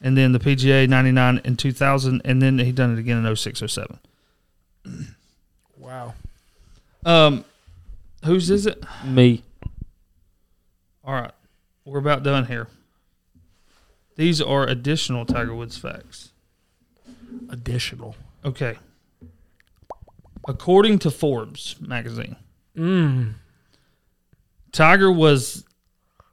and 0.00 0.16
then 0.16 0.32
the 0.32 0.38
PGA 0.38 0.88
99 0.88 1.42
in 1.44 1.56
2000, 1.56 2.22
and 2.24 2.40
then 2.40 2.58
he 2.58 2.72
done 2.72 2.94
it 2.94 2.98
again 2.98 3.24
in 3.24 3.36
06, 3.36 3.62
07. 3.66 3.98
Wow. 5.76 6.14
Um, 7.04 7.44
whose 8.24 8.50
is 8.50 8.66
it? 8.66 8.84
Me. 9.04 9.42
All 11.04 11.14
right, 11.14 11.32
we're 11.84 11.98
about 11.98 12.22
done 12.22 12.46
here. 12.46 12.68
These 14.16 14.40
are 14.42 14.66
additional 14.66 15.24
Tiger 15.24 15.54
Woods 15.54 15.78
facts. 15.78 16.32
Additional. 17.48 18.16
Okay. 18.44 18.76
According 20.46 20.98
to 21.00 21.10
Forbes 21.10 21.76
magazine, 21.80 22.36
Mm. 22.76 23.34
Tiger 24.72 25.10
was 25.10 25.64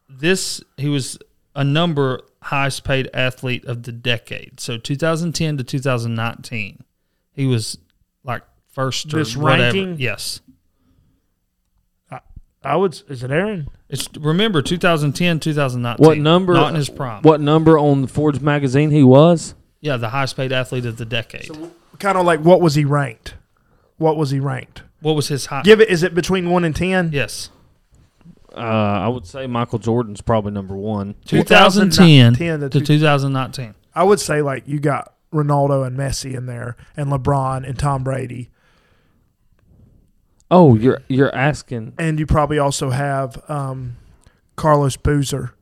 this. 0.07 0.61
He 0.77 0.87
was 0.89 1.17
a 1.55 1.63
number 1.63 2.21
highest 2.43 2.83
paid 2.83 3.09
athlete 3.13 3.65
of 3.65 3.83
the 3.83 3.91
decade. 3.91 4.59
So 4.59 4.77
2010 4.77 5.57
to 5.57 5.63
2019, 5.63 6.83
he 7.33 7.45
was 7.47 7.77
like 8.23 8.43
first 8.71 9.11
or 9.13 9.17
This 9.17 9.35
whatever. 9.35 9.63
ranking? 9.63 9.99
Yes. 9.99 10.41
I 12.63 12.75
would. 12.75 13.01
Is 13.07 13.23
it 13.23 13.31
Aaron? 13.31 13.69
It's 13.89 14.09
remember 14.19 14.61
2010, 14.61 15.39
2019. 15.39 16.05
What 16.05 16.17
number? 16.17 16.53
Not 16.53 16.69
in 16.69 16.75
his 16.75 16.89
prime. 16.89 17.21
What 17.21 17.39
number 17.39 17.77
on 17.77 18.01
the 18.01 18.07
Forbes 18.07 18.41
magazine 18.41 18.91
he 18.91 19.03
was? 19.03 19.55
Yeah, 19.79 19.97
the 19.97 20.09
highest 20.09 20.35
paid 20.35 20.51
athlete 20.51 20.85
of 20.85 20.97
the 20.97 21.05
decade. 21.05 21.49
Kind 21.99 22.17
of 22.17 22.25
like 22.25 22.41
what 22.41 22.61
was 22.61 22.75
he 22.75 22.83
ranked? 22.85 23.35
What 23.97 24.17
was 24.17 24.31
he 24.31 24.39
ranked? 24.39 24.83
what 25.01 25.15
was 25.15 25.27
his 25.27 25.45
high? 25.47 25.61
Give 25.61 25.79
it. 25.79 25.89
Is 25.89 26.03
it 26.03 26.13
between 26.15 26.49
one 26.49 26.63
and 26.63 26.75
ten? 26.75 27.11
yes. 27.13 27.49
Uh, 28.55 28.59
I 28.59 29.07
would 29.07 29.27
say 29.27 29.45
Michael 29.45 29.77
Jordan's 29.77 30.21
probably 30.21 30.51
number 30.51 30.75
one. 30.75 31.13
2010 31.25 32.33
10 32.33 32.59
to 32.61 32.69
to 32.69 32.81
2019. 32.81 33.75
I 33.93 34.03
would 34.03 34.19
say 34.19 34.41
like 34.41 34.67
you 34.67 34.79
got 34.79 35.13
Ronaldo 35.31 35.85
and 35.85 35.95
Messi 35.97 36.33
in 36.35 36.47
there, 36.47 36.75
and 36.95 37.11
LeBron 37.11 37.67
and 37.67 37.77
Tom 37.77 38.03
Brady, 38.03 38.49
Oh, 40.49 40.75
you're 40.75 41.01
you're 41.09 41.33
asking. 41.35 41.93
and 41.97 42.19
you 42.19 42.25
probably 42.25 42.57
also 42.59 42.89
have 42.89 43.37
um, 43.49 43.97
Carlos 44.55 44.95
Boozer, 44.97 45.53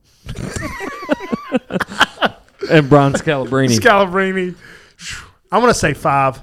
And 2.70 2.88
Brian 2.88 3.12
Scalabrine. 3.12 3.68
Scalabrini. 3.78 4.54
I'm 5.52 5.60
gonna 5.60 5.74
say 5.74 5.94
five. 5.94 6.40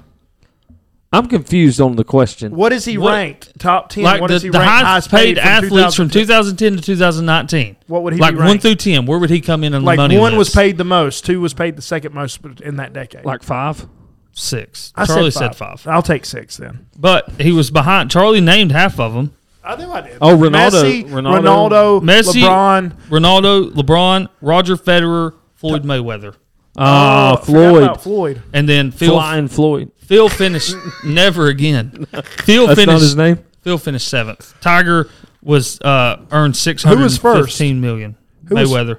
I'm 1.12 1.28
confused 1.28 1.80
on 1.80 1.94
the 1.96 2.02
question. 2.04 2.56
What 2.56 2.72
is 2.72 2.84
he 2.86 2.98
What- 2.98 3.12
ranked? 3.12 3.58
Top 3.60 3.88
ten. 3.90 4.02
Like 4.04 4.20
what 4.20 4.28
the, 4.28 4.34
is 4.34 4.42
he 4.42 4.48
the 4.48 4.58
ranked? 4.58 4.84
highest 4.86 5.10
paid 5.10 5.38
from 5.38 5.46
athletes 5.46 5.94
from 5.94 6.08
2010? 6.10 6.72
2010 6.72 6.76
to 6.78 6.82
2019. 6.82 7.76
What 7.86 8.02
would 8.02 8.14
he 8.14 8.18
like 8.18 8.32
be 8.34 8.38
one 8.38 8.46
ranked? 8.46 8.62
through 8.62 8.74
ten, 8.76 9.06
where 9.06 9.18
would 9.18 9.30
he 9.30 9.40
come 9.40 9.62
in 9.64 9.74
on 9.74 9.84
Like 9.84 9.96
the 9.96 10.02
money 10.02 10.16
Like 10.16 10.22
one 10.22 10.36
was 10.36 10.48
list? 10.48 10.56
paid 10.56 10.78
the 10.78 10.84
most, 10.84 11.24
two 11.24 11.40
was 11.40 11.54
paid 11.54 11.76
the 11.76 11.82
second 11.82 12.14
most 12.14 12.40
in 12.62 12.76
that 12.76 12.92
decade. 12.94 13.24
Like 13.24 13.42
five? 13.42 13.86
Six. 14.34 14.92
I 14.96 15.06
Charlie 15.06 15.30
said 15.30 15.54
said 15.54 15.56
five. 15.56 15.80
five. 15.80 15.92
I'll 15.94 16.02
take 16.02 16.24
six 16.24 16.56
then. 16.56 16.86
but 16.98 17.30
he 17.40 17.52
was 17.52 17.70
behind. 17.70 18.10
Charlie 18.10 18.40
named 18.40 18.72
half 18.72 18.98
of 19.00 19.14
them. 19.14 19.32
I 19.62 19.76
think 19.76 19.88
I 19.90 20.00
did. 20.02 20.18
Oh, 20.20 20.36
Ronaldo- 20.36 21.04
Messi, 21.04 21.08
Ronaldo- 21.08 21.40
Ronaldo, 21.70 22.02
Messi- 22.02 22.42
LeBron. 22.42 22.92
Ronaldo, 23.08 23.70
LeBron, 23.72 24.28
Roger 24.42 24.76
Federer, 24.76 25.32
Floyd 25.54 25.84
Mayweather, 25.84 26.34
Oh, 26.76 27.36
forgot 27.36 27.44
Floyd. 27.46 27.82
about 27.82 28.02
Floyd. 28.02 28.42
and 28.52 28.68
then 28.68 28.90
Phil. 28.90 29.12
Flying 29.14 29.48
Floyd. 29.48 29.90
Phil 29.98 30.28
finished 30.28 30.74
never 31.06 31.46
again. 31.46 32.06
Phil 32.44 32.66
That's 32.66 32.78
not 32.78 32.84
finished. 32.86 33.00
his 33.02 33.16
name? 33.16 33.38
Phil 33.62 33.78
finished 33.78 34.08
seventh. 34.08 34.52
Tiger 34.60 35.08
was 35.42 35.80
uh, 35.80 36.20
earned 36.30 36.56
six 36.56 36.82
hundred 36.82 37.04
was 37.04 37.16
first? 37.16 37.48
fifteen 37.48 37.80
million. 37.80 38.16
Who 38.48 38.56
was- 38.56 38.68
Mayweather. 38.70 38.98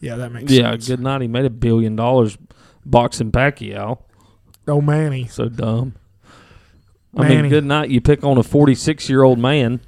Yeah, 0.00 0.16
that 0.16 0.32
makes 0.32 0.52
Yeah, 0.52 0.72
sense. 0.72 0.86
Yeah, 0.88 0.96
good 0.96 1.02
night. 1.02 1.22
He 1.22 1.28
made 1.28 1.46
a 1.46 1.50
billion 1.50 1.96
dollars 1.96 2.36
boxing 2.84 3.32
Pacquiao. 3.32 4.00
Oh, 4.66 4.80
Manny. 4.80 5.26
So 5.26 5.48
dumb. 5.48 5.94
I 7.16 7.28
mean, 7.28 7.48
good 7.48 7.64
night. 7.64 7.90
You 7.90 8.00
pick 8.00 8.24
on 8.24 8.38
a 8.38 8.42
46 8.42 9.08
year 9.08 9.22
old 9.22 9.38
man. 9.38 9.80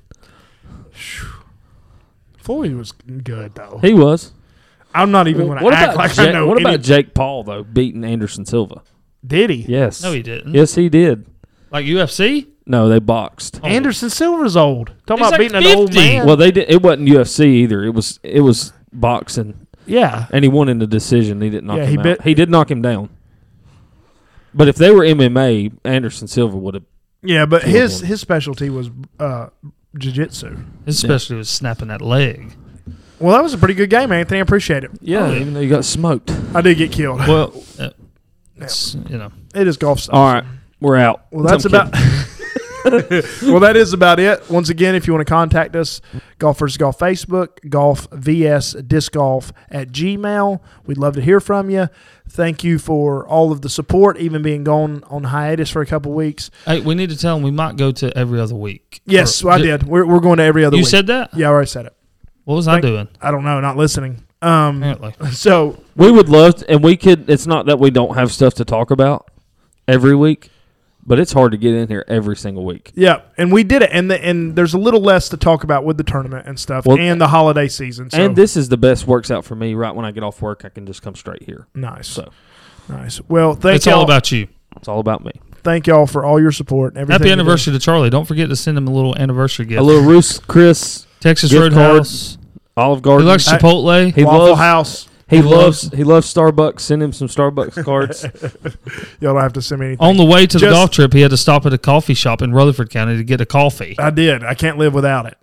Floyd 2.38 2.74
was 2.74 2.92
good 2.92 3.54
though. 3.54 3.78
He 3.82 3.92
was. 3.92 4.32
I'm 4.94 5.10
not 5.10 5.28
even 5.28 5.46
going 5.48 5.58
to 5.58 5.66
act 5.66 5.94
about, 5.94 5.96
like 5.96 6.14
Jake, 6.14 6.28
I 6.28 6.32
know. 6.32 6.46
what 6.46 6.56
any- 6.60 6.64
about 6.70 6.80
Jake 6.82 7.12
Paul 7.14 7.44
though 7.44 7.64
beating 7.64 8.04
Anderson 8.04 8.46
Silva? 8.46 8.82
Did 9.26 9.50
he? 9.50 9.56
Yes. 9.68 10.02
No, 10.02 10.12
he 10.12 10.22
didn't. 10.22 10.54
Yes, 10.54 10.74
he 10.76 10.88
did. 10.88 11.26
Like 11.70 11.84
UFC. 11.84 12.46
No, 12.64 12.88
they 12.88 12.98
boxed. 13.00 13.60
Oh. 13.62 13.66
Anderson 13.66 14.08
Silva's 14.10 14.56
old. 14.56 14.92
Talking 15.06 15.24
He's 15.24 15.28
about 15.28 15.30
like 15.32 15.40
beating 15.52 15.56
an 15.70 15.76
old 15.76 15.94
man. 15.94 16.26
Well, 16.26 16.36
they 16.36 16.50
did. 16.52 16.70
It 16.70 16.82
wasn't 16.82 17.08
UFC 17.08 17.46
either. 17.46 17.84
It 17.84 17.90
was 17.90 18.18
it 18.22 18.40
was 18.40 18.72
boxing, 18.92 19.66
yeah. 19.86 20.26
and 20.32 20.44
he 20.44 20.48
won 20.48 20.68
in 20.68 20.78
the 20.78 20.86
decision. 20.86 21.40
He 21.40 21.50
didn't 21.50 21.66
knock 21.66 21.78
Yeah, 21.78 21.84
him 21.84 21.90
he 21.90 21.98
out. 21.98 22.02
bit- 22.04 22.22
he 22.22 22.34
did 22.34 22.50
knock 22.50 22.70
him 22.70 22.82
down. 22.82 23.08
But 24.56 24.68
if 24.68 24.76
they 24.76 24.90
were 24.90 25.02
MMA, 25.04 25.76
Anderson 25.84 26.26
Silva 26.28 26.56
would 26.56 26.74
have. 26.74 26.84
Yeah, 27.22 27.44
but 27.46 27.62
his 27.62 28.00
him. 28.00 28.08
his 28.08 28.20
specialty 28.20 28.70
was 28.70 28.90
uh, 29.20 29.48
jiu-jitsu. 29.98 30.56
his 30.86 30.96
Especially 31.02 31.36
was 31.36 31.48
snapping 31.50 31.88
that 31.88 32.00
leg. 32.00 32.56
Well, 33.18 33.34
that 33.36 33.42
was 33.42 33.52
a 33.54 33.58
pretty 33.58 33.74
good 33.74 33.90
game, 33.90 34.12
Anthony. 34.12 34.38
I 34.38 34.42
appreciate 34.42 34.84
it. 34.84 34.90
Yeah, 35.00 35.26
Oh, 35.26 35.34
even 35.34 35.54
though 35.54 35.60
you 35.60 35.68
got 35.70 35.84
smoked. 35.84 36.30
I 36.54 36.60
did 36.60 36.76
get 36.78 36.92
killed. 36.92 37.18
Well, 37.20 37.52
uh, 37.78 37.90
it's, 38.56 38.94
you 39.08 39.18
know, 39.18 39.32
It 39.54 39.66
is 39.66 39.76
golf 39.76 40.00
stuff. 40.00 40.14
All 40.14 40.32
right, 40.32 40.44
we're 40.80 40.96
out. 40.96 41.26
Well, 41.30 41.44
that's 41.44 41.64
I'm 41.64 41.74
about. 41.74 41.94
kidding. 42.90 43.22
well, 43.50 43.60
that 43.60 43.76
is 43.76 43.92
about 43.92 44.18
it. 44.20 44.48
Once 44.50 44.68
again, 44.68 44.94
if 44.94 45.06
you 45.06 45.12
want 45.12 45.26
to 45.26 45.30
contact 45.30 45.74
us, 45.76 46.00
Golfers 46.38 46.76
Golf 46.76 46.98
Facebook, 46.98 47.68
Golf 47.68 48.08
VS 48.12 48.72
Disc 48.74 49.12
Golf 49.12 49.52
at 49.70 49.88
Gmail. 49.88 50.60
We'd 50.86 50.98
love 50.98 51.14
to 51.14 51.20
hear 51.22 51.40
from 51.40 51.70
you. 51.70 51.88
Thank 52.28 52.64
you 52.64 52.78
for 52.78 53.26
all 53.26 53.52
of 53.52 53.62
the 53.62 53.68
support, 53.68 54.18
even 54.18 54.42
being 54.42 54.64
gone 54.64 55.04
on 55.08 55.24
hiatus 55.24 55.70
for 55.70 55.80
a 55.82 55.86
couple 55.86 56.12
weeks. 56.12 56.50
hey, 56.64 56.80
we 56.80 56.94
need 56.94 57.10
to 57.10 57.16
tell 57.16 57.36
them 57.36 57.42
we 57.44 57.50
might 57.52 57.76
go 57.76 57.92
to 57.92 58.16
every 58.18 58.40
other 58.40 58.54
week. 58.56 59.00
Yes, 59.06 59.42
Or- 59.44 59.52
I 59.52 59.58
did. 59.58 59.84
We're, 59.84 60.04
we're 60.06 60.20
going 60.20 60.38
to 60.38 60.42
every 60.44 60.64
other 60.64 60.74
week. 60.76 60.80
You 60.80 60.84
week. 60.86 60.90
said 60.90 61.06
that? 61.06 61.30
yeah, 61.34 61.46
I 61.46 61.50
already 61.50 61.68
said 61.68 61.86
it. 61.86 61.94
What 62.44 62.54
was 62.56 62.66
Thank- 62.66 62.84
I 62.84 62.88
doing? 62.88 63.08
I 63.20 63.30
don't 63.30 63.44
know, 63.44 63.60
not 63.60 63.76
listening. 63.76 64.24
Um, 64.42 64.82
Apparently. 64.82 65.30
so 65.32 65.82
We 65.96 66.10
would 66.10 66.28
love, 66.28 66.56
to, 66.56 66.70
and 66.70 66.82
we 66.84 66.96
could. 66.96 67.30
It's 67.30 67.46
not 67.46 67.66
that 67.66 67.78
we 67.78 67.90
don't 67.90 68.14
have 68.16 68.30
stuff 68.32 68.54
to 68.54 68.64
talk 68.64 68.90
about 68.90 69.30
every 69.88 70.14
week, 70.14 70.50
but 71.06 71.18
it's 71.20 71.32
hard 71.32 71.52
to 71.52 71.58
get 71.58 71.72
in 71.74 71.88
here 71.88 72.04
every 72.08 72.36
single 72.36 72.64
week. 72.64 72.92
yeah, 72.94 73.20
and 73.38 73.52
we 73.52 73.62
did 73.64 73.82
it, 73.82 73.90
and 73.92 74.10
the, 74.10 74.22
and 74.24 74.56
there's 74.56 74.74
a 74.74 74.78
little 74.78 75.00
less 75.00 75.28
to 75.30 75.36
talk 75.36 75.62
about 75.64 75.84
with 75.84 75.96
the 75.96 76.04
tournament 76.04 76.46
and 76.46 76.58
stuff, 76.58 76.84
Well, 76.86 76.98
and 76.98 77.20
the 77.20 77.28
holiday 77.28 77.68
season. 77.68 78.10
So 78.10 78.18
And 78.18 78.34
this 78.36 78.56
is 78.56 78.68
the 78.68 78.76
best 78.76 79.06
works 79.06 79.30
out 79.30 79.44
for 79.44 79.54
me. 79.54 79.74
Right 79.74 79.94
when 79.94 80.04
I 80.04 80.10
get 80.10 80.22
off 80.22 80.42
work, 80.42 80.62
I 80.64 80.68
can 80.68 80.86
just 80.86 81.02
come 81.02 81.14
straight 81.14 81.44
here. 81.44 81.66
nice, 81.74 82.08
So 82.08 82.30
nice. 82.88 83.20
Well, 83.28 83.54
thank 83.54 83.76
It's 83.76 83.86
y'all. 83.86 83.96
all 83.98 84.04
about 84.04 84.30
you. 84.32 84.48
it's 84.76 84.88
all 84.88 85.00
about 85.00 85.24
me. 85.24 85.32
thank 85.62 85.86
y'all 85.86 86.06
for 86.06 86.24
all 86.24 86.40
your 86.40 86.52
support. 86.52 86.92
And 86.94 87.02
everything 87.02 87.20
Happy 87.28 87.32
anniversary 87.32 87.72
to 87.72 87.78
Charlie. 87.78 88.10
Don't 88.10 88.26
forget 88.26 88.48
to 88.48 88.56
send 88.56 88.76
him 88.78 88.86
a 88.88 88.92
little 88.92 89.16
anniversary 89.16 89.66
gift. 89.66 89.80
A 89.80 89.84
little 89.84 90.02
Ruth's 90.02 90.38
Chris 90.38 91.06
Texas 91.20 91.50
gift 91.50 91.60
Roadhouse. 91.62 92.38
Olive 92.76 92.98
He 92.98 93.02
Garden. 93.02 93.26
likes 93.26 93.48
I- 93.48 93.58
Chipotle. 93.58 94.14
He 94.14 94.22
Waffle 94.24 94.46
loves 94.48 94.60
House. 94.60 95.08
He 95.28 95.36
He 95.36 95.42
loves 95.42 95.84
loves- 95.84 95.96
he 95.96 96.04
loves 96.04 96.32
Starbucks. 96.32 96.80
Send 96.80 97.02
him 97.02 97.12
some 97.12 97.28
Starbucks 97.28 97.84
cards. 97.84 98.22
Y'all 99.20 99.34
don't 99.34 99.42
have 99.42 99.52
to 99.54 99.62
send 99.62 99.80
me 99.80 99.86
anything. 99.88 100.06
On 100.06 100.16
the 100.16 100.24
way 100.24 100.46
to 100.46 100.58
the 100.58 100.66
golf 100.70 100.90
trip, 100.90 101.12
he 101.12 101.20
had 101.22 101.30
to 101.30 101.36
stop 101.36 101.66
at 101.66 101.72
a 101.72 101.78
coffee 101.78 102.14
shop 102.14 102.42
in 102.42 102.52
Rutherford 102.52 102.90
County 102.90 103.16
to 103.16 103.24
get 103.24 103.40
a 103.40 103.46
coffee. 103.46 103.96
I 103.98 104.10
did. 104.10 104.44
I 104.44 104.54
can't 104.54 104.78
live 104.78 104.94
without 104.94 105.26
it. 105.26 105.36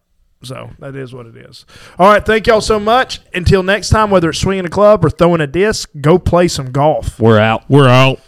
So 0.44 0.72
that 0.80 0.94
is 0.96 1.14
what 1.14 1.26
it 1.26 1.38
is. 1.38 1.66
All 1.98 2.10
right. 2.12 2.26
Thank 2.26 2.48
y'all 2.48 2.60
so 2.62 2.78
much. 2.80 3.22
Until 3.34 3.64
next 3.64 3.90
time, 3.90 4.10
whether 4.10 4.30
it's 4.30 4.40
swinging 4.40 4.66
a 4.66 4.70
club 4.70 5.06
or 5.06 5.10
throwing 5.10 5.40
a 5.40 5.48
disc, 5.48 5.90
go 6.02 6.20
play 6.20 6.50
some 6.50 6.72
golf. 6.72 7.18
We're 7.20 7.40
out. 7.40 7.64
We're 7.70 7.88
out. 7.88 8.20